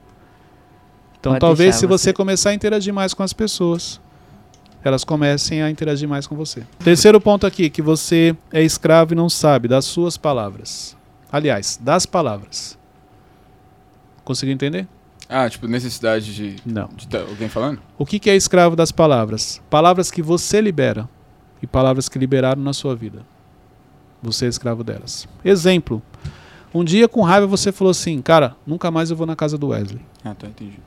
Então 1.20 1.34
Pode 1.34 1.42
talvez 1.42 1.76
se 1.76 1.86
você 1.86 2.10
você. 2.10 2.14
começar 2.14 2.50
a 2.52 2.54
interagir 2.54 2.94
mais 2.94 3.14
com 3.14 3.22
as 3.24 3.34
pessoas, 3.34 4.00
elas 4.84 5.04
comecem 5.04 5.62
a 5.62 5.70
interagir 5.70 6.08
mais 6.08 6.26
com 6.26 6.36
você. 6.36 6.64
Terceiro 6.84 7.20
ponto 7.20 7.46
aqui, 7.46 7.70
que 7.70 7.82
você 7.82 8.36
é 8.52 8.64
escravo 8.64 9.14
e 9.14 9.16
não 9.16 9.30
sabe 9.30 9.68
das 9.68 9.86
suas 9.86 10.18
palavras. 10.18 10.96
Aliás, 11.32 11.78
das 11.82 12.06
palavras. 12.06 12.78
Conseguiu 14.24 14.54
entender? 14.54 14.88
Ah, 15.28 15.48
tipo, 15.50 15.68
necessidade 15.68 16.34
de, 16.34 16.56
Não. 16.66 16.88
de 16.96 17.08
tá 17.08 17.20
alguém 17.20 17.50
falando? 17.50 17.80
O 17.98 18.06
que, 18.06 18.18
que 18.18 18.30
é 18.30 18.36
escravo 18.36 18.76
das 18.76 18.92
palavras? 18.92 19.62
Palavras 19.70 20.10
que 20.10 20.22
você 20.24 20.60
libera 20.60 21.08
e 21.62 21.68
palavras 21.68 22.10
que 22.10 22.18
liberaram 22.18 22.62
na 22.64 22.74
sua 22.74 22.96
vida. 22.96 23.24
Você 24.24 24.46
é 24.46 24.50
escravo 24.50 24.84
delas. 24.84 25.28
Exemplo. 25.46 26.02
Um 26.74 26.84
dia 26.84 27.08
com 27.08 27.22
raiva 27.22 27.48
você 27.48 27.72
falou 27.72 27.92
assim, 27.92 28.22
cara, 28.22 28.56
nunca 28.66 28.92
mais 28.92 29.10
eu 29.10 29.18
vou 29.18 29.26
na 29.26 29.36
casa 29.36 29.58
do 29.58 29.70
Wesley. 29.70 30.02
Ah, 30.24 30.36
tá, 30.36 30.48
entendi. 30.48 30.80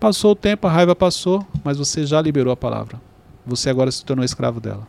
Passou 0.00 0.32
o 0.32 0.36
tempo, 0.36 0.66
a 0.66 0.70
raiva 0.70 0.94
passou, 0.94 1.46
mas 1.62 1.76
você 1.76 2.06
já 2.06 2.20
liberou 2.20 2.52
a 2.52 2.56
palavra. 2.56 3.00
Você 3.46 3.68
agora 3.68 3.90
se 3.90 4.04
tornou 4.04 4.24
escravo 4.24 4.60
dela. 4.60 4.86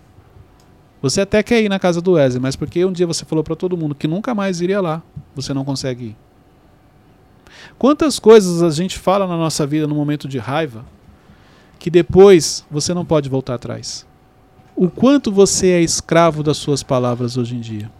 Você 1.01 1.21
até 1.21 1.43
quer 1.43 1.61
ir 1.61 1.69
na 1.69 1.77
casa 1.77 2.01
do 2.01 2.13
Wesley, 2.13 2.41
mas 2.41 2.55
porque 2.55 2.83
um 2.83 2.91
dia 2.91 3.05
você 3.05 3.23
falou 3.23 3.43
para 3.43 3.55
todo 3.55 3.77
mundo 3.77 3.93
que 3.93 4.07
nunca 4.07 4.33
mais 4.33 4.61
iria 4.61 4.81
lá, 4.81 5.03
você 5.35 5.53
não 5.53 5.63
consegue 5.63 6.05
ir. 6.05 6.17
Quantas 7.77 8.17
coisas 8.17 8.63
a 8.63 8.69
gente 8.69 8.97
fala 8.97 9.27
na 9.27 9.37
nossa 9.37 9.65
vida 9.67 9.85
no 9.85 9.95
momento 9.95 10.27
de 10.27 10.37
raiva 10.37 10.85
que 11.77 11.89
depois 11.89 12.65
você 12.71 12.93
não 12.93 13.05
pode 13.05 13.29
voltar 13.29 13.55
atrás? 13.55 14.05
O 14.75 14.89
quanto 14.89 15.31
você 15.31 15.71
é 15.71 15.81
escravo 15.81 16.41
das 16.41 16.57
suas 16.57 16.83
palavras 16.83 17.37
hoje 17.37 17.55
em 17.55 17.59
dia? 17.59 17.91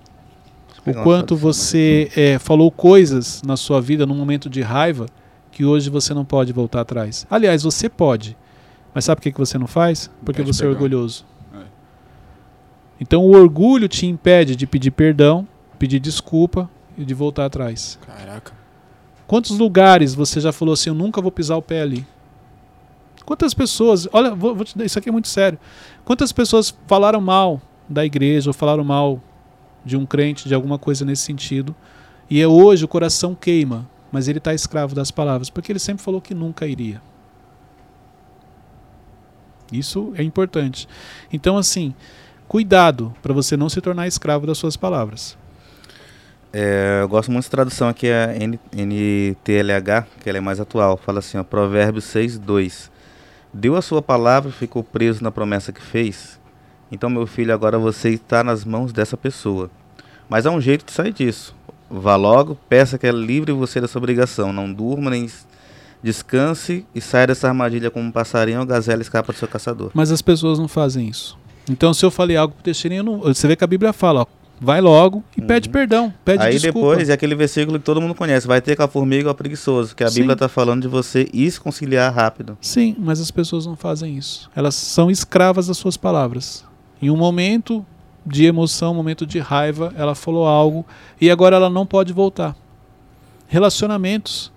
O 0.91 1.03
quanto 1.03 1.35
tradução 1.35 1.37
você 1.37 2.11
é, 2.15 2.39
falou 2.39 2.71
coisas 2.71 3.41
na 3.43 3.57
sua 3.57 3.81
vida 3.81 4.05
num 4.05 4.15
momento 4.15 4.49
de 4.49 4.61
raiva 4.61 5.07
que 5.51 5.65
hoje 5.65 5.89
você 5.89 6.13
não 6.13 6.23
pode 6.23 6.53
voltar 6.53 6.81
atrás. 6.81 7.25
Aliás, 7.29 7.63
você 7.63 7.89
pode. 7.89 8.37
Mas 8.93 9.05
sabe 9.05 9.17
por 9.17 9.23
que 9.23 9.31
que 9.31 9.39
você 9.39 9.57
não 9.57 9.67
faz? 9.67 10.09
Porque 10.23 10.41
você 10.41 10.63
é 10.63 10.67
perdão. 10.67 10.83
orgulhoso. 10.83 11.25
É. 11.53 11.63
Então 12.99 13.23
o 13.23 13.31
orgulho 13.31 13.87
te 13.87 14.05
impede 14.05 14.55
de 14.55 14.67
pedir 14.67 14.91
perdão, 14.91 15.47
pedir 15.77 15.99
desculpa 15.99 16.69
e 16.97 17.03
de 17.03 17.13
voltar 17.13 17.45
atrás. 17.45 17.99
Caraca. 18.05 18.53
Quantos 19.27 19.57
lugares 19.57 20.13
você 20.13 20.39
já 20.39 20.51
falou 20.51 20.73
assim, 20.73 20.89
eu 20.89 20.95
nunca 20.95 21.21
vou 21.21 21.31
pisar 21.31 21.57
o 21.57 21.61
pé 21.61 21.81
ali? 21.81 22.05
Quantas 23.25 23.53
pessoas, 23.53 24.07
olha, 24.13 24.33
vou, 24.33 24.55
vou 24.55 24.63
te 24.63 24.73
isso 24.85 24.97
aqui 24.97 25.09
é 25.09 25.11
muito 25.11 25.27
sério. 25.27 25.59
Quantas 26.05 26.31
pessoas 26.31 26.73
falaram 26.87 27.19
mal 27.19 27.61
da 27.89 28.05
igreja 28.05 28.49
ou 28.49 28.53
falaram 28.53 28.85
mal 28.85 29.21
de 29.87 29.97
um 29.97 30.05
crente, 30.05 30.47
de 30.47 30.53
alguma 30.53 30.77
coisa 30.77 31.05
nesse 31.05 31.23
sentido, 31.23 31.75
e 32.29 32.41
é 32.41 32.47
hoje 32.47 32.85
o 32.85 32.87
coração 32.87 33.33
queima, 33.33 33.89
mas 34.11 34.27
ele 34.27 34.37
está 34.37 34.53
escravo 34.53 34.93
das 34.93 35.09
palavras, 35.11 35.49
porque 35.49 35.71
ele 35.71 35.79
sempre 35.79 36.03
falou 36.03 36.21
que 36.21 36.35
nunca 36.35 36.67
iria. 36.67 37.01
Isso 39.71 40.13
é 40.15 40.23
importante. 40.23 40.87
Então, 41.31 41.57
assim, 41.57 41.93
cuidado 42.47 43.13
para 43.21 43.33
você 43.33 43.57
não 43.57 43.69
se 43.69 43.81
tornar 43.81 44.07
escravo 44.07 44.45
das 44.45 44.57
suas 44.57 44.77
palavras. 44.77 45.37
É, 46.53 46.99
eu 47.01 47.09
gosto 47.09 47.31
muito 47.31 47.43
de 47.43 47.51
tradução 47.51 47.89
aqui, 47.89 48.07
é 48.07 48.37
N- 48.39 48.59
NTLH, 48.71 50.07
que 50.21 50.29
ela 50.29 50.37
é 50.37 50.41
mais 50.41 50.59
atual. 50.59 50.97
Fala 50.97 51.19
assim, 51.19 51.37
ó, 51.37 51.43
Provérbios 51.43 52.05
6, 52.05 52.39
2. 52.39 52.91
Deu 53.53 53.75
a 53.75 53.81
sua 53.81 54.01
palavra 54.01 54.49
e 54.49 54.53
ficou 54.53 54.83
preso 54.83 55.23
na 55.23 55.31
promessa 55.31 55.71
que 55.73 55.81
fez. 55.81 56.36
Então, 56.91 57.09
meu 57.09 57.27
filho, 57.27 57.53
agora 57.53 57.77
você 57.77 58.09
está 58.09 58.43
nas 58.43 58.63
mãos 58.63 58.91
dessa 58.93 59.17
pessoa. 59.17 59.69
Mas 60.29 60.45
há 60.45 60.51
um 60.51 60.61
jeito 60.61 60.85
de 60.85 60.91
sair 60.91 61.11
disso. 61.13 61.55
Vá 61.89 62.15
logo, 62.15 62.57
peça 62.69 62.97
que 62.97 63.07
ela 63.07 63.17
livre 63.19 63.51
você 63.51 63.79
dessa 63.79 63.97
obrigação. 63.97 64.51
Não 64.51 64.71
durma 64.71 65.09
nem 65.09 65.27
descanse 66.03 66.85
e 66.93 67.01
saia 67.01 67.27
dessa 67.27 67.47
armadilha 67.47 67.89
como 67.89 68.05
um 68.05 68.11
passarinho 68.11 68.59
ou 68.59 68.65
gazela 68.65 69.01
escapa 69.01 69.31
do 69.33 69.39
seu 69.39 69.47
caçador. 69.47 69.91
Mas 69.93 70.11
as 70.11 70.21
pessoas 70.21 70.59
não 70.59 70.67
fazem 70.67 71.07
isso. 71.07 71.37
Então, 71.69 71.93
se 71.93 72.05
eu 72.05 72.11
falei 72.11 72.37
algo 72.37 72.53
pro 72.53 72.63
Teixeirinha, 72.63 72.99
eu 73.01 73.03
não- 73.03 73.19
você 73.19 73.47
vê 73.47 73.55
que 73.55 73.63
a 73.63 73.67
Bíblia 73.67 73.91
fala, 73.91 74.21
ó, 74.21 74.25
vai 74.59 74.79
logo 74.79 75.23
e 75.35 75.41
pede 75.41 75.69
perdão, 75.69 76.13
pede 76.23 76.43
Aí 76.43 76.53
desculpa. 76.57 76.79
depois 76.91 77.09
é 77.09 77.13
aquele 77.13 77.35
versículo 77.35 77.77
que 77.77 77.85
todo 77.85 77.99
mundo 78.01 78.15
conhece. 78.15 78.47
Vai 78.47 78.61
ter 78.61 78.75
com 78.75 78.83
a 78.83 78.87
formiga 78.87 79.27
ou 79.29 79.35
preguiçoso. 79.35 79.95
Que 79.95 80.03
a 80.03 80.09
Sim. 80.09 80.19
Bíblia 80.21 80.33
está 80.33 80.47
falando 80.47 80.81
de 80.83 80.87
você 80.87 81.27
ir 81.33 81.51
se 81.51 81.59
conciliar 81.59 82.13
rápido. 82.13 82.57
Sim, 82.61 82.95
mas 82.97 83.19
as 83.19 83.31
pessoas 83.31 83.65
não 83.65 83.75
fazem 83.75 84.17
isso. 84.17 84.49
Elas 84.55 84.75
são 84.75 85.11
escravas 85.11 85.67
das 85.67 85.77
suas 85.77 85.97
palavras. 85.97 86.63
Em 87.01 87.09
um 87.09 87.17
momento 87.17 87.85
de 88.25 88.45
emoção, 88.45 88.93
momento 88.93 89.25
de 89.25 89.39
raiva, 89.39 89.93
ela 89.95 90.13
falou 90.13 90.45
algo 90.45 90.85
e 91.19 91.31
agora 91.31 91.55
ela 91.55 91.69
não 91.69 91.85
pode 91.85 92.11
voltar. 92.11 92.55
Relacionamentos. 93.47 94.51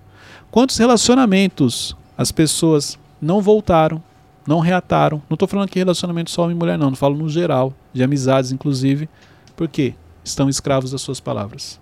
Quantos 0.50 0.76
relacionamentos 0.76 1.96
as 2.18 2.32
pessoas 2.32 2.98
não 3.22 3.40
voltaram, 3.40 4.02
não 4.46 4.58
reataram? 4.58 5.22
Não 5.28 5.34
estou 5.34 5.46
falando 5.46 5.66
aqui 5.66 5.78
relacionamento 5.78 6.30
só 6.30 6.42
homem 6.42 6.56
e 6.56 6.58
mulher, 6.58 6.76
não. 6.76 6.90
Não 6.90 6.96
falo 6.96 7.16
no 7.16 7.28
geral, 7.28 7.72
de 7.92 8.02
amizades, 8.02 8.50
inclusive. 8.50 9.08
Por 9.54 9.68
quê? 9.68 9.94
Estão 10.24 10.48
escravos 10.48 10.90
das 10.90 11.00
suas 11.00 11.20
palavras. 11.20 11.80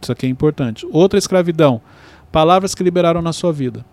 Isso 0.00 0.12
aqui 0.12 0.26
é 0.26 0.28
importante. 0.28 0.86
Outra 0.92 1.18
escravidão. 1.18 1.80
Palavras 2.30 2.74
que 2.74 2.82
liberaram 2.84 3.22
na 3.22 3.32
sua 3.32 3.52
vida. 3.52 3.84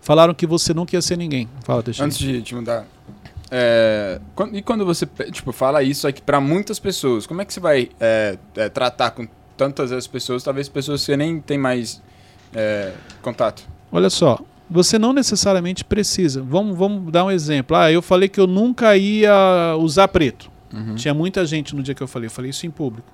Falaram 0.00 0.34
que 0.34 0.46
você 0.46 0.72
nunca 0.72 0.96
ia 0.96 1.02
ser 1.02 1.16
ninguém. 1.18 1.48
Fala, 1.62 1.82
Teixeira. 1.82 2.06
Antes 2.06 2.18
de 2.18 2.42
te 2.42 2.54
mudar. 2.54 2.86
é, 3.50 4.20
e 4.52 4.62
quando 4.62 4.84
você 4.86 5.06
tipo, 5.30 5.52
fala 5.52 5.82
isso 5.82 6.06
aqui 6.08 6.22
pra 6.22 6.40
muitas 6.40 6.78
pessoas, 6.78 7.26
como 7.26 7.42
é 7.42 7.44
que 7.44 7.52
você 7.52 7.60
vai 7.60 7.90
é, 8.00 8.38
é, 8.56 8.68
tratar 8.68 9.10
com 9.10 9.26
tantas 9.56 9.92
as 9.92 10.06
pessoas, 10.06 10.42
talvez 10.42 10.68
pessoas 10.68 11.00
que 11.00 11.06
você 11.06 11.16
nem 11.16 11.40
tem 11.40 11.58
mais 11.58 12.00
é, 12.54 12.92
contato? 13.20 13.62
Olha 13.92 14.08
só, 14.08 14.38
você 14.70 14.98
não 14.98 15.12
necessariamente 15.12 15.84
precisa. 15.84 16.42
Vamos, 16.42 16.78
vamos 16.78 17.12
dar 17.12 17.24
um 17.24 17.30
exemplo. 17.30 17.76
Ah, 17.76 17.90
eu 17.90 18.00
falei 18.00 18.28
que 18.28 18.40
eu 18.40 18.46
nunca 18.46 18.96
ia 18.96 19.76
usar 19.78 20.08
preto. 20.08 20.50
Uhum. 20.72 20.94
Tinha 20.94 21.12
muita 21.12 21.44
gente 21.44 21.74
no 21.74 21.82
dia 21.82 21.94
que 21.94 22.02
eu 22.02 22.06
falei. 22.06 22.28
Eu 22.28 22.30
falei 22.30 22.50
isso 22.50 22.64
em 22.66 22.70
público. 22.70 23.08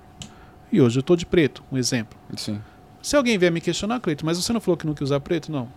E 0.71 0.79
hoje 0.79 0.99
eu 0.99 1.03
tô 1.03 1.15
de 1.15 1.25
preto, 1.25 1.63
um 1.71 1.77
exemplo. 1.77 2.17
Sim. 2.35 2.61
Se 3.01 3.15
alguém 3.15 3.37
vier 3.37 3.51
me 3.51 3.59
questionar, 3.59 3.99
Cleito, 3.99 4.25
mas 4.25 4.37
você 4.37 4.53
não 4.53 4.59
falou 4.61 4.77
que 4.77 4.85
nunca 4.85 5.01
ia 5.01 5.05
usar 5.05 5.19
preto? 5.19 5.51
Não. 5.51 5.67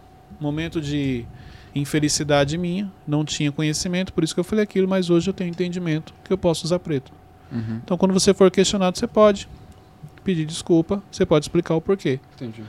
Momento 0.41 0.81
de 0.81 1.27
infelicidade 1.75 2.59
minha, 2.59 2.91
não 3.07 3.25
tinha 3.25 3.53
conhecimento, 3.53 4.13
por 4.13 4.25
isso 4.25 4.35
que 4.35 4.41
eu 4.41 4.45
falei 4.45 4.65
aquilo, 4.65 4.89
mas 4.89 5.11
hoje 5.11 5.31
eu 5.31 5.35
tenho 5.35 5.51
entendimento 5.51 6.13
que 6.25 6.33
eu 6.33 6.39
posso 6.39 6.65
usar 6.65 6.79
preto. 6.79 7.13
Uhum. 7.53 7.81
Então, 7.85 7.97
quando 7.97 8.13
você 8.13 8.33
for 8.33 8.51
questionado, 8.51 8.99
você 8.99 9.07
pode 9.07 9.49
pedir 10.25 10.45
desculpa, 10.45 11.03
você 11.11 11.25
pode 11.25 11.45
explicar 11.45 11.75
o 11.75 11.81
porquê. 11.81 12.21
Entendi. 12.35 12.63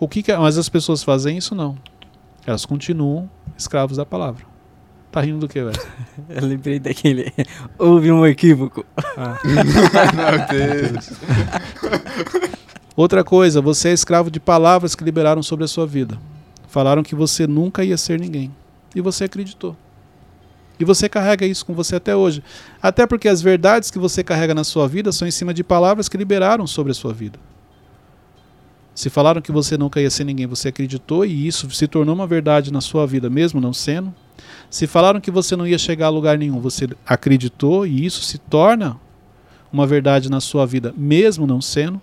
O 0.00 0.08
que, 0.08 0.22
que 0.22 0.36
mas 0.36 0.56
as 0.56 0.68
pessoas 0.68 1.02
fazem 1.02 1.36
isso 1.36 1.54
não. 1.54 1.76
Elas 2.46 2.64
continuam 2.64 3.28
escravos 3.56 3.96
da 3.96 4.06
palavra. 4.06 4.44
Tá 5.10 5.20
rindo 5.20 5.38
do 5.38 5.48
que, 5.48 5.62
velho? 5.62 5.82
Eu 6.28 6.46
lembrei 6.46 6.78
daquele. 6.78 7.32
Houve 7.78 8.12
um 8.12 8.24
equívoco. 8.26 8.84
Meu 9.44 10.92
Deus. 10.92 11.12
Outra 12.94 13.24
coisa, 13.24 13.60
você 13.60 13.88
é 13.88 13.92
escravo 13.92 14.30
de 14.30 14.38
palavras 14.38 14.94
que 14.94 15.02
liberaram 15.02 15.42
sobre 15.42 15.64
a 15.64 15.68
sua 15.68 15.86
vida. 15.86 16.18
Falaram 16.68 17.02
que 17.02 17.14
você 17.14 17.46
nunca 17.46 17.82
ia 17.82 17.96
ser 17.96 18.20
ninguém. 18.20 18.54
E 18.94 19.00
você 19.00 19.24
acreditou. 19.24 19.76
E 20.78 20.84
você 20.84 21.08
carrega 21.08 21.44
isso 21.44 21.66
com 21.66 21.74
você 21.74 21.96
até 21.96 22.14
hoje. 22.14 22.42
Até 22.80 23.06
porque 23.06 23.28
as 23.28 23.42
verdades 23.42 23.90
que 23.90 23.98
você 23.98 24.22
carrega 24.22 24.54
na 24.54 24.62
sua 24.62 24.86
vida 24.86 25.10
são 25.10 25.26
em 25.26 25.30
cima 25.30 25.52
de 25.52 25.64
palavras 25.64 26.08
que 26.08 26.16
liberaram 26.16 26.66
sobre 26.66 26.92
a 26.92 26.94
sua 26.94 27.12
vida. 27.12 27.38
Se 28.94 29.10
falaram 29.10 29.40
que 29.40 29.52
você 29.52 29.76
nunca 29.76 30.00
ia 30.00 30.10
ser 30.10 30.24
ninguém, 30.24 30.46
você 30.46 30.68
acreditou 30.68 31.24
e 31.24 31.46
isso 31.46 31.70
se 31.70 31.86
tornou 31.86 32.14
uma 32.14 32.26
verdade 32.26 32.72
na 32.72 32.80
sua 32.80 33.06
vida, 33.06 33.30
mesmo 33.30 33.60
não 33.60 33.72
sendo. 33.72 34.14
Se 34.70 34.86
falaram 34.86 35.20
que 35.20 35.30
você 35.30 35.56
não 35.56 35.66
ia 35.66 35.78
chegar 35.78 36.06
a 36.06 36.10
lugar 36.10 36.36
nenhum, 36.36 36.60
você 36.60 36.88
acreditou 37.06 37.86
e 37.86 38.04
isso 38.04 38.22
se 38.22 38.38
torna 38.38 38.96
uma 39.72 39.86
verdade 39.86 40.30
na 40.30 40.40
sua 40.40 40.66
vida, 40.66 40.92
mesmo 40.96 41.46
não 41.46 41.60
sendo. 41.60 42.00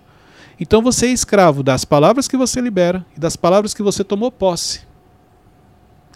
Então 0.59 0.81
você 0.81 1.07
é 1.07 1.09
escravo 1.09 1.61
das 1.61 1.83
palavras 1.83 2.27
que 2.27 2.37
você 2.37 2.61
libera 2.61 3.05
e 3.15 3.19
das 3.19 3.35
palavras 3.35 3.73
que 3.73 3.83
você 3.83 4.03
tomou 4.03 4.31
posse, 4.31 4.81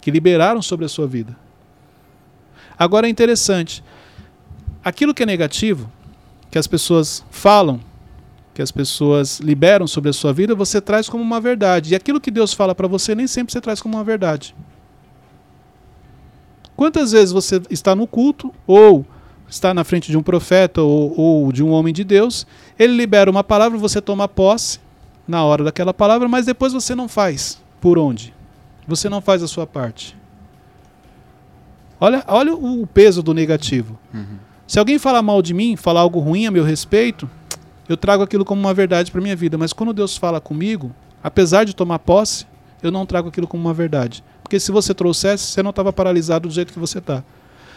que 0.01 0.09
liberaram 0.09 0.61
sobre 0.61 0.85
a 0.85 0.89
sua 0.89 1.05
vida. 1.05 1.35
Agora 2.77 3.07
é 3.07 3.09
interessante, 3.09 3.83
aquilo 4.83 5.13
que 5.13 5.23
é 5.23 5.25
negativo, 5.25 5.91
que 6.49 6.57
as 6.57 6.67
pessoas 6.67 7.25
falam, 7.29 7.81
que 8.53 8.61
as 8.61 8.71
pessoas 8.71 9.39
liberam 9.39 9.87
sobre 9.87 10.09
a 10.09 10.13
sua 10.13 10.33
vida, 10.33 10.55
você 10.55 10.79
traz 10.79 11.09
como 11.09 11.23
uma 11.23 11.41
verdade. 11.41 11.91
E 11.91 11.95
aquilo 11.95 12.21
que 12.21 12.31
Deus 12.31 12.53
fala 12.53 12.73
para 12.73 12.87
você, 12.87 13.13
nem 13.13 13.27
sempre 13.27 13.51
você 13.51 13.61
traz 13.61 13.81
como 13.81 13.97
uma 13.97 14.03
verdade. 14.03 14.55
Quantas 16.75 17.11
vezes 17.11 17.33
você 17.33 17.61
está 17.69 17.93
no 17.93 18.07
culto 18.07 18.53
ou 18.65 19.05
está 19.49 19.73
na 19.73 19.83
frente 19.83 20.11
de 20.11 20.17
um 20.17 20.23
profeta 20.23 20.81
ou, 20.81 21.19
ou 21.19 21.51
de 21.51 21.63
um 21.63 21.71
homem 21.71 21.93
de 21.93 22.03
Deus, 22.03 22.45
ele 22.77 22.95
libera 22.95 23.29
uma 23.29 23.43
palavra, 23.43 23.77
você 23.77 23.99
toma 24.01 24.27
posse 24.27 24.79
na 25.27 25.43
hora 25.43 25.63
daquela 25.63 25.93
palavra, 25.93 26.27
mas 26.27 26.45
depois 26.45 26.73
você 26.73 26.95
não 26.95 27.07
faz. 27.07 27.61
Por 27.81 27.97
onde? 27.97 28.33
Você 28.87 29.09
não 29.09 29.21
faz 29.21 29.43
a 29.43 29.47
sua 29.47 29.67
parte. 29.67 30.17
Olha, 31.99 32.23
olha 32.27 32.53
o 32.55 32.87
peso 32.87 33.21
do 33.21 33.33
negativo. 33.33 33.99
Se 34.65 34.79
alguém 34.79 34.97
falar 34.97 35.21
mal 35.21 35.41
de 35.41 35.53
mim, 35.53 35.75
falar 35.75 36.01
algo 36.01 36.19
ruim 36.19 36.45
a 36.45 36.51
meu 36.51 36.63
respeito, 36.63 37.29
eu 37.87 37.97
trago 37.97 38.23
aquilo 38.23 38.45
como 38.45 38.61
uma 38.61 38.73
verdade 38.73 39.11
para 39.11 39.19
minha 39.19 39.35
vida. 39.35 39.57
Mas 39.57 39.73
quando 39.73 39.91
Deus 39.93 40.15
fala 40.15 40.39
comigo, 40.39 40.93
apesar 41.23 41.63
de 41.63 41.75
tomar 41.75 41.99
posse, 41.99 42.45
eu 42.81 42.91
não 42.91 43.05
trago 43.05 43.29
aquilo 43.29 43.47
como 43.47 43.63
uma 43.63 43.73
verdade. 43.73 44.23
Porque 44.43 44.59
se 44.59 44.71
você 44.71 44.93
trouxesse, 44.93 45.43
você 45.43 45.61
não 45.61 45.71
estava 45.71 45.91
paralisado 45.91 46.47
do 46.47 46.53
jeito 46.53 46.71
que 46.71 46.79
você 46.79 46.99
está. 46.99 47.23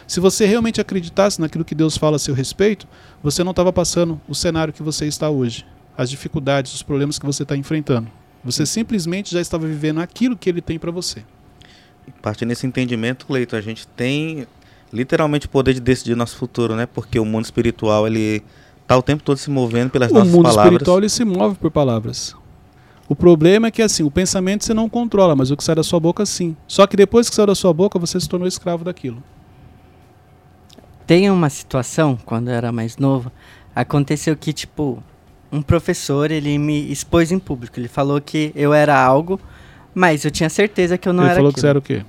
Se 0.07 0.19
você 0.19 0.45
realmente 0.45 0.81
acreditasse 0.81 1.39
naquilo 1.39 1.65
que 1.65 1.75
Deus 1.75 1.97
fala 1.97 2.17
a 2.17 2.19
seu 2.19 2.33
respeito, 2.33 2.87
você 3.21 3.43
não 3.43 3.51
estava 3.51 3.71
passando 3.71 4.19
o 4.27 4.35
cenário 4.35 4.73
que 4.73 4.83
você 4.83 5.05
está 5.05 5.29
hoje, 5.29 5.65
as 5.97 6.09
dificuldades, 6.09 6.73
os 6.73 6.83
problemas 6.83 7.17
que 7.17 7.25
você 7.25 7.43
está 7.43 7.55
enfrentando. 7.55 8.09
Você 8.43 8.65
simplesmente 8.65 9.31
já 9.31 9.39
estava 9.39 9.65
vivendo 9.65 10.01
aquilo 10.01 10.35
que 10.35 10.49
Ele 10.49 10.61
tem 10.61 10.77
para 10.77 10.91
você. 10.91 11.23
Partindo 12.21 12.49
desse 12.49 12.67
entendimento, 12.67 13.25
Cleiton, 13.25 13.55
a 13.55 13.61
gente 13.61 13.87
tem 13.87 14.45
literalmente 14.91 15.45
o 15.47 15.49
poder 15.49 15.73
de 15.73 15.79
decidir 15.79 16.15
nosso 16.15 16.35
futuro, 16.35 16.75
né? 16.75 16.85
Porque 16.85 17.19
o 17.19 17.25
mundo 17.25 17.45
espiritual, 17.45 18.05
ele 18.05 18.43
tá 18.85 18.97
o 18.97 19.01
tempo 19.01 19.23
todo 19.23 19.37
se 19.37 19.49
movendo 19.49 19.89
pelas 19.89 20.11
o 20.11 20.15
nossas 20.15 20.31
mundo 20.31 20.43
palavras. 20.43 20.65
espiritual 20.65 20.97
ele 20.99 21.09
se 21.09 21.23
move 21.23 21.55
por 21.55 21.71
palavras. 21.71 22.35
O 23.07 23.15
problema 23.15 23.67
é 23.67 23.71
que 23.71 23.81
assim, 23.81 24.03
o 24.03 24.11
pensamento 24.11 24.63
você 24.63 24.73
não 24.73 24.87
controla, 24.89 25.35
mas 25.35 25.51
o 25.51 25.57
que 25.57 25.63
sai 25.63 25.75
da 25.75 25.83
sua 25.83 25.99
boca 25.99 26.25
sim. 26.25 26.55
Só 26.67 26.85
que 26.85 26.95
depois 26.95 27.29
que 27.29 27.35
saiu 27.35 27.47
da 27.47 27.55
sua 27.55 27.73
boca, 27.73 27.97
você 27.97 28.19
se 28.19 28.29
tornou 28.29 28.47
escravo 28.47 28.83
daquilo. 28.83 29.21
Tem 31.05 31.29
uma 31.29 31.49
situação, 31.49 32.17
quando 32.25 32.49
eu 32.49 32.53
era 32.53 32.71
mais 32.71 32.97
novo, 32.97 33.31
aconteceu 33.75 34.35
que, 34.35 34.53
tipo, 34.53 35.01
um 35.51 35.61
professor, 35.61 36.31
ele 36.31 36.57
me 36.57 36.91
expôs 36.91 37.31
em 37.31 37.39
público. 37.39 37.79
Ele 37.79 37.87
falou 37.87 38.19
que 38.21 38.51
eu 38.55 38.73
era 38.73 38.97
algo, 38.99 39.39
mas 39.93 40.23
eu 40.25 40.31
tinha 40.31 40.49
certeza 40.49 40.97
que 40.97 41.07
eu 41.07 41.13
não 41.13 41.23
Ele 41.23 41.29
era 41.31 41.35
falou 41.39 41.53
que 41.53 41.59
você 41.59 41.67
aquilo. 41.67 41.69
era 41.69 41.79
o 41.79 41.81
quê? 41.81 42.05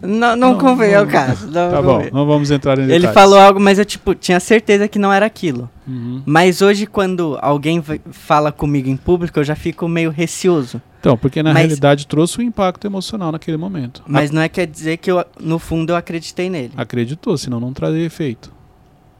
Não, 0.00 0.36
não, 0.36 0.52
Não, 0.52 0.58
convém 0.58 0.92
não- 0.92 1.00
ao 1.00 1.06
caso. 1.08 1.46
Não 1.48 1.70
Tá 1.72 1.82
bom, 1.82 1.96
convém. 1.96 2.10
não 2.12 2.24
vamos 2.24 2.50
entrar 2.52 2.78
em 2.78 2.82
Ele 2.82 2.92
detalhes. 3.00 3.14
falou 3.14 3.36
algo, 3.38 3.58
mas 3.58 3.80
eu, 3.80 3.84
tipo, 3.84 4.14
tinha 4.14 4.38
certeza 4.38 4.86
que 4.86 4.96
não 4.98 5.12
era 5.12 5.26
aquilo. 5.26 5.68
Uhum. 5.86 6.22
Mas 6.24 6.62
hoje, 6.62 6.86
quando 6.86 7.36
alguém 7.42 7.82
fala 8.12 8.52
comigo 8.52 8.88
em 8.88 8.96
público, 8.96 9.40
eu 9.40 9.44
já 9.44 9.56
fico 9.56 9.88
meio 9.88 10.10
receoso. 10.10 10.80
Então, 11.00 11.16
porque 11.16 11.42
na 11.42 11.52
Mas- 11.52 11.62
realidade 11.62 12.06
trouxe 12.06 12.38
um 12.40 12.42
impacto 12.42 12.84
emocional 12.86 13.30
naquele 13.30 13.56
momento. 13.56 14.02
Mas 14.06 14.30
não 14.30 14.42
é 14.42 14.48
quer 14.48 14.66
dizer 14.66 14.96
que 14.96 15.10
eu, 15.10 15.24
no 15.40 15.58
fundo, 15.58 15.90
eu 15.90 15.96
acreditei 15.96 16.50
nele. 16.50 16.72
Acreditou, 16.76 17.38
senão 17.38 17.60
não 17.60 17.72
traria 17.72 18.04
efeito. 18.04 18.52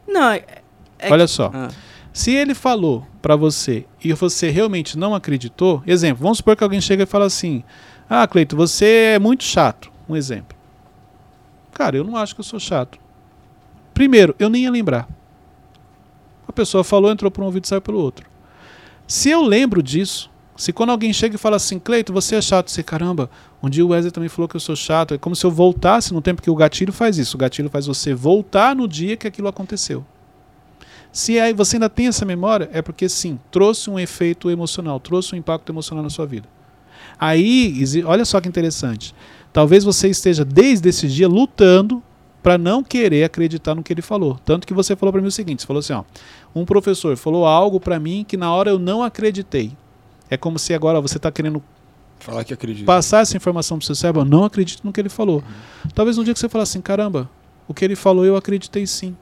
Não, 0.07 0.31
é, 0.31 0.45
é 0.99 1.13
Olha 1.13 1.25
que- 1.25 1.31
só, 1.31 1.51
Ah, 1.55 1.69
se 2.13 2.33
ele 2.33 2.55
falou 2.55 3.07
pra 3.23 3.37
você 3.37 3.87
e 4.03 4.13
você 4.13 4.51
realmente 4.51 4.99
não 4.99 5.15
acreditou, 5.15 5.83
exemplo, 5.87 6.23
vamos 6.23 6.39
supor 6.39 6.57
que 6.57 6.65
alguém 6.65 6.81
chega 6.81 7.05
e 7.05 7.07
fala 7.07 7.27
assim: 7.27 7.63
"Ah, 8.11 8.27
Cleito, 8.27 8.57
você 8.57 9.13
é 9.15 9.19
muito 9.19 9.45
chato". 9.45 9.91
Um 10.09 10.17
exemplo. 10.17 10.57
Cara, 11.73 11.97
eu 11.97 12.03
não 12.03 12.17
acho 12.17 12.35
que 12.35 12.41
eu 12.41 12.45
sou 12.45 12.59
chato. 12.59 12.99
Primeiro, 13.95 14.35
eu 14.39 14.49
nem 14.49 14.63
ia 14.65 14.71
lembrar. 14.71 15.07
A 16.47 16.53
pessoa 16.53 16.83
falou, 16.83 17.11
entrou 17.11 17.31
por 17.31 17.43
um 17.43 17.47
ouvido 17.47 17.65
e 17.67 17.69
saiu 17.69 17.81
pelo 17.81 17.99
outro. 18.01 18.27
Se 19.07 19.31
eu 19.31 19.43
lembro 19.43 19.81
disso, 19.83 20.29
se 20.59 20.73
quando 20.73 20.91
alguém 20.91 21.13
chega 21.13 21.37
e 21.37 21.39
fala 21.39 21.55
assim, 21.55 21.79
Cleito, 21.79 22.13
você 22.13 22.35
é 22.35 22.43
chato, 22.43 22.69
você, 22.69 22.83
caramba, 22.83 23.31
um 23.63 23.71
dia 23.71 23.87
o 23.87 23.91
Wesley 23.91 24.11
também 24.11 24.29
falou 24.29 24.49
que 24.49 24.57
eu 24.57 24.61
sou 24.61 24.75
chato, 24.75 25.15
é 25.15 25.19
como 25.19 25.37
se 25.37 25.47
eu 25.47 25.53
voltasse 25.53 26.13
no 26.13 26.21
tempo 26.21 26.43
que 26.43 26.51
o 26.51 26.55
gatilho 26.57 26.93
faz 26.93 27.17
isso. 27.17 27.37
O 27.37 27.39
gatilho 27.39 27.71
faz 27.71 27.87
você 27.87 28.13
voltar 28.13 28.75
no 28.75 28.89
dia 28.89 29.17
que 29.17 29.29
aquilo 29.29 29.47
aconteceu. 29.47 30.05
Se 31.13 31.39
aí 31.39 31.53
você 31.53 31.77
ainda 31.77 31.89
tem 31.89 32.09
essa 32.09 32.25
memória, 32.25 32.69
é 32.73 32.83
porque 32.83 33.09
sim, 33.09 33.39
trouxe 33.53 33.89
um 33.89 34.01
efeito 34.01 34.51
emocional, 34.51 34.99
trouxe 34.99 35.33
um 35.33 35.39
impacto 35.39 35.71
emocional 35.71 36.03
na 36.03 36.11
sua 36.11 36.27
vida. 36.27 36.49
Aí, 37.21 37.81
olha 38.05 38.25
só 38.25 38.41
que 38.41 38.49
interessante. 38.49 39.15
Talvez 39.53 39.85
você 39.85 40.09
esteja 40.09 40.45
desde 40.45 40.89
esse 40.89 41.07
dia 41.07 41.29
lutando 41.29 42.03
para 42.43 42.59
não 42.59 42.83
querer 42.83 43.23
acreditar 43.23 43.77
no 43.77 43.83
que 43.85 43.93
ele 43.93 44.03
falou. 44.03 44.41
Tanto 44.45 44.67
que 44.67 44.75
você 44.75 44.97
falou 44.97 45.13
para 45.13 45.23
mim 45.23 45.29
o 45.29 45.33
seguinte, 45.33 45.63
você 45.63 45.69
falou 45.69 45.79
assim, 45.79 45.93
ó, 45.93 46.03
um 46.53 46.65
professor 46.65 47.17
falou 47.17 47.47
algo 47.47 47.79
para 47.79 48.01
mim 48.01 48.25
que 48.27 48.37
na 48.37 48.53
hora 48.53 48.71
eu 48.71 48.79
não 48.81 49.05
acreditei. 49.05 49.73
É 50.31 50.37
como 50.37 50.59
se 50.59 50.75
agora 50.75 51.01
você 51.01 51.17
está 51.17 51.31
querendo 51.31 51.63
Falar 52.21 52.45
que 52.45 52.53
acredita. 52.53 52.85
passar 52.85 53.21
essa 53.21 53.37
informação 53.37 53.79
pro 53.79 53.87
seu 53.87 53.95
cérebro, 53.95 54.25
não 54.25 54.45
acredito 54.45 54.85
no 54.85 54.93
que 54.93 55.01
ele 55.01 55.09
falou. 55.09 55.43
Talvez 55.95 56.17
no 56.17 56.25
dia 56.25 56.35
que 56.35 56.41
você 56.41 56.49
falar 56.49 56.65
assim, 56.65 56.81
caramba, 56.81 57.31
o 57.67 57.75
que 57.75 57.85
ele 57.85 57.95
falou 57.95 58.25
eu 58.25 58.37
acreditei 58.37 58.87
sim. 58.87 59.17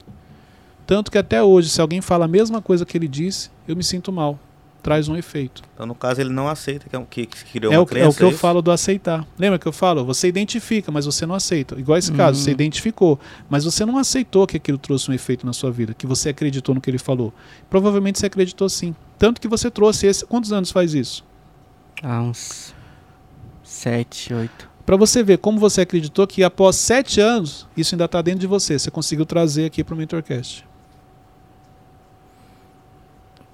Tanto 0.85 1.11
que 1.11 1.17
até 1.17 1.43
hoje, 1.43 1.69
se 1.69 1.81
alguém 1.81 2.01
fala 2.01 2.25
a 2.25 2.27
mesma 2.27 2.61
coisa 2.61 2.85
que 2.85 2.97
ele 2.97 3.07
disse, 3.07 3.51
eu 3.67 3.75
me 3.75 3.83
sinto 3.83 4.11
mal. 4.11 4.39
Traz 4.87 5.09
um 5.09 5.17
efeito. 5.17 5.61
Então, 5.73 5.85
no 5.85 5.93
caso, 5.93 6.21
ele 6.21 6.29
não 6.29 6.47
aceita 6.47 6.87
que, 6.87 6.95
é 6.95 7.05
que, 7.09 7.25
que 7.25 7.43
criou 7.51 7.73
É 7.73 7.77
uma 7.77 7.83
o, 7.83 7.85
crença. 7.85 8.05
é 8.05 8.09
o 8.09 8.13
que 8.13 8.23
eu 8.23 8.29
isso? 8.29 8.37
falo 8.37 8.61
do 8.61 8.71
aceitar. 8.71 9.27
Lembra 9.37 9.59
que 9.59 9.67
eu 9.67 9.73
falo? 9.73 10.05
Você 10.05 10.29
identifica, 10.29 10.89
mas 10.93 11.05
você 11.05 11.25
não 11.25 11.35
aceita. 11.35 11.77
Igual 11.77 11.97
esse 11.97 12.13
caso, 12.13 12.39
Uhum. 12.39 12.45
você 12.45 12.51
identificou, 12.51 13.19
mas 13.49 13.65
você 13.65 13.85
não 13.85 13.97
aceitou 13.97 14.47
que 14.47 14.55
aquilo 14.55 14.77
trouxe 14.77 15.11
um 15.11 15.13
efeito 15.13 15.45
na 15.45 15.51
sua 15.51 15.71
vida, 15.71 15.93
que 15.93 16.07
você 16.07 16.29
acreditou 16.29 16.73
no 16.73 16.79
que 16.79 16.89
ele 16.89 16.97
falou. 16.97 17.33
Provavelmente 17.69 18.17
você 18.17 18.27
acreditou 18.27 18.69
sim. 18.69 18.95
Tanto 19.19 19.41
que 19.41 19.47
você 19.49 19.69
trouxe 19.69 20.07
esse. 20.07 20.25
Quantos 20.25 20.53
anos 20.53 20.71
faz 20.71 20.93
isso? 20.93 21.25
Há 22.01 22.21
uns 22.21 22.73
sete, 23.63 24.33
oito. 24.33 24.69
Para 24.85 24.95
você 24.95 25.21
ver 25.21 25.37
como 25.39 25.59
você 25.59 25.81
acreditou 25.81 26.25
que 26.25 26.43
após 26.43 26.75
sete 26.77 27.19
anos, 27.19 27.67
isso 27.75 27.93
ainda 27.95 28.05
está 28.05 28.21
dentro 28.21 28.39
de 28.39 28.47
você. 28.47 28.79
Você 28.79 28.89
conseguiu 28.89 29.25
trazer 29.25 29.65
aqui 29.65 29.83
para 29.83 29.93
o 29.93 29.97
Mentorcast. 29.97 30.65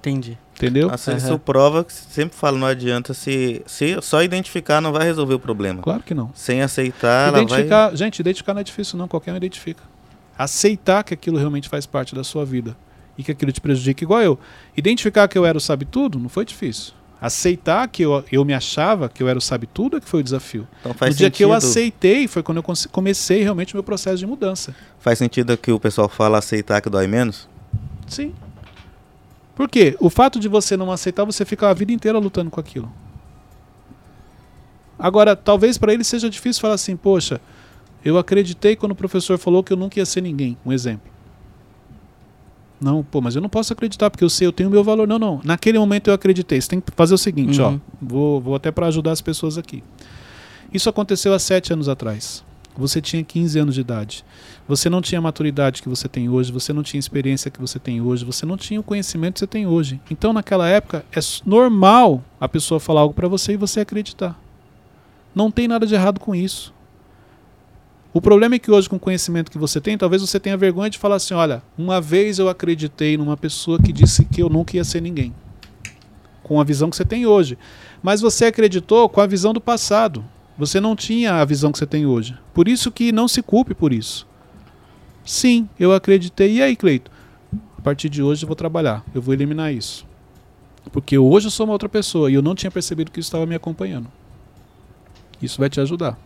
Entendi. 0.04 0.38
Entendeu? 0.54 0.90
Assim, 0.90 1.12
Aham. 1.12 1.18
Isso 1.18 1.38
prova 1.38 1.82
que 1.82 1.92
sempre 1.92 2.36
falo, 2.36 2.58
não 2.58 2.66
adianta 2.66 3.14
se, 3.14 3.62
se 3.66 3.96
só 4.02 4.22
identificar 4.22 4.80
não 4.80 4.92
vai 4.92 5.04
resolver 5.04 5.34
o 5.34 5.38
problema. 5.38 5.82
Claro 5.82 6.02
que 6.02 6.14
não. 6.14 6.30
Sem 6.34 6.62
aceitar, 6.62 7.28
ela 7.28 7.32
vai. 7.32 7.42
Identificar, 7.42 7.96
gente, 7.96 8.20
identificar 8.20 8.54
não 8.54 8.60
é 8.60 8.64
difícil 8.64 8.98
não, 8.98 9.08
qualquer 9.08 9.32
um 9.32 9.36
identifica. 9.36 9.82
Aceitar 10.38 11.02
que 11.02 11.14
aquilo 11.14 11.38
realmente 11.38 11.68
faz 11.68 11.86
parte 11.86 12.14
da 12.14 12.22
sua 12.22 12.44
vida 12.44 12.76
e 13.16 13.22
que 13.22 13.32
aquilo 13.32 13.50
te 13.50 13.60
prejudica 13.60 14.04
igual 14.04 14.20
eu. 14.20 14.38
Identificar 14.76 15.26
que 15.26 15.38
eu 15.38 15.46
era 15.46 15.56
o 15.56 15.60
sabe 15.60 15.84
tudo 15.84 16.18
não 16.18 16.28
foi 16.28 16.44
difícil. 16.44 16.92
Aceitar 17.20 17.88
que 17.88 18.02
eu, 18.02 18.22
eu 18.30 18.44
me 18.44 18.52
achava 18.52 19.08
que 19.08 19.22
eu 19.22 19.28
era 19.28 19.38
o 19.38 19.40
sabe 19.40 19.66
tudo 19.66 19.96
é 19.96 20.00
que 20.00 20.06
foi 20.06 20.20
o 20.20 20.22
desafio. 20.22 20.68
Então 20.80 20.92
faz 20.92 21.14
no 21.14 21.16
dia 21.16 21.26
sentido. 21.28 21.36
que 21.38 21.44
eu 21.44 21.52
aceitei 21.54 22.28
foi 22.28 22.42
quando 22.42 22.58
eu 22.58 22.64
comecei 22.92 23.42
realmente 23.42 23.72
o 23.72 23.76
meu 23.76 23.82
processo 23.82 24.18
de 24.18 24.26
mudança. 24.26 24.74
Faz 24.98 25.18
sentido 25.18 25.56
que 25.56 25.72
o 25.72 25.80
pessoal 25.80 26.08
fala 26.08 26.38
aceitar 26.38 26.82
que 26.82 26.90
dói 26.90 27.06
menos? 27.06 27.48
Sim. 28.06 28.34
Por 29.54 29.68
quê? 29.68 29.96
O 30.00 30.10
fato 30.10 30.40
de 30.40 30.48
você 30.48 30.76
não 30.76 30.90
aceitar, 30.90 31.24
você 31.24 31.44
fica 31.44 31.68
a 31.68 31.74
vida 31.74 31.92
inteira 31.92 32.18
lutando 32.18 32.50
com 32.50 32.58
aquilo. 32.60 32.90
Agora, 34.98 35.34
talvez 35.36 35.76
para 35.78 35.92
ele 35.92 36.04
seja 36.04 36.30
difícil 36.30 36.60
falar 36.60 36.74
assim, 36.74 36.96
poxa, 36.96 37.40
eu 38.04 38.16
acreditei 38.18 38.76
quando 38.76 38.92
o 38.92 38.96
professor 38.96 39.38
falou 39.38 39.62
que 39.62 39.72
eu 39.72 39.76
nunca 39.76 39.98
ia 39.98 40.06
ser 40.06 40.20
ninguém. 40.20 40.56
Um 40.64 40.72
exemplo. 40.72 41.12
Não, 42.80 43.02
pô, 43.02 43.20
mas 43.20 43.34
eu 43.34 43.40
não 43.42 43.48
posso 43.48 43.72
acreditar 43.72 44.10
porque 44.10 44.24
eu 44.24 44.28
sei, 44.28 44.46
eu 44.46 44.52
tenho 44.52 44.68
o 44.68 44.72
meu 44.72 44.84
valor. 44.84 45.06
Não, 45.08 45.18
não. 45.18 45.40
Naquele 45.44 45.78
momento 45.78 46.08
eu 46.08 46.14
acreditei. 46.14 46.60
Você 46.60 46.68
tem 46.68 46.80
que 46.80 46.92
fazer 46.94 47.14
o 47.14 47.18
seguinte, 47.18 47.60
Uhum. 47.60 47.74
ó. 47.76 47.94
Vou, 48.00 48.40
vou 48.40 48.54
até 48.54 48.70
para 48.70 48.86
ajudar 48.88 49.12
as 49.12 49.20
pessoas 49.20 49.56
aqui. 49.56 49.82
Isso 50.72 50.88
aconteceu 50.88 51.32
há 51.32 51.38
sete 51.38 51.72
anos 51.72 51.88
atrás. 51.88 52.44
Você 52.76 53.00
tinha 53.00 53.22
15 53.22 53.58
anos 53.58 53.74
de 53.74 53.80
idade. 53.80 54.24
Você 54.66 54.88
não 54.88 55.02
tinha 55.02 55.18
a 55.18 55.22
maturidade 55.22 55.82
que 55.82 55.88
você 55.88 56.08
tem 56.08 56.28
hoje, 56.28 56.50
você 56.50 56.72
não 56.72 56.82
tinha 56.82 56.98
a 56.98 57.00
experiência 57.00 57.50
que 57.50 57.60
você 57.60 57.78
tem 57.78 58.00
hoje, 58.00 58.24
você 58.24 58.46
não 58.46 58.56
tinha 58.56 58.80
o 58.80 58.82
conhecimento 58.82 59.34
que 59.34 59.40
você 59.40 59.46
tem 59.46 59.66
hoje. 59.66 60.00
Então, 60.10 60.32
naquela 60.32 60.66
época, 60.66 61.04
é 61.14 61.20
normal 61.44 62.24
a 62.40 62.48
pessoa 62.48 62.80
falar 62.80 63.02
algo 63.02 63.12
para 63.12 63.28
você 63.28 63.52
e 63.52 63.56
você 63.58 63.80
acreditar. 63.80 64.40
Não 65.34 65.50
tem 65.50 65.68
nada 65.68 65.86
de 65.86 65.94
errado 65.94 66.18
com 66.18 66.34
isso. 66.34 66.72
O 68.12 68.20
problema 68.20 68.54
é 68.54 68.58
que 68.58 68.70
hoje, 68.70 68.88
com 68.88 68.96
o 68.96 69.00
conhecimento 69.00 69.50
que 69.50 69.58
você 69.58 69.80
tem, 69.80 69.98
talvez 69.98 70.22
você 70.22 70.40
tenha 70.40 70.56
vergonha 70.56 70.88
de 70.88 70.98
falar 70.98 71.16
assim: 71.16 71.34
olha, 71.34 71.62
uma 71.76 72.00
vez 72.00 72.38
eu 72.38 72.48
acreditei 72.48 73.18
numa 73.18 73.36
pessoa 73.36 73.78
que 73.78 73.92
disse 73.92 74.24
que 74.24 74.40
eu 74.40 74.48
nunca 74.48 74.76
ia 74.76 74.84
ser 74.84 75.02
ninguém. 75.02 75.34
Com 76.42 76.60
a 76.60 76.64
visão 76.64 76.88
que 76.88 76.96
você 76.96 77.04
tem 77.04 77.26
hoje. 77.26 77.58
Mas 78.02 78.20
você 78.20 78.46
acreditou 78.46 79.08
com 79.08 79.20
a 79.20 79.26
visão 79.26 79.52
do 79.52 79.60
passado. 79.60 80.24
Você 80.56 80.78
não 80.78 80.94
tinha 80.94 81.40
a 81.40 81.44
visão 81.44 81.72
que 81.72 81.78
você 81.78 81.86
tem 81.86 82.06
hoje. 82.06 82.38
Por 82.54 82.68
isso 82.68 82.92
que 82.92 83.10
não 83.10 83.26
se 83.26 83.42
culpe 83.42 83.74
por 83.74 83.92
isso. 83.92 84.26
Sim, 85.24 85.68
eu 85.78 85.92
acreditei. 85.92 86.56
E 86.56 86.62
aí, 86.62 86.76
Cleito? 86.76 87.10
A 87.78 87.80
partir 87.80 88.08
de 88.08 88.22
hoje 88.22 88.44
eu 88.44 88.46
vou 88.46 88.56
trabalhar. 88.56 89.04
Eu 89.14 89.22
vou 89.22 89.34
eliminar 89.34 89.72
isso. 89.72 90.06
Porque 90.92 91.16
hoje 91.16 91.46
eu 91.46 91.50
sou 91.50 91.66
uma 91.66 91.72
outra 91.72 91.88
pessoa 91.88 92.30
e 92.30 92.34
eu 92.34 92.42
não 92.42 92.54
tinha 92.54 92.70
percebido 92.70 93.10
que 93.10 93.20
isso 93.20 93.28
estava 93.28 93.46
me 93.46 93.54
acompanhando. 93.54 94.08
Isso 95.40 95.58
vai 95.58 95.68
te 95.68 95.80
ajudar. 95.80 96.18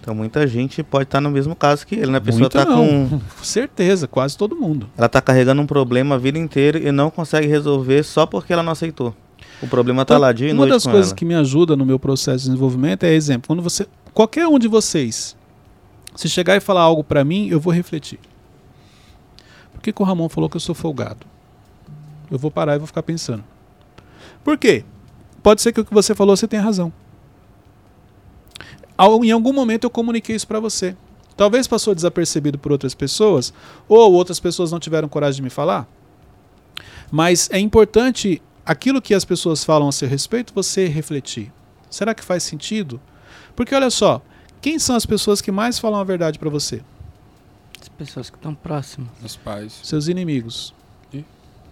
Então 0.00 0.14
muita 0.14 0.46
gente 0.46 0.82
pode 0.82 1.04
estar 1.04 1.20
no 1.20 1.30
mesmo 1.30 1.54
caso 1.54 1.86
que 1.86 1.94
ele, 1.94 2.10
né? 2.10 2.18
A 2.18 2.20
pessoa 2.20 2.48
tá 2.48 2.64
não. 2.64 3.08
com. 3.08 3.20
Certeza, 3.44 4.08
quase 4.08 4.38
todo 4.38 4.56
mundo. 4.56 4.88
Ela 4.96 5.08
tá 5.08 5.20
carregando 5.20 5.60
um 5.60 5.66
problema 5.66 6.14
a 6.14 6.18
vida 6.18 6.38
inteira 6.38 6.78
e 6.78 6.90
não 6.90 7.10
consegue 7.10 7.46
resolver 7.46 8.02
só 8.02 8.24
porque 8.24 8.52
ela 8.52 8.62
não 8.62 8.72
aceitou. 8.72 9.14
O 9.60 9.66
problema 9.66 10.04
tá 10.04 10.16
lá 10.16 10.32
dia 10.32 10.48
e 10.48 10.52
Uma 10.52 10.66
das 10.66 10.84
coisas 10.84 11.08
ela. 11.08 11.16
que 11.16 11.24
me 11.24 11.34
ajuda 11.34 11.76
no 11.76 11.84
meu 11.84 11.98
processo 11.98 12.38
de 12.38 12.50
desenvolvimento 12.50 13.04
é 13.04 13.12
exemplo. 13.12 13.48
Quando 13.48 13.62
você, 13.62 13.86
qualquer 14.14 14.46
um 14.46 14.58
de 14.58 14.68
vocês, 14.68 15.36
se 16.18 16.28
chegar 16.28 16.56
e 16.56 16.60
falar 16.60 16.80
algo 16.80 17.04
pra 17.04 17.24
mim, 17.24 17.46
eu 17.46 17.60
vou 17.60 17.72
refletir. 17.72 18.18
Por 19.72 19.80
que, 19.80 19.92
que 19.92 20.02
o 20.02 20.04
Ramon 20.04 20.28
falou 20.28 20.50
que 20.50 20.56
eu 20.56 20.60
sou 20.60 20.74
folgado? 20.74 21.24
Eu 22.28 22.36
vou 22.36 22.50
parar 22.50 22.74
e 22.74 22.78
vou 22.78 22.88
ficar 22.88 23.04
pensando. 23.04 23.44
Por 24.42 24.58
quê? 24.58 24.84
Pode 25.44 25.62
ser 25.62 25.72
que 25.72 25.80
o 25.80 25.84
que 25.84 25.94
você 25.94 26.16
falou 26.16 26.36
você 26.36 26.48
tenha 26.48 26.60
razão. 26.60 26.92
Em 29.22 29.30
algum 29.30 29.52
momento 29.52 29.84
eu 29.84 29.90
comuniquei 29.90 30.34
isso 30.34 30.48
pra 30.48 30.58
você. 30.58 30.96
Talvez 31.36 31.68
passou 31.68 31.94
desapercebido 31.94 32.58
por 32.58 32.72
outras 32.72 32.96
pessoas, 32.96 33.54
ou 33.88 34.12
outras 34.12 34.40
pessoas 34.40 34.72
não 34.72 34.80
tiveram 34.80 35.08
coragem 35.08 35.36
de 35.36 35.42
me 35.42 35.50
falar. 35.50 35.86
Mas 37.12 37.48
é 37.52 37.60
importante 37.60 38.42
aquilo 38.66 39.00
que 39.00 39.14
as 39.14 39.24
pessoas 39.24 39.62
falam 39.62 39.88
a 39.88 39.92
seu 39.92 40.08
respeito, 40.08 40.52
você 40.52 40.86
refletir. 40.88 41.52
Será 41.88 42.12
que 42.12 42.24
faz 42.24 42.42
sentido? 42.42 43.00
Porque 43.54 43.72
olha 43.72 43.88
só, 43.88 44.20
quem 44.60 44.78
são 44.78 44.96
as 44.96 45.06
pessoas 45.06 45.40
que 45.40 45.50
mais 45.50 45.78
falam 45.78 46.00
a 46.00 46.04
verdade 46.04 46.38
pra 46.38 46.50
você? 46.50 46.82
As 47.80 47.88
pessoas 47.88 48.30
que 48.30 48.36
estão 48.36 48.54
próximas. 48.54 49.08
Os 49.24 49.36
pais. 49.36 49.80
Seus 49.82 50.08
inimigos. 50.08 50.74
Ih. 51.12 51.24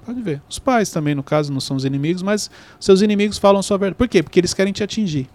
Pode 0.05 0.23
ver. 0.23 0.41
Os 0.49 0.59
pais 0.59 0.91
também, 0.91 1.15
no 1.15 1.23
caso, 1.23 1.53
não 1.53 1.61
são 1.61 1.77
os 1.77 1.85
inimigos, 1.85 2.23
mas 2.23 2.51
seus 2.79 3.03
inimigos 3.03 3.39
falam 3.39 3.61
a 3.61 3.63
sua 3.63 3.79
verdade. 3.79 3.99
Por 3.99 4.09
quê? 4.09 4.23
Porque 4.23 4.39
eles 4.41 4.55
querem 4.55 4.73
te 4.73 4.83
atingir. 4.83 5.29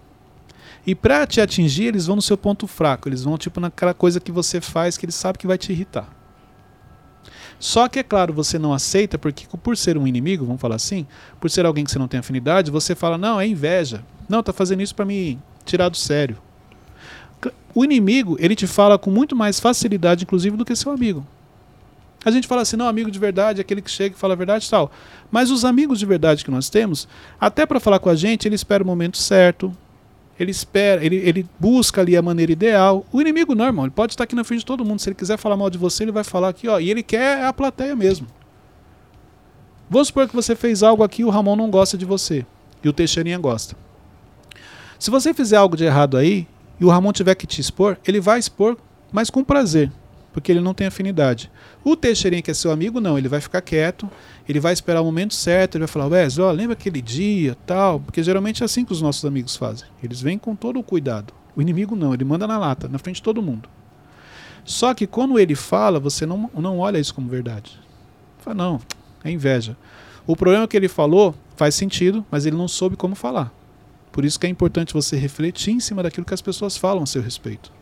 E 0.86 0.94
pra 0.94 1.26
te 1.26 1.40
atingir, 1.40 1.84
eles 1.84 2.06
vão 2.06 2.16
no 2.16 2.22
seu 2.22 2.36
ponto 2.36 2.66
fraco. 2.66 3.08
Eles 3.08 3.22
vão, 3.22 3.38
tipo, 3.38 3.60
naquela 3.60 3.94
coisa 3.94 4.18
que 4.18 4.32
você 4.32 4.60
faz 4.60 4.96
que 4.96 5.04
eles 5.04 5.14
sabem 5.14 5.38
que 5.38 5.46
vai 5.46 5.58
te 5.58 5.72
irritar. 5.72 6.08
Só 7.58 7.88
que, 7.88 8.00
é 8.00 8.02
claro, 8.02 8.32
você 8.32 8.58
não 8.58 8.72
aceita, 8.72 9.16
porque 9.16 9.46
por 9.62 9.76
ser 9.76 9.96
um 9.96 10.06
inimigo, 10.06 10.44
vamos 10.44 10.60
falar 10.60 10.74
assim, 10.74 11.06
por 11.40 11.48
ser 11.48 11.64
alguém 11.64 11.84
que 11.84 11.92
você 11.92 11.98
não 11.98 12.08
tem 12.08 12.18
afinidade, 12.18 12.72
você 12.72 12.92
fala, 12.96 13.16
não, 13.16 13.40
é 13.40 13.46
inveja. 13.46 14.02
Não, 14.28 14.42
tá 14.42 14.52
fazendo 14.52 14.82
isso 14.82 14.94
pra 14.94 15.04
me 15.04 15.38
tirar 15.64 15.88
do 15.88 15.96
sério. 15.96 16.36
O 17.74 17.84
inimigo, 17.84 18.36
ele 18.38 18.54
te 18.54 18.66
fala 18.66 18.98
com 18.98 19.10
muito 19.10 19.34
mais 19.34 19.58
facilidade, 19.58 20.24
inclusive, 20.24 20.56
do 20.56 20.64
que 20.64 20.76
seu 20.76 20.92
amigo. 20.92 21.26
A 22.24 22.30
gente 22.30 22.46
fala 22.46 22.62
assim, 22.62 22.76
não, 22.76 22.86
amigo 22.86 23.10
de 23.10 23.18
verdade, 23.18 23.60
é 23.60 23.62
aquele 23.62 23.82
que 23.82 23.90
chega 23.90 24.14
e 24.14 24.18
fala 24.18 24.34
a 24.34 24.36
verdade 24.36 24.66
e 24.66 24.70
tal. 24.70 24.92
Mas 25.30 25.50
os 25.50 25.64
amigos 25.64 25.98
de 25.98 26.06
verdade 26.06 26.44
que 26.44 26.50
nós 26.50 26.70
temos, 26.70 27.08
até 27.40 27.66
para 27.66 27.80
falar 27.80 27.98
com 27.98 28.08
a 28.08 28.14
gente, 28.14 28.46
ele 28.46 28.54
espera 28.54 28.82
o 28.82 28.86
momento 28.86 29.18
certo, 29.18 29.76
ele 30.38 30.50
espera, 30.50 31.04
ele, 31.04 31.16
ele 31.16 31.46
busca 31.58 32.00
ali 32.00 32.16
a 32.16 32.22
maneira 32.22 32.52
ideal. 32.52 33.04
O 33.12 33.20
inimigo 33.20 33.54
não, 33.54 33.66
irmão, 33.66 33.84
ele 33.84 33.92
pode 33.92 34.12
estar 34.12 34.24
aqui 34.24 34.34
na 34.34 34.44
frente 34.44 34.60
de 34.60 34.66
todo 34.66 34.84
mundo. 34.84 35.00
Se 35.00 35.08
ele 35.08 35.16
quiser 35.16 35.36
falar 35.36 35.56
mal 35.56 35.68
de 35.68 35.78
você, 35.78 36.04
ele 36.04 36.12
vai 36.12 36.24
falar 36.24 36.48
aqui, 36.48 36.68
ó. 36.68 36.78
E 36.78 36.90
ele 36.90 37.02
quer 37.02 37.44
a 37.44 37.52
plateia 37.52 37.96
mesmo. 37.96 38.26
Vamos 39.90 40.08
supor 40.08 40.28
que 40.28 40.34
você 40.34 40.56
fez 40.56 40.82
algo 40.82 41.02
aqui 41.02 41.22
e 41.22 41.24
o 41.24 41.30
Ramon 41.30 41.56
não 41.56 41.70
gosta 41.70 41.98
de 41.98 42.04
você. 42.04 42.46
E 42.82 42.88
o 42.88 42.92
Teixeirinha 42.92 43.38
gosta. 43.38 43.76
Se 44.98 45.10
você 45.10 45.34
fizer 45.34 45.56
algo 45.56 45.76
de 45.76 45.84
errado 45.84 46.16
aí, 46.16 46.46
e 46.82 46.84
o 46.84 46.88
Ramon 46.88 47.12
tiver 47.12 47.36
que 47.36 47.46
te 47.46 47.60
expor, 47.60 47.96
ele 48.04 48.18
vai 48.18 48.40
expor, 48.40 48.76
mas 49.12 49.30
com 49.30 49.44
prazer. 49.44 49.92
Porque 50.32 50.50
ele 50.50 50.60
não 50.60 50.74
tem 50.74 50.88
afinidade. 50.88 51.48
O 51.84 51.94
Teixeirinha, 51.94 52.42
que 52.42 52.50
é 52.50 52.54
seu 52.54 52.72
amigo, 52.72 53.00
não. 53.00 53.16
Ele 53.16 53.28
vai 53.28 53.40
ficar 53.40 53.60
quieto, 53.60 54.10
ele 54.48 54.58
vai 54.58 54.72
esperar 54.72 55.00
o 55.00 55.04
momento 55.04 55.32
certo, 55.32 55.76
ele 55.76 55.84
vai 55.84 55.92
falar, 55.92 56.08
Wesley, 56.08 56.44
ó, 56.44 56.50
lembra 56.50 56.72
aquele 56.72 57.00
dia, 57.00 57.56
tal. 57.64 58.00
Porque 58.00 58.20
geralmente 58.20 58.64
é 58.64 58.66
assim 58.66 58.84
que 58.84 58.90
os 58.90 59.00
nossos 59.00 59.24
amigos 59.24 59.54
fazem. 59.54 59.86
Eles 60.02 60.20
vêm 60.20 60.36
com 60.36 60.56
todo 60.56 60.80
o 60.80 60.82
cuidado. 60.82 61.32
O 61.54 61.62
inimigo 61.62 61.94
não, 61.94 62.12
ele 62.12 62.24
manda 62.24 62.48
na 62.48 62.58
lata, 62.58 62.88
na 62.88 62.98
frente 62.98 63.16
de 63.16 63.22
todo 63.22 63.40
mundo. 63.40 63.68
Só 64.64 64.92
que 64.92 65.06
quando 65.06 65.38
ele 65.38 65.54
fala, 65.54 66.00
você 66.00 66.26
não, 66.26 66.50
não 66.52 66.80
olha 66.80 66.98
isso 66.98 67.14
como 67.14 67.28
verdade. 67.28 67.78
Fala, 68.38 68.56
não, 68.56 68.80
é 69.22 69.30
inveja. 69.30 69.76
O 70.26 70.34
problema 70.34 70.66
que 70.66 70.76
ele 70.76 70.88
falou 70.88 71.32
faz 71.54 71.76
sentido, 71.76 72.26
mas 72.28 72.44
ele 72.44 72.56
não 72.56 72.66
soube 72.66 72.96
como 72.96 73.14
falar. 73.14 73.52
Por 74.12 74.24
isso 74.24 74.38
que 74.38 74.46
é 74.46 74.50
importante 74.50 74.92
você 74.92 75.16
refletir 75.16 75.72
em 75.72 75.80
cima 75.80 76.02
daquilo 76.02 76.26
que 76.26 76.34
as 76.34 76.42
pessoas 76.42 76.76
falam 76.76 77.02
a 77.02 77.06
seu 77.06 77.22
respeito. 77.22 77.72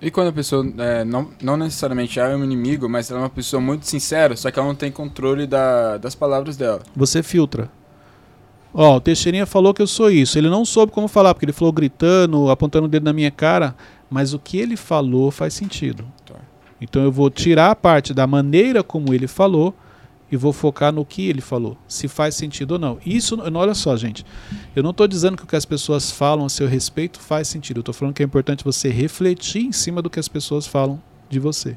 E 0.00 0.10
quando 0.10 0.28
a 0.28 0.32
pessoa 0.32 0.70
é, 0.76 1.02
não, 1.02 1.30
não 1.42 1.56
necessariamente 1.56 2.20
é 2.20 2.36
um 2.36 2.44
inimigo, 2.44 2.88
mas 2.88 3.10
ela 3.10 3.20
é 3.20 3.22
uma 3.22 3.30
pessoa 3.30 3.58
muito 3.58 3.86
sincera, 3.86 4.36
só 4.36 4.50
que 4.50 4.58
ela 4.58 4.68
não 4.68 4.74
tem 4.74 4.92
controle 4.92 5.46
da, 5.46 5.96
das 5.96 6.14
palavras 6.14 6.58
dela. 6.58 6.82
Você 6.94 7.22
filtra. 7.22 7.70
Ó, 8.74 8.96
o 8.96 9.00
Teixeirinha 9.00 9.46
falou 9.46 9.72
que 9.72 9.80
eu 9.80 9.86
sou 9.86 10.10
isso. 10.10 10.36
Ele 10.36 10.50
não 10.50 10.64
soube 10.64 10.92
como 10.92 11.08
falar, 11.08 11.32
porque 11.32 11.46
ele 11.46 11.52
falou 11.52 11.72
gritando, 11.72 12.50
apontando 12.50 12.84
o 12.84 12.88
dedo 12.88 13.04
na 13.04 13.12
minha 13.14 13.30
cara, 13.30 13.74
mas 14.10 14.34
o 14.34 14.38
que 14.38 14.58
ele 14.58 14.76
falou 14.76 15.30
faz 15.30 15.54
sentido. 15.54 16.04
Tá. 16.26 16.34
Então 16.80 17.02
eu 17.02 17.10
vou 17.10 17.30
tirar 17.30 17.70
a 17.70 17.76
parte 17.76 18.12
da 18.12 18.26
maneira 18.26 18.82
como 18.82 19.14
ele 19.14 19.26
falou 19.26 19.74
e 20.32 20.36
vou 20.36 20.52
focar 20.52 20.92
no 20.92 21.04
que 21.04 21.28
ele 21.28 21.40
falou, 21.40 21.76
se 21.86 22.08
faz 22.08 22.34
sentido 22.34 22.72
ou 22.72 22.78
não. 22.78 22.98
Isso, 23.04 23.36
não- 23.36 23.60
olha 23.60 23.74
só, 23.74 23.96
gente, 23.96 24.24
eu 24.74 24.82
não 24.82 24.90
estou 24.90 25.06
dizendo 25.06 25.36
que 25.36 25.44
o 25.44 25.46
que 25.46 25.54
as 25.56 25.64
pessoas 25.64 26.10
falam 26.10 26.46
a 26.46 26.48
seu 26.48 26.66
respeito 26.66 27.20
faz 27.20 27.46
sentido. 27.48 27.78
Eu 27.78 27.82
estou 27.82 27.94
falando 27.94 28.14
que 28.14 28.22
é 28.22 28.26
importante 28.26 28.64
você 28.64 28.88
refletir 28.88 29.62
em 29.64 29.72
cima 29.72 30.00
do 30.02 30.10
que 30.10 30.18
as 30.18 30.28
pessoas 30.28 30.66
falam 30.66 31.00
de 31.28 31.38
você. 31.38 31.76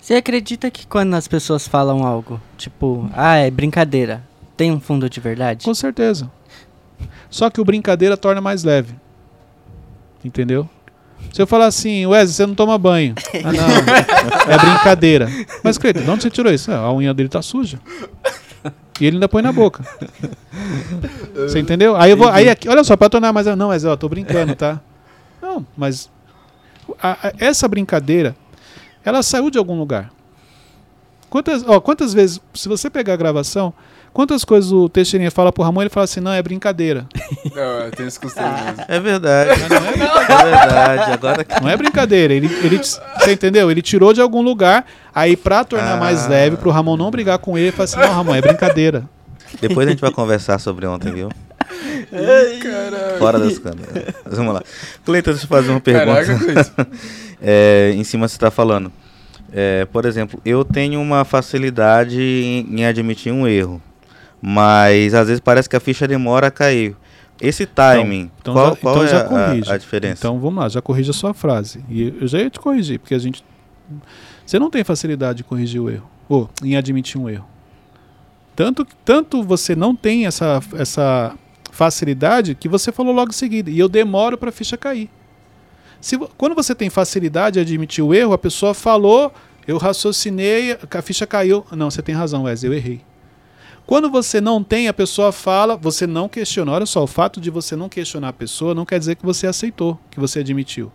Você 0.00 0.14
acredita 0.14 0.70
que 0.70 0.86
quando 0.86 1.12
as 1.14 1.28
pessoas 1.28 1.68
falam 1.68 2.06
algo, 2.06 2.40
tipo, 2.56 3.08
ah, 3.12 3.36
é 3.36 3.50
brincadeira, 3.50 4.24
tem 4.56 4.72
um 4.72 4.80
fundo 4.80 5.10
de 5.10 5.20
verdade? 5.20 5.64
Com 5.64 5.74
certeza. 5.74 6.30
Só 7.28 7.50
que 7.50 7.60
o 7.60 7.64
brincadeira 7.64 8.16
torna 8.16 8.40
mais 8.40 8.64
leve. 8.64 8.94
Entendeu? 10.24 10.68
Se 11.32 11.40
eu 11.40 11.46
falar 11.46 11.66
assim, 11.66 12.04
Wesley, 12.06 12.34
você 12.34 12.46
não 12.46 12.54
toma 12.54 12.76
banho. 12.78 13.14
Ah, 13.44 13.52
não. 13.52 14.52
É 14.54 14.58
brincadeira. 14.58 15.28
Mas, 15.62 15.78
Cleiton, 15.78 16.00
de 16.02 16.10
onde 16.10 16.22
você 16.22 16.30
tirou 16.30 16.52
isso? 16.52 16.70
Ah, 16.72 16.78
a 16.78 16.92
unha 16.92 17.14
dele 17.14 17.28
tá 17.28 17.40
suja. 17.42 17.78
E 19.00 19.06
ele 19.06 19.16
ainda 19.16 19.28
põe 19.28 19.40
na 19.42 19.52
boca. 19.52 19.82
Você 21.34 21.58
entendeu? 21.60 21.96
Aí 21.96 22.10
eu 22.10 22.16
vou. 22.16 22.28
Aí 22.28 22.48
aqui, 22.48 22.68
olha 22.68 22.84
só, 22.84 22.96
pra 22.96 23.08
tornar 23.08 23.32
mais. 23.32 23.46
Não, 23.46 23.68
mas 23.68 23.84
ó, 23.84 23.96
tô 23.96 24.08
brincando, 24.08 24.54
tá? 24.54 24.80
Não, 25.40 25.64
mas. 25.76 26.10
a- 27.02 27.28
a- 27.28 27.32
essa 27.38 27.66
brincadeira, 27.68 28.36
ela 29.04 29.22
saiu 29.22 29.48
de 29.50 29.56
algum 29.58 29.78
lugar. 29.78 30.10
Quantas, 31.30 31.64
ó, 31.66 31.80
quantas 31.80 32.12
vezes, 32.12 32.40
se 32.52 32.68
você 32.68 32.90
pegar 32.90 33.14
a 33.14 33.16
gravação, 33.16 33.72
quantas 34.12 34.44
coisas 34.44 34.70
o 34.72 34.88
Teixeirinha 34.88 35.30
fala 35.30 35.52
pro 35.52 35.62
Ramon, 35.62 35.82
ele 35.82 35.90
fala 35.90 36.04
assim, 36.04 36.20
não, 36.20 36.32
é 36.32 36.42
brincadeira. 36.42 37.06
Não, 37.54 37.62
eu 37.62 37.90
tenho 37.92 38.06
esse 38.08 38.18
costume 38.20 38.46
mesmo. 38.48 38.84
É 38.88 39.00
verdade. 39.00 39.50
é 39.50 39.54
verdade. 39.54 41.12
Agora 41.12 41.44
que 41.44 41.60
Não 41.62 41.68
é 41.68 41.76
brincadeira. 41.76 42.32
Ele, 42.34 42.46
ele, 42.62 42.78
você 42.78 43.32
entendeu? 43.32 43.70
Ele 43.70 43.80
tirou 43.82 44.12
de 44.12 44.20
algum 44.20 44.42
lugar, 44.42 44.84
aí 45.14 45.36
pra 45.36 45.64
tornar 45.64 45.98
mais 45.98 46.26
Ah. 46.26 46.28
leve, 46.28 46.56
pro 46.56 46.70
Ramon 46.70 46.96
não 46.96 47.10
brigar 47.10 47.38
com 47.38 47.56
ele, 47.56 47.68
ele 47.68 47.72
fala 47.72 47.84
assim, 47.84 47.98
não, 47.98 48.12
Ramon, 48.14 48.34
é 48.34 48.40
brincadeira. 48.40 49.04
Depois 49.60 49.86
a 49.86 49.90
gente 49.90 50.00
vai 50.00 50.10
conversar 50.12 50.58
sobre 50.58 50.86
ontem, 50.86 51.12
viu? 51.12 51.28
Fora 53.18 53.38
das 53.38 53.58
câmeras. 53.58 54.14
Mas 54.24 54.36
vamos 54.36 54.54
lá. 54.54 54.62
Cleiton, 55.04 55.30
deixa 55.30 55.44
eu 55.44 55.48
fazer 55.48 55.70
uma 55.70 55.80
pergunta. 55.80 56.24
Caraca. 56.24 56.88
É, 57.42 57.94
em 57.96 58.04
cima 58.04 58.28
você 58.28 58.36
está 58.36 58.50
falando. 58.50 58.92
É, 59.50 59.86
por 59.86 60.04
exemplo, 60.04 60.38
eu 60.44 60.62
tenho 60.62 61.00
uma 61.00 61.24
facilidade 61.24 62.20
em, 62.20 62.80
em 62.80 62.84
admitir 62.84 63.32
um 63.32 63.48
erro, 63.48 63.80
mas 64.40 65.14
às 65.14 65.26
vezes 65.28 65.40
parece 65.40 65.68
que 65.68 65.76
a 65.76 65.80
ficha 65.80 66.06
demora 66.08 66.46
a 66.48 66.50
cair. 66.50 66.96
Esse 67.40 67.64
timing, 67.64 68.30
Então 68.40 68.52
qual, 68.52 68.70
já, 68.70 68.76
qual 68.76 68.94
então 68.96 69.04
é 69.06 69.08
já 69.08 69.20
a- 69.20 69.24
corrige. 69.24 69.72
a, 69.72 69.78
diferença? 69.78 70.20
Então 70.20 70.38
vamos 70.38 70.62
lá, 70.62 70.68
já 70.68 70.82
corrija 70.82 71.10
a 71.10 71.14
sua 71.14 71.32
frase. 71.32 71.82
E 71.88 72.14
eu 72.20 72.26
já 72.28 72.38
ia 72.38 72.50
te 72.50 72.60
corrigir, 72.60 72.98
porque 72.98 73.14
a 73.14 73.18
gente. 73.18 73.42
Você 74.44 74.58
não 74.58 74.68
tem 74.70 74.84
facilidade 74.84 75.38
de 75.38 75.44
corrigir 75.44 75.80
o 75.80 75.88
erro, 75.88 76.08
ou 76.28 76.50
em 76.62 76.76
admitir 76.76 77.18
um 77.18 77.28
erro. 77.30 77.46
Tanto, 78.54 78.86
tanto 79.04 79.42
você 79.42 79.74
não 79.74 79.96
tem 79.96 80.26
essa, 80.26 80.60
essa 80.76 81.34
facilidade 81.72 82.54
que 82.54 82.68
você 82.68 82.92
falou 82.92 83.14
logo 83.14 83.30
em 83.30 83.34
seguida. 83.34 83.70
E 83.70 83.78
eu 83.78 83.88
demoro 83.88 84.36
para 84.36 84.50
a 84.50 84.52
ficha 84.52 84.76
cair. 84.76 85.08
Se, 85.98 86.18
quando 86.36 86.54
você 86.54 86.74
tem 86.74 86.90
facilidade 86.90 87.54
de 87.54 87.60
admitir 87.60 88.02
o 88.04 88.12
erro, 88.12 88.32
a 88.34 88.38
pessoa 88.38 88.74
falou, 88.74 89.32
eu 89.66 89.78
raciocinei, 89.78 90.76
a 90.90 91.02
ficha 91.02 91.26
caiu. 91.26 91.64
Não, 91.72 91.90
você 91.90 92.02
tem 92.02 92.14
razão, 92.14 92.42
Wesley, 92.42 92.70
eu 92.70 92.76
errei. 92.76 93.00
Quando 93.90 94.08
você 94.08 94.40
não 94.40 94.62
tem, 94.62 94.86
a 94.86 94.92
pessoa 94.92 95.32
fala, 95.32 95.76
você 95.76 96.06
não 96.06 96.28
questiona. 96.28 96.70
Olha 96.70 96.86
só, 96.86 97.02
o 97.02 97.08
fato 97.08 97.40
de 97.40 97.50
você 97.50 97.74
não 97.74 97.88
questionar 97.88 98.28
a 98.28 98.32
pessoa 98.32 98.72
não 98.72 98.86
quer 98.86 99.00
dizer 99.00 99.16
que 99.16 99.26
você 99.26 99.48
aceitou, 99.48 99.98
que 100.12 100.20
você 100.20 100.38
admitiu. 100.38 100.92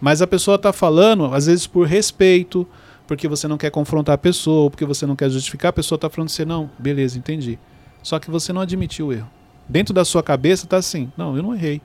Mas 0.00 0.22
a 0.22 0.26
pessoa 0.26 0.54
está 0.54 0.72
falando, 0.72 1.26
às 1.34 1.44
vezes 1.44 1.66
por 1.66 1.86
respeito, 1.86 2.66
porque 3.06 3.28
você 3.28 3.46
não 3.46 3.58
quer 3.58 3.70
confrontar 3.70 4.14
a 4.14 4.18
pessoa, 4.18 4.62
ou 4.62 4.70
porque 4.70 4.86
você 4.86 5.04
não 5.04 5.14
quer 5.14 5.28
justificar, 5.28 5.68
a 5.68 5.72
pessoa 5.74 5.96
está 5.96 6.08
falando 6.08 6.30
assim, 6.30 6.46
não, 6.46 6.70
beleza, 6.78 7.18
entendi. 7.18 7.58
Só 8.02 8.18
que 8.18 8.30
você 8.30 8.54
não 8.54 8.62
admitiu 8.62 9.08
o 9.08 9.12
erro. 9.12 9.28
Dentro 9.68 9.92
da 9.92 10.02
sua 10.02 10.22
cabeça 10.22 10.64
está 10.64 10.78
assim, 10.78 11.12
não, 11.18 11.36
eu 11.36 11.42
não 11.42 11.54
errei. 11.54 11.82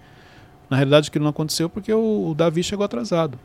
Na 0.69 0.77
realidade 0.77 1.09
aquilo 1.09 1.23
não 1.23 1.31
aconteceu 1.31 1.69
porque 1.69 1.91
o, 1.91 2.29
o 2.29 2.33
Davi 2.33 2.63
chegou 2.63 2.85
atrasado. 2.85 3.37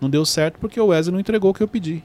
Não 0.00 0.08
deu 0.08 0.24
certo 0.24 0.60
porque 0.60 0.80
o 0.80 0.86
Wesley 0.86 1.12
não 1.12 1.18
entregou 1.18 1.50
o 1.50 1.54
que 1.54 1.64
eu 1.64 1.66
pedi. 1.66 2.04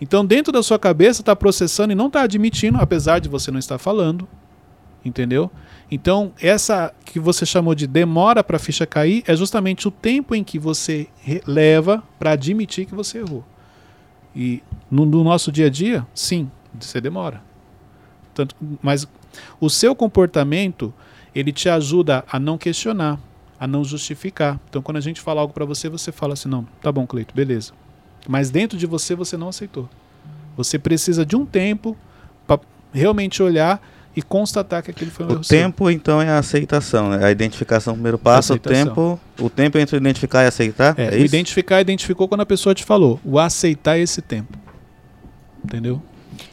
Então, 0.00 0.24
dentro 0.24 0.52
da 0.52 0.62
sua 0.62 0.78
cabeça, 0.78 1.20
está 1.20 1.36
processando 1.36 1.92
e 1.92 1.96
não 1.96 2.06
está 2.06 2.22
admitindo, 2.22 2.78
apesar 2.78 3.18
de 3.18 3.28
você 3.28 3.50
não 3.50 3.58
estar 3.58 3.78
falando. 3.78 4.26
Entendeu? 5.04 5.50
Então, 5.90 6.32
essa 6.40 6.94
que 7.04 7.18
você 7.18 7.44
chamou 7.44 7.74
de 7.74 7.86
demora 7.86 8.44
para 8.44 8.56
a 8.56 8.60
ficha 8.60 8.86
cair 8.86 9.22
é 9.26 9.34
justamente 9.34 9.88
o 9.88 9.90
tempo 9.90 10.34
em 10.34 10.44
que 10.44 10.58
você 10.58 11.08
leva 11.46 12.02
para 12.18 12.32
admitir 12.32 12.86
que 12.86 12.94
você 12.94 13.18
errou. 13.18 13.44
E 14.34 14.62
no, 14.90 15.04
no 15.04 15.24
nosso 15.24 15.50
dia 15.50 15.66
a 15.66 15.70
dia, 15.70 16.06
sim, 16.14 16.50
você 16.78 17.00
demora. 17.00 17.42
Tanto, 18.34 18.54
mas 18.82 19.08
o 19.60 19.68
seu 19.68 19.94
comportamento, 19.94 20.92
ele 21.34 21.52
te 21.52 21.68
ajuda 21.68 22.24
a 22.30 22.38
não 22.38 22.56
questionar, 22.56 23.18
a 23.58 23.66
não 23.66 23.82
justificar. 23.82 24.60
Então, 24.68 24.82
quando 24.82 24.98
a 24.98 25.00
gente 25.00 25.20
fala 25.20 25.40
algo 25.40 25.52
para 25.52 25.64
você, 25.64 25.88
você 25.88 26.12
fala 26.12 26.34
assim: 26.34 26.48
não, 26.48 26.64
tá 26.80 26.92
bom, 26.92 27.06
Cleito, 27.06 27.34
beleza. 27.34 27.72
Mas 28.28 28.50
dentro 28.50 28.76
de 28.78 28.86
você, 28.86 29.14
você 29.14 29.36
não 29.36 29.48
aceitou. 29.48 29.88
Você 30.56 30.78
precisa 30.78 31.24
de 31.24 31.36
um 31.36 31.44
tempo 31.46 31.96
para 32.46 32.60
realmente 32.92 33.42
olhar 33.42 33.80
e 34.14 34.20
constatar 34.22 34.82
que 34.82 34.90
aquele 34.90 35.10
foi 35.10 35.24
um 35.24 35.28
O 35.28 35.32
erro 35.34 35.44
seu. 35.44 35.56
tempo, 35.58 35.88
então, 35.90 36.20
é 36.20 36.28
a 36.28 36.38
aceitação. 36.38 37.10
né? 37.10 37.24
A 37.24 37.30
identificação, 37.30 37.94
primeiro 37.94 38.18
passo, 38.18 38.52
o 38.52 38.56
Aceitação. 38.56 38.86
tempo. 38.86 39.20
O 39.38 39.48
tempo 39.48 39.78
entre 39.78 39.96
identificar 39.96 40.42
e 40.44 40.46
aceitar. 40.48 40.94
É, 40.98 41.04
É, 41.04 41.10
o 41.10 41.14
isso? 41.16 41.24
identificar, 41.26 41.80
identificou 41.80 42.26
quando 42.28 42.40
a 42.40 42.46
pessoa 42.46 42.74
te 42.74 42.84
falou. 42.84 43.20
O 43.24 43.38
aceitar 43.38 43.98
esse 43.98 44.20
tempo. 44.20 44.58
Entendeu? 45.64 46.02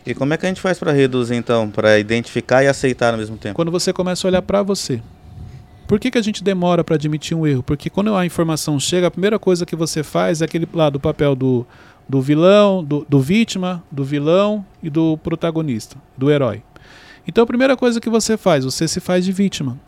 E 0.06 0.14
como 0.14 0.34
é 0.34 0.38
que 0.38 0.46
a 0.46 0.50
gente 0.50 0.62
faz 0.62 0.78
para 0.78 0.92
reduzir, 0.92 1.36
então? 1.36 1.70
Para 1.70 1.98
identificar 1.98 2.64
e 2.64 2.68
aceitar 2.68 3.14
ao 3.14 3.18
mesmo 3.18 3.38
tempo? 3.38 3.56
Quando 3.56 3.72
você 3.72 3.92
começa 3.92 4.28
a 4.28 4.30
olhar 4.30 4.42
para 4.42 4.62
você. 4.62 5.02
Por 5.88 6.00
que, 6.00 6.12
que 6.12 6.18
a 6.18 6.22
gente 6.22 6.44
demora 6.44 6.84
para 6.84 6.96
admitir 6.96 7.36
um 7.36 7.48
erro? 7.48 7.64
Porque 7.64 7.90
quando 7.90 8.14
a 8.14 8.26
informação 8.26 8.78
chega, 8.80 9.08
a 9.08 9.12
primeira 9.12 9.40
coisa 9.40 9.66
que 9.66 9.76
você 9.76 10.04
faz 10.04 10.42
é 10.42 10.46
aquele 10.46 10.68
lá 10.74 10.90
do 10.90 11.00
papel 11.00 11.34
do, 11.34 11.66
do 12.08 12.22
vilão, 12.22 12.84
do, 12.84 13.06
do 13.08 13.22
vítima, 13.22 13.82
do 13.90 14.04
vilão 14.04 14.66
e 14.84 14.90
do 14.90 15.18
protagonista, 15.18 15.96
do 16.18 16.30
herói. 16.30 16.62
Então 17.26 17.44
a 17.44 17.48
primeira 17.48 17.78
coisa 17.78 18.02
que 18.02 18.10
você 18.10 18.36
faz, 18.38 18.66
você 18.66 18.88
se 18.88 19.00
faz 19.00 19.24
de 19.24 19.32
vítima. 19.32 19.80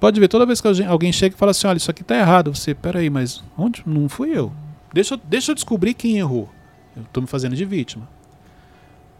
Pode 0.00 0.18
ver, 0.20 0.28
toda 0.28 0.44
vez 0.44 0.60
que 0.60 0.66
alguém- 0.68 1.12
chega 1.12 1.34
e 1.34 1.38
fala 1.38 1.52
assim, 1.52 1.66
olha, 1.66 1.76
isso 1.76 1.90
aqui 1.90 2.02
tá 2.04 2.16
errado, 2.16 2.54
você, 2.54 2.74
peraí, 2.74 3.08
mas 3.08 3.42
onde? 3.56 3.82
Não 3.86 4.08
fui 4.08 4.36
eu. 4.36 4.52
Deixa, 4.92 5.14
eu- 5.14 5.20
deixa 5.24 5.52
eu 5.52 5.54
descobrir 5.54 5.94
quem 5.94 6.18
errou. 6.18 6.48
Eu 6.96 7.04
tô 7.12 7.20
me 7.20 7.26
fazendo 7.26 7.54
de 7.54 7.64
vítima. 7.64 8.08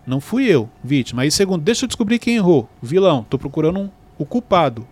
Não 0.07 0.21
fui 0.21 0.45
eu, 0.47 0.69
vítima. 0.83 1.23
Aí 1.23 1.31
segundo, 1.31 1.63
deixa 1.63 1.85
eu 1.85 1.89
descobrir 1.89 2.19
quem 2.19 2.37
errou. 2.37 2.69
Vilão, 2.83 3.25
tô 3.29 3.39
procurando 3.39 3.79
um, 3.79 3.91
o 4.19 4.25
culpado. 4.25 4.87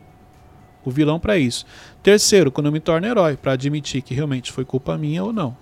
O 0.84 0.90
vilão 0.90 1.18
para 1.18 1.38
isso. 1.38 1.64
Terceiro, 2.02 2.52
quando 2.52 2.66
eu 2.66 2.72
me 2.72 2.80
torno 2.80 3.06
herói, 3.06 3.36
para 3.36 3.52
admitir 3.52 4.02
que 4.02 4.14
realmente 4.14 4.52
foi 4.52 4.64
culpa 4.64 4.98
minha 4.98 5.24
ou 5.24 5.32
não. 5.32 5.56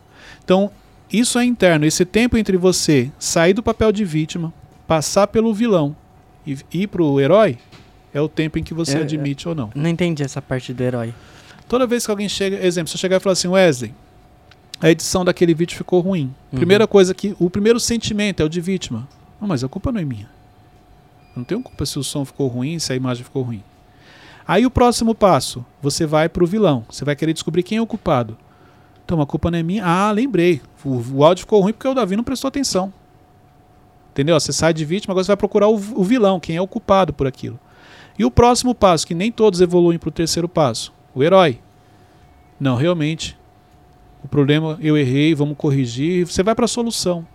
Então, 0.44 0.70
isso 1.12 1.38
é 1.38 1.44
interno. 1.44 1.86
Esse 1.86 2.04
tempo 2.04 2.36
entre 2.36 2.56
você 2.56 3.10
sair 3.18 3.52
do 3.52 3.62
papel 3.62 3.92
de 3.92 4.04
vítima, 4.04 4.52
passar 4.86 5.26
pelo 5.28 5.54
vilão 5.54 5.94
e 6.46 6.58
ir 6.72 6.86
pro 6.88 7.20
herói, 7.20 7.58
é 8.12 8.20
o 8.20 8.28
tempo 8.28 8.58
em 8.58 8.64
que 8.64 8.74
você 8.74 8.98
É, 8.98 9.02
admite 9.02 9.48
ou 9.48 9.54
não. 9.54 9.70
Não 9.74 9.88
entendi 9.88 10.22
essa 10.22 10.42
parte 10.42 10.74
do 10.74 10.82
herói. 10.82 11.14
Toda 11.68 11.86
vez 11.86 12.04
que 12.04 12.10
alguém 12.10 12.28
chega, 12.28 12.64
exemplo, 12.64 12.90
se 12.90 12.96
eu 12.96 13.00
chegar 13.00 13.16
e 13.16 13.20
falar 13.20 13.32
assim, 13.32 13.48
Wesley, 13.48 13.94
a 14.80 14.90
edição 14.90 15.24
daquele 15.24 15.54
vídeo 15.54 15.76
ficou 15.76 16.00
ruim. 16.00 16.34
Uhum. 16.50 16.58
Primeira 16.58 16.86
coisa 16.86 17.14
que, 17.14 17.36
o 17.38 17.48
primeiro 17.48 17.78
sentimento 17.78 18.42
é 18.42 18.44
o 18.44 18.48
de 18.48 18.60
vítima. 18.60 19.08
Não, 19.40 19.46
mas 19.46 19.62
a 19.62 19.68
culpa 19.68 19.92
não 19.92 20.00
é 20.00 20.04
minha. 20.04 20.28
Eu 21.34 21.38
não 21.38 21.44
tenho 21.44 21.62
culpa 21.62 21.86
se 21.86 21.98
o 21.98 22.04
som 22.04 22.24
ficou 22.24 22.48
ruim, 22.48 22.78
se 22.78 22.92
a 22.92 22.96
imagem 22.96 23.24
ficou 23.24 23.42
ruim. 23.42 23.62
Aí 24.46 24.66
o 24.66 24.70
próximo 24.70 25.14
passo, 25.14 25.64
você 25.80 26.06
vai 26.06 26.28
pro 26.28 26.46
vilão. 26.46 26.84
Você 26.90 27.04
vai 27.04 27.14
querer 27.14 27.32
descobrir 27.32 27.62
quem 27.62 27.78
é 27.78 27.82
o 27.82 27.86
culpado. 27.86 28.36
Então, 29.04 29.20
a 29.20 29.26
culpa 29.26 29.50
não 29.50 29.58
é 29.58 29.62
minha. 29.62 29.84
Ah, 29.84 30.10
lembrei. 30.10 30.60
O, 30.84 31.18
o 31.18 31.24
áudio 31.24 31.42
ficou 31.42 31.60
ruim 31.60 31.72
porque 31.72 31.88
o 31.88 31.94
Davi 31.94 32.16
não 32.16 32.24
prestou 32.24 32.48
atenção. 32.48 32.92
Entendeu? 34.10 34.38
Você 34.38 34.52
sai 34.52 34.74
de 34.74 34.84
vítima, 34.84 35.12
agora 35.12 35.24
você 35.24 35.28
vai 35.28 35.36
procurar 35.36 35.68
o, 35.68 35.74
o 35.74 36.04
vilão, 36.04 36.38
quem 36.38 36.56
é 36.56 36.60
o 36.60 36.66
culpado 36.66 37.12
por 37.12 37.26
aquilo. 37.26 37.58
E 38.18 38.24
o 38.24 38.30
próximo 38.30 38.74
passo, 38.74 39.06
que 39.06 39.14
nem 39.14 39.32
todos 39.32 39.60
evoluem 39.60 39.98
para 39.98 40.08
o 40.08 40.12
terceiro 40.12 40.48
passo, 40.48 40.92
o 41.14 41.22
herói. 41.22 41.60
Não, 42.60 42.76
realmente, 42.76 43.38
o 44.22 44.28
problema 44.28 44.78
eu 44.80 44.96
errei, 44.96 45.34
vamos 45.34 45.56
corrigir. 45.56 46.26
Você 46.26 46.42
vai 46.42 46.54
para 46.54 46.66
a 46.66 46.68
solução. 46.68 47.26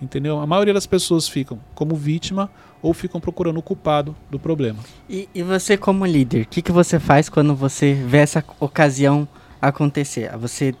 Entendeu? 0.00 0.38
A 0.38 0.46
maioria 0.46 0.74
das 0.74 0.86
pessoas 0.86 1.28
ficam 1.28 1.58
como 1.74 1.94
vítima 1.94 2.50
ou 2.82 2.92
ficam 2.94 3.20
procurando 3.20 3.58
o 3.58 3.62
culpado 3.62 4.14
do 4.30 4.38
problema. 4.38 4.78
E, 5.08 5.28
e 5.34 5.42
você, 5.42 5.76
como 5.76 6.04
líder, 6.06 6.42
o 6.42 6.46
que, 6.48 6.62
que 6.62 6.72
você 6.72 6.98
faz 7.00 7.28
quando 7.28 7.54
você 7.54 7.94
vê 7.94 8.18
essa 8.18 8.44
ocasião 8.60 9.26
acontecer? 9.60 10.36
Você 10.36 10.74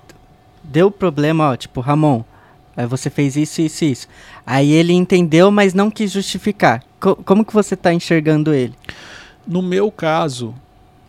deu 0.62 0.88
o 0.88 0.90
problema, 0.90 1.50
ó, 1.50 1.56
tipo, 1.56 1.80
Ramon, 1.80 2.22
aí 2.76 2.86
você 2.86 3.08
fez 3.10 3.36
isso, 3.36 3.60
isso, 3.62 3.84
isso. 3.84 4.08
Aí 4.46 4.70
ele 4.72 4.92
entendeu, 4.92 5.50
mas 5.50 5.74
não 5.74 5.90
quis 5.90 6.12
justificar. 6.12 6.82
Co- 7.00 7.16
como 7.16 7.44
que 7.44 7.52
você 7.54 7.74
tá 7.76 7.92
enxergando 7.92 8.52
ele? 8.54 8.74
No 9.46 9.62
meu 9.62 9.90
caso, 9.90 10.54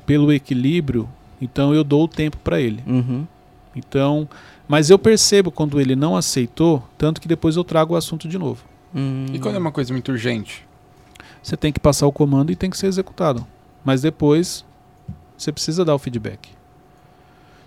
pelo 0.06 0.32
equilíbrio, 0.32 1.08
então 1.42 1.74
eu 1.74 1.84
dou 1.84 2.04
o 2.06 2.08
tempo 2.08 2.38
para 2.38 2.60
ele. 2.62 2.84
Uhum. 2.88 3.26
Então, 3.76 4.28
mas 4.68 4.90
eu 4.90 4.98
percebo 4.98 5.52
quando 5.52 5.80
ele 5.80 5.96
não 5.96 6.16
aceitou, 6.16 6.84
tanto 6.98 7.22
que 7.22 7.28
depois 7.28 7.56
eu 7.56 7.64
trago 7.64 7.94
o 7.94 7.98
assunto 7.98 8.28
de 8.28 8.38
novo. 8.38 8.64
Hum. 8.96 9.26
E 9.34 9.40
quando 9.40 9.56
é 9.56 9.60
uma 9.60 9.72
coisa 9.72 9.94
muito 9.94 10.12
urgente? 10.12 10.67
Você 11.42 11.56
tem 11.56 11.72
que 11.72 11.80
passar 11.80 12.08
o 12.08 12.12
comando 12.12 12.52
e 12.52 12.56
tem 12.56 12.70
que 12.70 12.78
ser 12.78 12.88
executado. 12.88 13.46
Mas 13.84 14.02
depois 14.02 14.66
você 15.38 15.52
precisa 15.52 15.86
dar 15.86 15.96
o 15.96 16.00
feedback. 16.00 16.50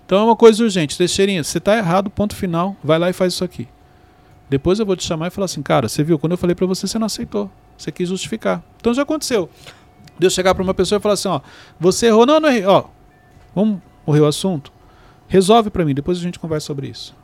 Então 0.05 0.19
é 0.19 0.23
uma 0.23 0.35
coisa 0.35 0.63
urgente. 0.63 0.97
Teixeirinha, 0.97 1.43
você 1.43 1.57
está 1.57 1.77
errado, 1.77 2.09
ponto 2.09 2.35
final. 2.35 2.75
Vai 2.83 2.99
lá 2.99 3.09
e 3.09 3.13
faz 3.13 3.33
isso 3.33 3.43
aqui. 3.43 3.67
Depois 4.49 4.79
eu 4.79 4.85
vou 4.85 4.97
te 4.97 5.05
chamar 5.05 5.27
e 5.27 5.29
falar 5.29 5.45
assim, 5.45 5.61
cara, 5.61 5.87
você 5.87 6.03
viu, 6.03 6.19
quando 6.19 6.33
eu 6.33 6.37
falei 6.37 6.53
para 6.53 6.65
você, 6.65 6.85
você 6.85 6.99
não 6.99 7.05
aceitou. 7.05 7.49
Você 7.77 7.91
quis 7.91 8.09
justificar. 8.09 8.61
Então 8.77 8.93
já 8.93 9.03
aconteceu. 9.03 9.49
De 10.19 10.27
eu 10.27 10.29
chegar 10.29 10.53
para 10.53 10.61
uma 10.61 10.73
pessoa 10.73 10.99
e 10.99 11.01
falar 11.01 11.13
assim, 11.13 11.29
ó, 11.29 11.39
você 11.79 12.07
errou, 12.07 12.25
não, 12.25 12.39
não 12.39 12.49
errei, 12.49 12.65
ó, 12.65 12.83
vamos 13.55 13.79
morrer 14.05 14.19
o 14.19 14.27
assunto? 14.27 14.71
Resolve 15.27 15.69
para 15.69 15.85
mim, 15.85 15.93
depois 15.93 16.17
a 16.17 16.21
gente 16.21 16.37
conversa 16.37 16.67
sobre 16.67 16.89
isso. 16.89 17.15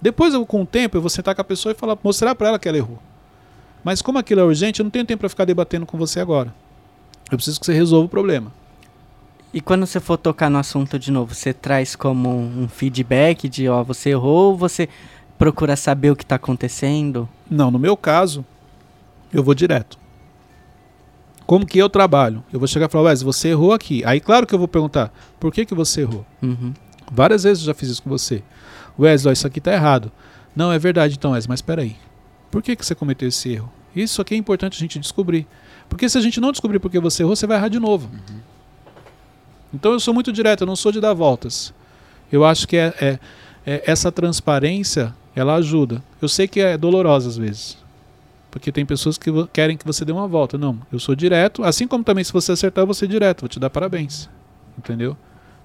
Depois, 0.00 0.32
eu, 0.32 0.46
com 0.46 0.62
o 0.62 0.66
tempo, 0.66 0.96
eu 0.96 1.00
vou 1.00 1.10
sentar 1.10 1.34
com 1.34 1.40
a 1.40 1.44
pessoa 1.44 1.72
e 1.72 1.74
falar, 1.74 1.98
mostrar 2.02 2.34
para 2.34 2.48
ela 2.48 2.58
que 2.58 2.68
ela 2.68 2.78
errou. 2.78 2.98
Mas 3.82 4.02
como 4.02 4.18
aquilo 4.18 4.40
é 4.40 4.44
urgente, 4.44 4.80
eu 4.80 4.84
não 4.84 4.90
tenho 4.90 5.04
tempo 5.04 5.20
para 5.20 5.28
ficar 5.28 5.44
debatendo 5.44 5.86
com 5.86 5.96
você 5.96 6.20
agora. 6.20 6.54
Eu 7.30 7.36
preciso 7.36 7.58
que 7.58 7.66
você 7.66 7.72
resolva 7.72 8.06
o 8.06 8.08
problema. 8.08 8.52
E 9.52 9.60
quando 9.60 9.84
você 9.84 9.98
for 9.98 10.16
tocar 10.16 10.48
no 10.48 10.58
assunto 10.58 10.98
de 10.98 11.10
novo, 11.10 11.34
você 11.34 11.52
traz 11.52 11.96
como 11.96 12.30
um 12.30 12.68
feedback 12.68 13.48
de, 13.48 13.68
ó, 13.68 13.82
você 13.82 14.10
errou 14.10 14.52
ou 14.52 14.56
você 14.56 14.88
procura 15.36 15.74
saber 15.74 16.10
o 16.10 16.16
que 16.16 16.22
está 16.22 16.36
acontecendo? 16.36 17.28
Não, 17.50 17.70
no 17.70 17.78
meu 17.78 17.96
caso, 17.96 18.44
eu 19.32 19.42
vou 19.42 19.54
direto. 19.54 19.98
Como 21.46 21.66
que 21.66 21.78
eu 21.78 21.88
trabalho? 21.88 22.44
Eu 22.52 22.60
vou 22.60 22.68
chegar 22.68 22.86
e 22.86 22.88
falar, 22.88 23.04
Wesley, 23.04 23.24
você 23.24 23.48
errou 23.48 23.72
aqui. 23.72 24.04
Aí, 24.04 24.20
claro 24.20 24.46
que 24.46 24.54
eu 24.54 24.58
vou 24.58 24.68
perguntar, 24.68 25.12
por 25.40 25.52
que, 25.52 25.64
que 25.66 25.74
você 25.74 26.02
errou? 26.02 26.24
Uhum. 26.40 26.72
Várias 27.10 27.42
vezes 27.42 27.64
eu 27.64 27.66
já 27.66 27.74
fiz 27.74 27.88
isso 27.88 28.02
com 28.04 28.10
você. 28.10 28.44
Wesley, 28.96 29.30
ó, 29.30 29.32
isso 29.32 29.48
aqui 29.48 29.60
tá 29.60 29.72
errado. 29.72 30.12
Não, 30.54 30.70
é 30.70 30.78
verdade 30.78 31.16
então, 31.16 31.32
Wesley, 31.32 31.48
mas 31.48 31.58
espera 31.58 31.82
aí. 31.82 31.96
Por 32.50 32.62
que, 32.62 32.74
que 32.76 32.84
você 32.84 32.94
cometeu 32.94 33.28
esse 33.28 33.50
erro? 33.52 33.70
Isso 33.94 34.20
aqui 34.20 34.34
é 34.34 34.36
importante 34.36 34.76
a 34.76 34.80
gente 34.80 34.98
descobrir. 34.98 35.46
Porque 35.88 36.08
se 36.08 36.16
a 36.16 36.20
gente 36.20 36.40
não 36.40 36.52
descobrir 36.52 36.78
por 36.78 36.90
que 36.90 36.98
você 37.00 37.22
errou, 37.22 37.34
você 37.34 37.46
vai 37.46 37.56
errar 37.56 37.68
de 37.68 37.78
novo. 37.80 38.08
Então 39.72 39.92
eu 39.92 40.00
sou 40.00 40.12
muito 40.12 40.32
direto, 40.32 40.62
eu 40.62 40.66
não 40.66 40.76
sou 40.76 40.90
de 40.92 41.00
dar 41.00 41.12
voltas. 41.14 41.72
Eu 42.30 42.44
acho 42.44 42.66
que 42.66 42.76
é, 42.76 42.94
é- 43.00 43.18
é- 43.66 43.82
essa 43.86 44.10
transparência, 44.10 45.14
ela 45.34 45.54
ajuda. 45.54 46.02
Eu 46.20 46.28
sei 46.28 46.46
que 46.48 46.60
é 46.60 46.76
dolorosa 46.76 47.28
às 47.28 47.36
vezes. 47.36 47.78
Porque 48.50 48.72
tem 48.72 48.84
pessoas 48.84 49.16
que 49.16 49.30
querem 49.52 49.76
que 49.76 49.86
você 49.86 50.04
dê 50.04 50.10
uma 50.12 50.26
volta. 50.26 50.58
Não, 50.58 50.78
eu 50.92 50.98
sou 50.98 51.14
direto. 51.14 51.62
Assim 51.62 51.86
como 51.86 52.02
também 52.02 52.24
se 52.24 52.32
você 52.32 52.50
acertar, 52.52 52.82
eu 52.82 52.86
vou 52.86 52.94
ser 52.94 53.06
direto. 53.06 53.42
Vou 53.42 53.48
te 53.48 53.60
dar 53.60 53.70
parabéns. 53.70 54.28
Entendeu? 54.76 55.16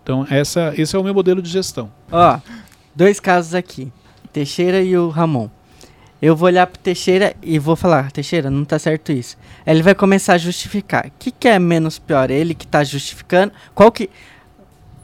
Então 0.03 0.25
essa, 0.29 0.71
esse 0.77 0.95
é 0.95 0.99
o 0.99 1.03
meu 1.03 1.13
modelo 1.13 1.41
de 1.41 1.49
gestão. 1.49 1.91
Ó, 2.11 2.39
dois 2.95 3.19
casos 3.19 3.55
aqui. 3.55 3.91
Teixeira 4.31 4.81
e 4.83 4.95
o 4.97 5.09
Ramon. 5.09 5.49
Eu 6.25 6.35
vou 6.35 6.47
olhar 6.47 6.65
pro 6.65 6.79
Teixeira 6.79 7.35
e 7.43 7.59
vou 7.59 7.75
falar, 7.75 8.11
Teixeira, 8.11 8.49
não 8.49 8.65
tá 8.65 8.79
certo 8.79 9.11
isso. 9.11 9.37
Aí 9.65 9.73
Ele 9.75 9.83
vai 9.83 9.93
começar 9.93 10.33
a 10.33 10.37
justificar. 10.37 11.05
O 11.07 11.11
que, 11.19 11.29
que 11.31 11.47
é 11.47 11.59
menos 11.59 11.99
pior? 11.99 12.31
Ele 12.31 12.53
que 12.55 12.65
tá 12.65 12.83
justificando? 12.83 13.51
Qual 13.73 13.91
que 13.91 14.09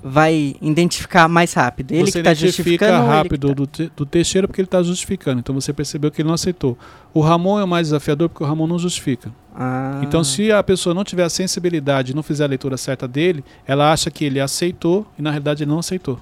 vai 0.04 0.56
identificar 0.62 1.28
mais 1.28 1.54
rápido? 1.54 1.92
Ele 1.92 2.06
você 2.10 2.20
que 2.20 2.24
tá 2.24 2.34
justificando 2.34 3.06
rápido 3.06 3.50
tá- 3.50 3.54
do, 3.54 3.68
Te- 3.68 3.92
do 3.96 4.04
Teixeira 4.06 4.48
porque 4.48 4.60
ele 4.62 4.66
está 4.66 4.82
justificando. 4.82 5.40
Então 5.40 5.54
você 5.54 5.72
percebeu 5.72 6.10
que 6.10 6.22
ele 6.22 6.28
não 6.28 6.34
aceitou. 6.34 6.76
O 7.14 7.22
Ramon 7.22 7.60
é 7.60 7.64
o 7.64 7.68
mais 7.68 7.88
desafiador 7.88 8.28
porque 8.28 8.44
o 8.44 8.48
Ramon 8.48 8.66
não 8.66 8.80
justifica. 8.80 9.32
Ah, 9.56 10.02
Então, 10.04 10.24
se 10.24 10.52
a 10.52 10.64
pessoa 10.64 10.96
não 10.96 11.04
tiver 11.04 11.24
a 11.24 11.30
sensibilidade 11.30 12.14
e 12.14 12.16
não 12.16 12.24
fizer 12.24 12.46
a 12.46 12.48
leitura 12.48 12.78
certa 12.78 13.08
dele, 13.08 13.44
ela 13.68 13.92
acha 13.92 14.10
que 14.10 14.26
ele 14.26 14.40
aceitou 14.40 15.06
e 15.20 15.22
na 15.22 15.30
realidade 15.30 15.64
ele 15.64 15.70
não 15.72 15.80
aceitou. 15.80 16.20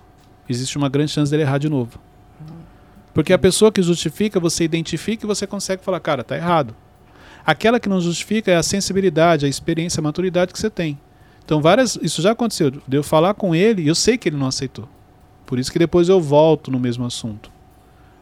Existe 0.50 0.78
uma 0.78 0.90
grande 0.90 1.12
chance 1.12 1.32
dele 1.32 1.44
errar 1.44 1.60
de 1.60 1.70
novo. 1.70 1.92
Porque 3.20 3.34
a 3.34 3.38
pessoa 3.38 3.70
que 3.70 3.82
justifica, 3.82 4.40
você 4.40 4.64
identifica 4.64 5.26
e 5.26 5.28
você 5.28 5.46
consegue 5.46 5.84
falar, 5.84 6.00
cara, 6.00 6.24
tá 6.24 6.38
errado. 6.38 6.74
Aquela 7.46 7.78
que 7.78 7.90
não 7.90 8.00
justifica 8.00 8.50
é 8.50 8.56
a 8.56 8.64
sensibilidade, 8.64 9.46
a 9.46 9.50
experiência, 9.50 10.00
a 10.00 10.02
maturidade 10.02 10.54
que 10.54 10.58
você 10.58 10.70
tem. 10.70 10.98
Então, 11.44 11.62
várias, 11.62 12.00
isso 12.02 12.22
já 12.22 12.32
aconteceu. 12.32 12.72
De 12.72 12.96
eu 12.96 13.04
falar 13.04 13.34
com 13.34 13.54
ele 13.54 13.82
e 13.82 13.90
eu 13.90 13.94
sei 13.96 14.18
que 14.18 14.30
ele 14.30 14.38
não 14.38 14.48
aceitou. 14.48 14.88
Por 15.46 15.60
isso 15.60 15.70
que 15.70 15.78
depois 15.78 16.08
eu 16.08 16.22
volto 16.22 16.72
no 16.72 16.80
mesmo 16.80 17.06
assunto. 17.06 17.52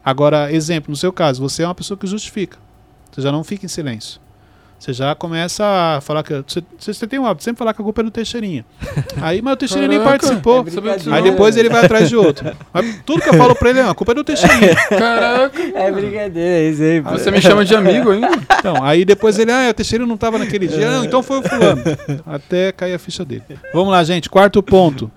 Agora, 0.04 0.52
exemplo, 0.52 0.90
no 0.90 0.98
seu 0.98 1.14
caso, 1.14 1.44
você 1.44 1.62
é 1.62 1.68
uma 1.68 1.76
pessoa 1.76 1.96
que 1.96 2.08
justifica. 2.08 2.58
Você 3.12 3.22
já 3.22 3.32
não 3.32 3.44
fica 3.44 3.68
em 3.68 3.70
silêncio. 3.70 4.20
Você 4.80 4.94
já 4.94 5.16
começa 5.16 5.66
a 5.98 6.02
falar 6.02 6.22
que. 6.22 6.34
Você, 6.48 6.62
você 6.94 7.08
tem 7.08 7.18
um 7.18 7.26
hábito 7.26 7.40
de 7.40 7.44
sempre 7.46 7.58
falar 7.58 7.74
que 7.74 7.82
a 7.82 7.84
culpa 7.84 8.02
é 8.02 8.04
do 8.04 8.12
Teixeirinha. 8.12 8.64
Aí, 9.20 9.42
mas 9.42 9.54
o 9.54 9.58
Teixeirinha 9.58 9.88
nem 9.90 10.00
participou. 10.00 10.64
é. 10.64 11.14
Aí 11.16 11.24
depois 11.24 11.58
ele 11.58 11.68
vai 11.68 11.84
atrás 11.84 12.08
de 12.08 12.16
outro. 12.16 12.56
Mas 12.72 13.02
tudo 13.04 13.22
que 13.22 13.30
eu 13.30 13.34
falo 13.34 13.56
pra 13.56 13.72
ele 13.72 13.80
é: 13.80 13.84
"Não, 13.84 13.90
a 13.90 13.96
culpa 13.96 14.12
é 14.12 14.16
do 14.16 14.24
Teixeirinha. 14.24 14.76
Caraca! 14.90 15.62
É 15.74 15.92
brincadeira, 15.92 16.60
é 16.60 16.64
exemplo. 16.66 17.12
Você 17.18 17.32
me 17.32 17.42
chama 17.42 17.66
de 17.66 17.76
amigo 17.76 18.12
ainda? 18.12 18.30
Então, 18.60 18.84
aí 18.84 19.04
depois 19.04 19.40
ele, 19.40 19.52
ah, 19.52 19.70
o 19.72 19.74
Teixeirinha 19.74 20.08
não 20.08 20.18
tava 20.18 20.38
naquele 20.38 20.68
dia. 20.68 20.90
Não, 20.90 21.06
então 21.06 21.24
foi 21.24 21.40
o 21.40 21.42
fulano. 21.44 21.82
Até 22.26 22.72
cair 22.72 22.94
a 22.94 23.00
ficha 23.00 23.26
dele. 23.26 23.44
Vamos 23.74 23.92
lá, 23.92 24.04
gente. 24.04 24.30
Quarto 24.30 24.62
ponto. 24.62 25.10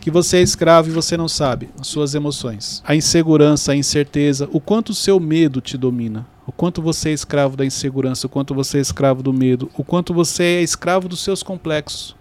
Que 0.00 0.12
você 0.12 0.36
é 0.36 0.42
escravo 0.42 0.88
e 0.88 0.92
você 0.92 1.16
não 1.16 1.26
sabe. 1.26 1.68
As 1.78 1.88
suas 1.88 2.14
emoções. 2.14 2.82
A 2.86 2.94
insegurança, 2.94 3.72
a 3.72 3.76
incerteza. 3.76 4.48
O 4.52 4.60
quanto 4.60 4.90
o 4.90 4.94
seu 4.94 5.18
medo 5.18 5.60
te 5.60 5.76
domina. 5.76 6.24
O 6.48 6.52
quanto 6.52 6.80
você 6.80 7.10
é 7.10 7.12
escravo 7.12 7.58
da 7.58 7.66
insegurança. 7.66 8.26
O 8.26 8.30
quanto 8.30 8.54
você 8.54 8.78
é 8.78 8.80
escravo 8.80 9.22
do 9.22 9.34
medo. 9.34 9.70
O 9.76 9.84
quanto 9.84 10.14
você 10.14 10.42
é 10.42 10.62
escravo 10.62 11.06
dos 11.06 11.20
seus 11.20 11.42
complexos. 11.42 12.16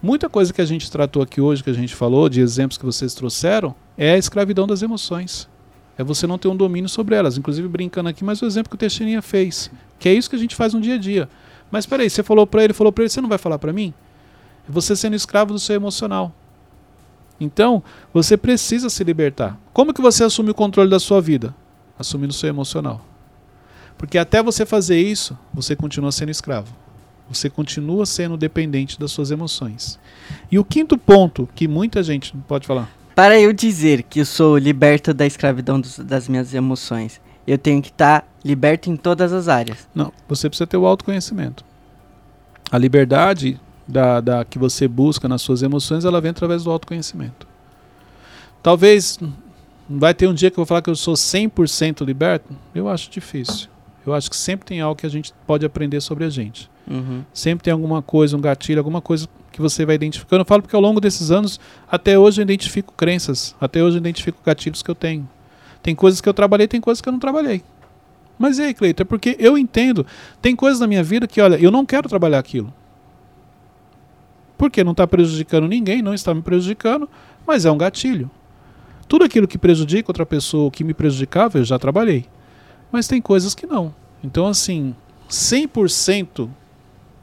Muita 0.00 0.28
coisa 0.28 0.52
que 0.52 0.60
a 0.60 0.64
gente 0.64 0.88
tratou 0.88 1.20
aqui 1.20 1.40
hoje, 1.40 1.64
que 1.64 1.70
a 1.70 1.74
gente 1.74 1.92
falou, 1.92 2.28
de 2.28 2.40
exemplos 2.40 2.78
que 2.78 2.84
vocês 2.84 3.12
trouxeram, 3.12 3.74
é 3.98 4.12
a 4.12 4.16
escravidão 4.16 4.68
das 4.68 4.82
emoções. 4.82 5.48
É 5.98 6.04
você 6.04 6.28
não 6.28 6.38
ter 6.38 6.46
um 6.46 6.54
domínio 6.54 6.88
sobre 6.88 7.16
elas. 7.16 7.36
Inclusive, 7.36 7.66
brincando 7.66 8.08
aqui, 8.08 8.22
mas 8.22 8.40
o 8.40 8.46
exemplo 8.46 8.70
que 8.70 8.76
o 8.76 8.78
Teixeirinha 8.78 9.20
fez. 9.20 9.68
Que 9.98 10.08
é 10.08 10.14
isso 10.14 10.30
que 10.30 10.36
a 10.36 10.38
gente 10.38 10.54
faz 10.54 10.72
no 10.74 10.80
dia 10.80 10.94
a 10.94 10.98
dia. 10.98 11.28
Mas 11.68 11.84
peraí, 11.84 12.08
você 12.08 12.22
falou 12.22 12.46
pra 12.46 12.62
ele, 12.62 12.72
falou 12.72 12.92
pra 12.92 13.02
ele, 13.02 13.10
você 13.10 13.20
não 13.20 13.28
vai 13.28 13.38
falar 13.38 13.58
pra 13.58 13.72
mim? 13.72 13.92
É 14.68 14.70
você 14.70 14.94
sendo 14.94 15.16
escravo 15.16 15.52
do 15.52 15.58
seu 15.58 15.74
emocional. 15.74 16.32
Então, 17.40 17.82
você 18.14 18.36
precisa 18.36 18.88
se 18.88 19.02
libertar. 19.02 19.58
Como 19.72 19.92
que 19.92 20.00
você 20.00 20.22
assume 20.22 20.52
o 20.52 20.54
controle 20.54 20.88
da 20.88 21.00
sua 21.00 21.20
vida? 21.20 21.52
Assumindo 21.98 22.30
o 22.30 22.36
seu 22.36 22.48
emocional. 22.48 23.11
Porque 24.02 24.18
até 24.18 24.42
você 24.42 24.66
fazer 24.66 25.00
isso, 25.00 25.38
você 25.54 25.76
continua 25.76 26.10
sendo 26.10 26.30
escravo. 26.32 26.74
Você 27.28 27.48
continua 27.48 28.04
sendo 28.04 28.36
dependente 28.36 28.98
das 28.98 29.12
suas 29.12 29.30
emoções. 29.30 29.96
E 30.50 30.58
o 30.58 30.64
quinto 30.64 30.98
ponto, 30.98 31.48
que 31.54 31.68
muita 31.68 32.02
gente 32.02 32.36
pode 32.48 32.66
falar, 32.66 32.90
Para 33.14 33.38
eu 33.38 33.52
dizer 33.52 34.02
que 34.02 34.18
eu 34.18 34.26
sou 34.26 34.58
liberto 34.58 35.14
da 35.14 35.24
escravidão 35.24 35.80
dos- 35.80 36.00
das 36.00 36.26
minhas 36.28 36.52
emoções, 36.52 37.20
eu 37.46 37.56
tenho 37.56 37.80
que 37.80 37.90
estar 37.90 38.26
liberto 38.44 38.90
em 38.90 38.96
todas 38.96 39.32
as 39.32 39.46
áreas. 39.46 39.86
Não, 39.94 40.12
você 40.28 40.48
precisa 40.48 40.66
ter 40.66 40.76
o 40.78 40.84
autoconhecimento. 40.84 41.64
A 42.72 42.78
liberdade 42.78 43.60
da, 43.86 44.20
da 44.20 44.44
que 44.44 44.58
você 44.58 44.88
busca 44.88 45.28
nas 45.28 45.42
suas 45.42 45.62
emoções, 45.62 46.04
ela 46.04 46.20
vem 46.20 46.32
através 46.32 46.64
do 46.64 46.72
autoconhecimento. 46.72 47.46
Talvez 48.60 49.16
não 49.88 50.00
vai 50.00 50.12
ter 50.12 50.26
um 50.26 50.34
dia 50.34 50.50
que 50.50 50.54
eu 50.58 50.62
vou 50.62 50.66
falar 50.66 50.82
que 50.82 50.90
eu 50.90 50.96
sou 50.96 51.14
100% 51.14 52.04
liberto. 52.04 52.52
Eu 52.74 52.88
acho 52.88 53.08
difícil. 53.08 53.68
Eu 54.06 54.14
acho 54.14 54.28
que 54.28 54.36
sempre 54.36 54.66
tem 54.66 54.80
algo 54.80 54.96
que 54.96 55.06
a 55.06 55.08
gente 55.08 55.32
pode 55.46 55.64
aprender 55.64 56.00
sobre 56.00 56.24
a 56.24 56.30
gente. 56.30 56.70
Uhum. 56.90 57.22
Sempre 57.32 57.64
tem 57.64 57.72
alguma 57.72 58.02
coisa, 58.02 58.36
um 58.36 58.40
gatilho, 58.40 58.80
alguma 58.80 59.00
coisa 59.00 59.28
que 59.52 59.60
você 59.60 59.84
vai 59.86 59.94
identificando. 59.94 60.42
Eu 60.42 60.46
falo 60.46 60.62
porque 60.62 60.74
ao 60.74 60.82
longo 60.82 61.00
desses 61.00 61.30
anos, 61.30 61.60
até 61.90 62.18
hoje 62.18 62.40
eu 62.40 62.42
identifico 62.42 62.92
crenças, 62.96 63.54
até 63.60 63.82
hoje 63.82 63.96
eu 63.96 64.00
identifico 64.00 64.38
gatilhos 64.44 64.82
que 64.82 64.90
eu 64.90 64.94
tenho. 64.94 65.28
Tem 65.82 65.94
coisas 65.94 66.20
que 66.20 66.28
eu 66.28 66.34
trabalhei, 66.34 66.66
tem 66.66 66.80
coisas 66.80 67.00
que 67.00 67.08
eu 67.08 67.12
não 67.12 67.20
trabalhei. 67.20 67.62
Mas 68.38 68.58
e 68.58 68.62
aí, 68.62 68.74
Cleiton? 68.74 69.02
É 69.02 69.04
porque 69.04 69.36
eu 69.38 69.56
entendo. 69.56 70.06
Tem 70.40 70.56
coisas 70.56 70.80
na 70.80 70.86
minha 70.86 71.02
vida 71.02 71.26
que, 71.26 71.40
olha, 71.40 71.56
eu 71.56 71.70
não 71.70 71.86
quero 71.86 72.08
trabalhar 72.08 72.38
aquilo. 72.38 72.72
Porque 74.56 74.82
não 74.82 74.92
está 74.92 75.06
prejudicando 75.06 75.68
ninguém, 75.68 76.02
não 76.02 76.14
está 76.14 76.32
me 76.34 76.42
prejudicando, 76.42 77.08
mas 77.46 77.64
é 77.64 77.70
um 77.70 77.78
gatilho. 77.78 78.30
Tudo 79.06 79.24
aquilo 79.24 79.46
que 79.46 79.58
prejudica 79.58 80.10
outra 80.10 80.24
pessoa, 80.24 80.70
que 80.70 80.82
me 80.82 80.94
prejudicava, 80.94 81.58
eu 81.58 81.64
já 81.64 81.78
trabalhei. 81.78 82.24
Mas 82.92 83.08
tem 83.08 83.20
coisas 83.20 83.54
que 83.54 83.66
não. 83.66 83.94
Então, 84.22 84.46
assim, 84.46 84.94
100% 85.28 86.48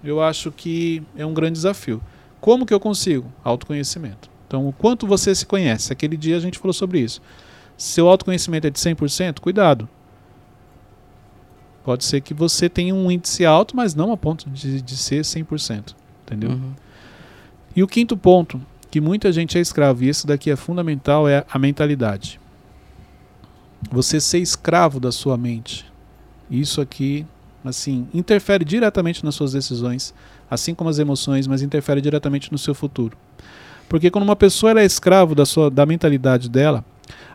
eu 0.04 0.22
acho 0.22 0.52
que 0.52 1.04
é 1.16 1.26
um 1.26 1.34
grande 1.34 1.54
desafio. 1.54 2.02
Como 2.42 2.66
que 2.66 2.74
eu 2.74 2.80
consigo? 2.80 3.32
Autoconhecimento. 3.44 4.30
Então, 4.48 4.68
o 4.68 4.74
quanto 4.74 5.06
você 5.06 5.36
se 5.36 5.46
conhece? 5.46 5.94
Aquele 5.94 6.18
dia 6.18 6.36
a 6.36 6.40
gente 6.40 6.58
falou 6.58 6.74
sobre 6.74 7.00
isso. 7.00 7.22
Seu 7.78 8.08
autoconhecimento 8.08 8.66
é 8.66 8.70
de 8.70 8.80
100%, 8.80 9.40
cuidado. 9.40 9.88
Pode 11.84 12.04
ser 12.04 12.22
que 12.22 12.34
você 12.34 12.68
tenha 12.68 12.94
um 12.94 13.12
índice 13.12 13.46
alto, 13.46 13.76
mas 13.76 13.94
não 13.94 14.12
a 14.12 14.18
ponto 14.18 14.50
de, 14.50 14.82
de 14.82 14.98
ser 14.98 15.22
100%. 15.22 15.96
Entendeu? 16.26 16.52
Uhum. 16.52 16.74
E 17.76 17.84
o 17.84 17.88
quinto 17.88 18.18
ponto, 18.18 18.62
que 18.90 19.00
muita 19.00 19.32
gente 19.32 19.58
é 19.58 19.62
escravo, 19.62 20.04
e 20.04 20.10
esse 20.10 20.26
daqui 20.26 20.50
é 20.50 20.56
fundamental, 20.56 21.28
é 21.28 21.46
a 21.50 21.60
mentalidade. 21.60 22.40
Você 23.92 24.20
ser 24.20 24.40
escravo 24.40 25.00
da 25.00 25.12
sua 25.12 25.38
mente. 25.38 25.86
Isso 26.50 26.82
aqui, 26.82 27.26
assim, 27.64 28.08
interfere 28.14 28.66
diretamente 28.66 29.24
nas 29.24 29.36
suas 29.36 29.54
decisões, 29.54 30.14
assim 30.50 30.74
como 30.74 30.90
as 30.90 31.00
emoções, 31.00 31.48
mas 31.48 31.62
interfere 31.62 32.02
diretamente 32.02 32.52
no 32.52 32.58
seu 32.58 32.74
futuro. 32.74 33.18
Porque 33.88 34.12
quando 34.12 34.24
uma 34.24 34.36
pessoa 34.36 34.80
é 34.80 34.86
escravo 34.86 35.34
da, 35.34 35.46
sua, 35.46 35.70
da 35.70 35.86
mentalidade 35.86 36.50
dela, 36.50 36.84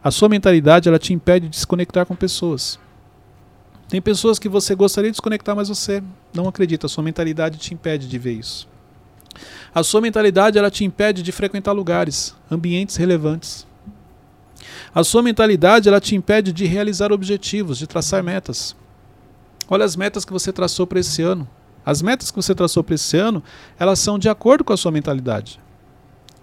a 0.02 0.10
sua 0.10 0.28
mentalidade 0.28 0.88
ela 0.88 0.98
te 0.98 1.12
impede 1.12 1.48
de 1.48 1.56
se 1.56 1.66
conectar 1.66 2.04
com 2.04 2.14
pessoas. 2.14 2.78
Tem 3.88 4.00
pessoas 4.00 4.38
que 4.38 4.48
você 4.48 4.74
gostaria 4.74 5.10
de 5.10 5.14
desconectar, 5.14 5.54
mas 5.54 5.68
você 5.68 6.02
não 6.32 6.48
acredita. 6.48 6.86
A 6.86 6.88
sua 6.88 7.02
mentalidade 7.04 7.58
te 7.58 7.74
impede 7.74 8.08
de 8.08 8.18
ver 8.18 8.32
isso. 8.32 8.68
A 9.74 9.82
sua 9.82 10.00
mentalidade 10.00 10.58
ela 10.58 10.70
te 10.70 10.84
impede 10.84 11.22
de 11.22 11.32
frequentar 11.32 11.72
lugares, 11.72 12.34
ambientes 12.50 12.96
relevantes. 12.96 13.66
A 14.94 15.02
sua 15.02 15.22
mentalidade 15.22 15.88
ela 15.88 16.00
te 16.00 16.14
impede 16.14 16.52
de 16.52 16.66
realizar 16.66 17.10
objetivos, 17.12 17.78
de 17.78 17.86
traçar 17.86 18.22
metas. 18.22 18.76
Olha 19.68 19.84
as 19.84 19.96
metas 19.96 20.24
que 20.24 20.32
você 20.32 20.52
traçou 20.52 20.86
para 20.86 21.00
esse 21.00 21.20
ano. 21.20 21.48
As 21.84 22.00
metas 22.00 22.30
que 22.30 22.36
você 22.36 22.54
traçou 22.54 22.84
para 22.84 22.94
esse 22.94 23.16
ano, 23.16 23.42
elas 23.78 23.98
são 23.98 24.18
de 24.18 24.28
acordo 24.28 24.62
com 24.62 24.72
a 24.72 24.76
sua 24.76 24.92
mentalidade. 24.92 25.60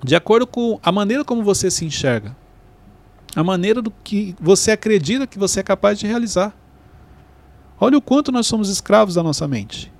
De 0.03 0.15
acordo 0.15 0.45
com 0.45 0.79
a 0.83 0.91
maneira 0.91 1.23
como 1.23 1.43
você 1.43 1.71
se 1.71 1.85
enxerga. 1.85 2.35
A 3.35 3.43
maneira 3.43 3.81
do 3.81 3.89
que 4.03 4.35
você 4.39 4.71
acredita 4.71 5.25
que 5.25 5.39
você 5.39 5.61
é 5.61 5.63
capaz 5.63 5.97
de 5.97 6.05
realizar. 6.05 6.53
Olha 7.79 7.97
o 7.97 8.01
quanto 8.01 8.33
nós 8.33 8.47
somos 8.47 8.67
escravos 8.67 9.15
da 9.15 9.23
nossa 9.23 9.47
mente. 9.47 9.91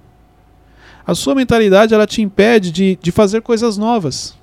A 1.08 1.16
sua 1.16 1.34
mentalidade 1.34 1.94
ela 1.94 2.06
te 2.06 2.22
impede 2.22 2.70
de, 2.70 3.00
de 3.02 3.12
fazer 3.12 3.42
coisas 3.42 3.78
novas. 3.78 4.38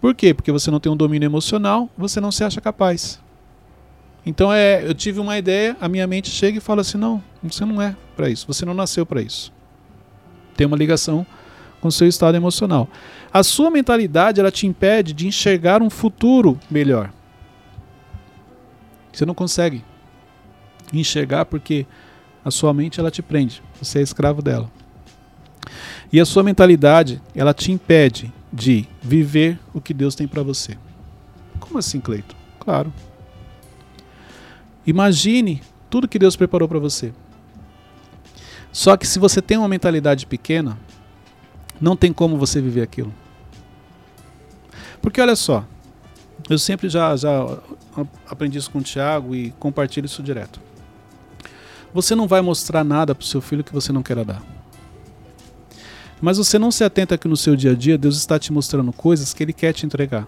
Por 0.00 0.14
quê? 0.14 0.32
Porque 0.32 0.52
você 0.52 0.70
não 0.70 0.78
tem 0.78 0.90
um 0.90 0.96
domínio 0.96 1.26
emocional, 1.26 1.88
você 1.96 2.20
não 2.20 2.30
se 2.30 2.44
acha 2.44 2.60
capaz. 2.60 3.20
Então 4.24 4.52
é, 4.52 4.84
eu 4.84 4.94
tive 4.94 5.20
uma 5.20 5.38
ideia, 5.38 5.76
a 5.80 5.88
minha 5.88 6.06
mente 6.06 6.30
chega 6.30 6.58
e 6.58 6.60
fala 6.60 6.82
assim: 6.82 6.98
não, 6.98 7.22
você 7.42 7.64
não 7.64 7.80
é 7.80 7.96
para 8.16 8.28
isso, 8.28 8.46
você 8.46 8.64
não 8.64 8.74
nasceu 8.74 9.04
para 9.04 9.20
isso. 9.20 9.52
Tem 10.56 10.66
uma 10.66 10.76
ligação 10.76 11.26
com 11.80 11.88
o 11.88 11.92
seu 11.92 12.06
estado 12.06 12.36
emocional. 12.36 12.88
A 13.32 13.42
sua 13.42 13.70
mentalidade 13.70 14.40
ela 14.40 14.50
te 14.50 14.66
impede 14.66 15.12
de 15.12 15.26
enxergar 15.26 15.82
um 15.82 15.90
futuro 15.90 16.58
melhor. 16.70 17.12
Você 19.12 19.24
não 19.24 19.34
consegue 19.34 19.84
enxergar 20.92 21.44
porque 21.44 21.86
a 22.44 22.50
sua 22.50 22.72
mente 22.72 23.00
ela 23.00 23.10
te 23.10 23.22
prende, 23.22 23.62
você 23.80 23.98
é 23.98 24.02
escravo 24.02 24.42
dela. 24.42 24.70
E 26.12 26.20
a 26.20 26.24
sua 26.24 26.42
mentalidade, 26.42 27.20
ela 27.34 27.52
te 27.52 27.70
impede 27.70 28.32
de 28.58 28.86
viver 29.00 29.58
o 29.72 29.80
que 29.80 29.94
Deus 29.94 30.14
tem 30.14 30.26
para 30.26 30.42
você. 30.42 30.76
Como 31.60 31.78
assim, 31.78 32.00
Cleito? 32.00 32.34
Claro. 32.58 32.92
Imagine 34.84 35.62
tudo 35.88 36.08
que 36.08 36.18
Deus 36.18 36.34
preparou 36.34 36.68
para 36.68 36.78
você. 36.78 37.12
Só 38.72 38.96
que 38.96 39.06
se 39.06 39.18
você 39.18 39.40
tem 39.40 39.56
uma 39.56 39.68
mentalidade 39.68 40.26
pequena, 40.26 40.78
não 41.80 41.96
tem 41.96 42.12
como 42.12 42.36
você 42.36 42.60
viver 42.60 42.82
aquilo. 42.82 43.14
Porque 45.00 45.20
olha 45.20 45.36
só, 45.36 45.64
eu 46.50 46.58
sempre 46.58 46.88
já, 46.88 47.14
já 47.16 47.58
aprendi 48.28 48.58
isso 48.58 48.70
com 48.70 48.78
o 48.78 48.82
Tiago 48.82 49.34
e 49.34 49.52
compartilho 49.52 50.06
isso 50.06 50.22
direto. 50.22 50.60
Você 51.94 52.14
não 52.14 52.26
vai 52.26 52.40
mostrar 52.40 52.84
nada 52.84 53.14
para 53.14 53.22
o 53.22 53.26
seu 53.26 53.40
filho 53.40 53.64
que 53.64 53.72
você 53.72 53.92
não 53.92 54.02
queira 54.02 54.24
dar. 54.24 54.57
Mas 56.20 56.38
você 56.38 56.58
não 56.58 56.70
se 56.70 56.82
atenta 56.82 57.16
que 57.16 57.28
no 57.28 57.36
seu 57.36 57.54
dia 57.54 57.72
a 57.72 57.74
dia 57.74 57.96
Deus 57.96 58.16
está 58.16 58.38
te 58.38 58.52
mostrando 58.52 58.92
coisas 58.92 59.32
que 59.32 59.42
Ele 59.42 59.52
quer 59.52 59.72
te 59.72 59.86
entregar. 59.86 60.26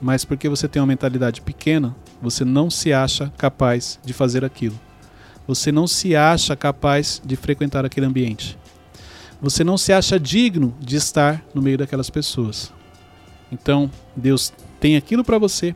Mas 0.00 0.24
porque 0.24 0.48
você 0.48 0.68
tem 0.68 0.80
uma 0.80 0.86
mentalidade 0.86 1.40
pequena, 1.40 1.94
você 2.20 2.44
não 2.44 2.70
se 2.70 2.92
acha 2.92 3.32
capaz 3.36 3.98
de 4.04 4.12
fazer 4.12 4.44
aquilo. 4.44 4.78
Você 5.46 5.72
não 5.72 5.86
se 5.86 6.14
acha 6.14 6.56
capaz 6.56 7.20
de 7.24 7.36
frequentar 7.36 7.84
aquele 7.84 8.06
ambiente. 8.06 8.58
Você 9.40 9.62
não 9.62 9.76
se 9.76 9.92
acha 9.92 10.18
digno 10.18 10.74
de 10.80 10.96
estar 10.96 11.44
no 11.52 11.60
meio 11.60 11.76
daquelas 11.76 12.08
pessoas. 12.08 12.72
Então, 13.52 13.90
Deus 14.16 14.52
tem 14.80 14.96
aquilo 14.96 15.24
para 15.24 15.38
você, 15.38 15.74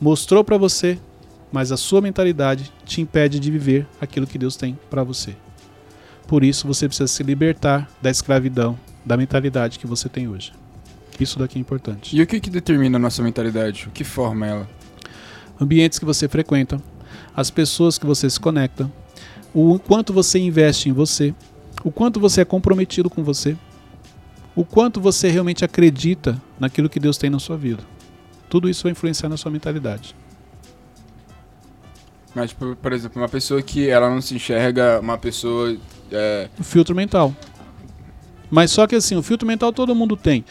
mostrou 0.00 0.44
para 0.44 0.56
você, 0.56 0.98
mas 1.50 1.72
a 1.72 1.76
sua 1.76 2.00
mentalidade 2.00 2.72
te 2.84 3.00
impede 3.00 3.40
de 3.40 3.50
viver 3.50 3.86
aquilo 4.00 4.26
que 4.26 4.38
Deus 4.38 4.56
tem 4.56 4.78
para 4.88 5.02
você. 5.02 5.34
Por 6.28 6.44
isso 6.44 6.66
você 6.66 6.86
precisa 6.86 7.08
se 7.08 7.22
libertar 7.22 7.90
da 8.02 8.10
escravidão, 8.10 8.78
da 9.02 9.16
mentalidade 9.16 9.78
que 9.78 9.86
você 9.86 10.10
tem 10.10 10.28
hoje. 10.28 10.52
Isso 11.18 11.38
daqui 11.38 11.58
é 11.58 11.60
importante. 11.60 12.14
E 12.14 12.20
o 12.20 12.26
que, 12.26 12.38
que 12.38 12.50
determina 12.50 12.98
a 12.98 13.00
nossa 13.00 13.22
mentalidade? 13.22 13.88
O 13.88 13.90
que 13.90 14.04
forma 14.04 14.46
ela? 14.46 14.68
Ambientes 15.58 15.98
que 15.98 16.04
você 16.04 16.28
frequenta, 16.28 16.80
as 17.34 17.50
pessoas 17.50 17.96
que 17.96 18.04
você 18.04 18.28
se 18.28 18.38
conecta, 18.38 18.92
o 19.54 19.78
quanto 19.78 20.12
você 20.12 20.38
investe 20.38 20.90
em 20.90 20.92
você, 20.92 21.34
o 21.82 21.90
quanto 21.90 22.20
você 22.20 22.42
é 22.42 22.44
comprometido 22.44 23.08
com 23.08 23.24
você, 23.24 23.56
o 24.54 24.66
quanto 24.66 25.00
você 25.00 25.30
realmente 25.30 25.64
acredita 25.64 26.40
naquilo 26.60 26.90
que 26.90 27.00
Deus 27.00 27.16
tem 27.16 27.30
na 27.30 27.38
sua 27.38 27.56
vida. 27.56 27.82
Tudo 28.50 28.68
isso 28.68 28.82
vai 28.82 28.92
influenciar 28.92 29.30
na 29.30 29.38
sua 29.38 29.50
mentalidade. 29.50 30.14
Mas, 32.34 32.52
por, 32.52 32.92
exemplo, 32.92 33.20
uma 33.20 33.28
pessoa 33.28 33.62
que 33.62 33.88
ela 33.88 34.10
não 34.10 34.20
se 34.20 34.34
enxerga 34.34 35.00
uma 35.00 35.16
pessoa 35.16 35.76
é... 36.10 36.48
O 36.58 36.62
filtro 36.62 36.94
mental. 36.94 37.34
Mas 38.50 38.70
só 38.70 38.86
que 38.86 38.94
assim, 38.94 39.14
o 39.16 39.22
filtro 39.22 39.46
mental 39.46 39.72
todo 39.72 39.94
mundo 39.94 40.16
tem. 40.16 40.44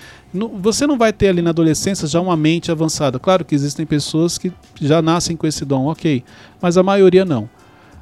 você 0.59 0.85
não 0.85 0.97
vai 0.97 1.11
ter 1.11 1.29
ali 1.29 1.41
na 1.41 1.49
adolescência 1.49 2.07
já 2.07 2.21
uma 2.21 2.37
mente 2.37 2.71
avançada. 2.71 3.17
Claro 3.17 3.43
que 3.43 3.55
existem 3.55 3.85
pessoas 3.85 4.37
que 4.37 4.51
já 4.79 5.01
nascem 5.01 5.35
com 5.35 5.47
esse 5.47 5.65
dom, 5.65 5.87
ok. 5.87 6.23
Mas 6.61 6.77
a 6.77 6.83
maioria 6.83 7.25
não. 7.25 7.49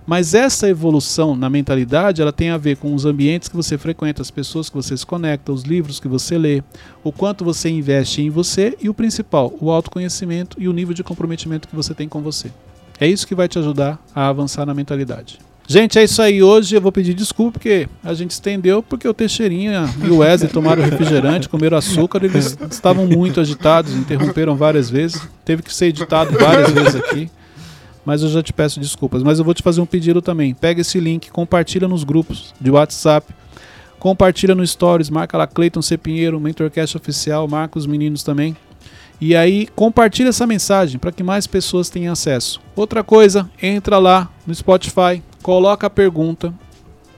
Mas 0.05 0.35
essa 0.35 0.69
evolução 0.69 1.35
na 1.35 1.49
mentalidade, 1.49 2.21
ela 2.21 2.31
tem 2.31 2.51
a 2.51 2.57
ver 2.57 2.77
com 2.77 2.93
os 2.93 3.05
ambientes 3.05 3.49
que 3.49 3.55
você 3.55 3.75
frequenta, 3.75 4.21
as 4.21 4.29
pessoas 4.29 4.69
que 4.69 4.75
você 4.75 4.95
se 4.95 5.05
conecta, 5.05 5.51
os 5.51 5.63
livros 5.63 5.99
que 5.99 6.07
você 6.07 6.37
lê, 6.37 6.61
o 7.03 7.11
quanto 7.11 7.43
você 7.43 7.69
investe 7.69 8.21
em 8.21 8.29
você 8.29 8.77
e 8.79 8.87
o 8.87 8.93
principal, 8.93 9.51
o 9.59 9.71
autoconhecimento 9.71 10.61
e 10.61 10.67
o 10.67 10.73
nível 10.73 10.93
de 10.93 11.03
comprometimento 11.03 11.67
que 11.67 11.75
você 11.75 11.95
tem 11.95 12.07
com 12.07 12.21
você. 12.21 12.51
É 12.99 13.07
isso 13.07 13.25
que 13.25 13.33
vai 13.33 13.47
te 13.47 13.57
ajudar 13.57 13.99
a 14.13 14.27
avançar 14.27 14.63
na 14.65 14.75
mentalidade. 14.75 15.39
Gente, 15.67 15.97
é 15.97 16.03
isso 16.03 16.21
aí. 16.21 16.43
Hoje 16.43 16.75
eu 16.75 16.81
vou 16.81 16.91
pedir 16.91 17.13
desculpa 17.15 17.53
porque 17.53 17.87
a 18.03 18.13
gente 18.13 18.31
estendeu 18.31 18.83
porque 18.83 19.07
o 19.07 19.13
Teixeirinha 19.13 19.89
e 20.03 20.09
o 20.09 20.17
Wesley 20.17 20.51
tomaram 20.51 20.83
refrigerante, 20.83 21.49
comeram 21.49 21.75
açúcar, 21.75 22.23
eles 22.23 22.55
estavam 22.69 23.07
muito 23.07 23.39
agitados, 23.39 23.93
interromperam 23.93 24.55
várias 24.55 24.89
vezes. 24.89 25.27
Teve 25.43 25.63
que 25.63 25.73
ser 25.73 25.87
editado 25.87 26.37
várias 26.37 26.69
vezes 26.71 26.95
aqui. 26.95 27.31
Mas 28.05 28.21
eu 28.21 28.29
já 28.29 28.43
te 28.43 28.53
peço 28.53 28.79
desculpas. 28.79 29.23
Mas 29.23 29.39
eu 29.39 29.45
vou 29.45 29.55
te 29.55 29.63
fazer 29.63 29.81
um 29.81 29.85
pedido 29.85 30.21
também. 30.21 30.53
Pega 30.53 30.81
esse 30.81 30.99
link, 30.99 31.31
compartilha 31.31 31.87
nos 31.87 32.03
grupos 32.03 32.53
de 32.61 32.69
WhatsApp. 32.69 33.33
Compartilha 33.97 34.53
no 34.53 34.65
Stories, 34.65 35.09
marca 35.09 35.35
lá 35.35 35.47
Cleiton 35.47 35.81
C. 35.81 35.97
Pinheiro, 35.97 36.39
Mentorcast 36.39 36.95
Oficial, 36.95 37.47
marca 37.47 37.79
os 37.79 37.87
meninos 37.87 38.21
também. 38.21 38.55
E 39.19 39.35
aí 39.35 39.67
compartilha 39.75 40.29
essa 40.29 40.45
mensagem 40.45 40.99
para 40.99 41.11
que 41.11 41.23
mais 41.23 41.47
pessoas 41.47 41.89
tenham 41.89 42.13
acesso. 42.13 42.61
Outra 42.75 43.03
coisa, 43.03 43.49
entra 43.59 43.97
lá 43.97 44.29
no 44.45 44.53
Spotify, 44.53 45.23
coloca 45.45 45.85
a 45.85 45.91
pergunta. 45.91 46.51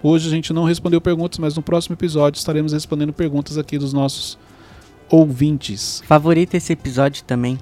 Hoje 0.04 0.28
a 0.28 0.30
gente 0.30 0.52
não 0.52 0.66
respondeu 0.66 1.00
perguntas, 1.00 1.40
mas 1.40 1.56
no 1.56 1.62
próximo 1.62 1.96
episódio 1.96 2.38
estaremos 2.38 2.74
respondendo 2.74 3.14
perguntas 3.14 3.58
aqui 3.58 3.78
dos 3.78 3.94
nossos 3.94 4.38
ouvintes. 5.10 6.04
Favorita 6.06 6.58
esse 6.58 6.74
episódio 6.74 7.24
também. 7.24 7.58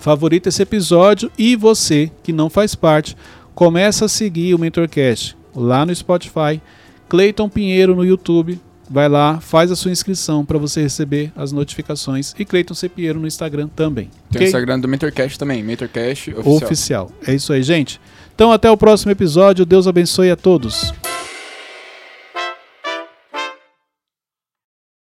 Favorita 0.00 0.48
esse 0.48 0.60
episódio 0.62 1.30
e 1.38 1.54
você 1.54 2.10
que 2.24 2.32
não 2.32 2.50
faz 2.50 2.74
parte, 2.74 3.16
começa 3.54 4.06
a 4.06 4.08
seguir 4.08 4.52
o 4.52 4.58
Mentorcast 4.58 5.36
lá 5.54 5.86
no 5.86 5.94
Spotify, 5.94 6.60
Cleiton 7.08 7.48
Pinheiro 7.48 7.94
no 7.94 8.04
YouTube, 8.04 8.60
vai 8.90 9.08
lá, 9.08 9.38
faz 9.40 9.70
a 9.70 9.76
sua 9.76 9.92
inscrição 9.92 10.44
para 10.44 10.58
você 10.58 10.82
receber 10.82 11.32
as 11.36 11.52
notificações 11.52 12.34
e 12.36 12.44
Cleiton 12.44 12.74
C. 12.74 12.88
Pinheiro 12.88 13.20
no 13.20 13.28
Instagram 13.28 13.68
também. 13.68 14.06
Tem 14.28 14.38
okay? 14.38 14.46
o 14.46 14.48
Instagram 14.48 14.80
do 14.80 14.88
Mentorcast 14.88 15.38
também, 15.38 15.62
Mentorcast 15.62 16.32
oficial. 16.32 16.56
Oficial. 16.56 17.12
É 17.28 17.32
isso 17.32 17.52
aí, 17.52 17.62
gente. 17.62 18.00
Então 18.34 18.52
até 18.52 18.70
o 18.70 18.76
próximo 18.76 19.12
episódio. 19.12 19.66
Deus 19.66 19.86
abençoe 19.86 20.30
a 20.30 20.36
todos. 20.36 20.92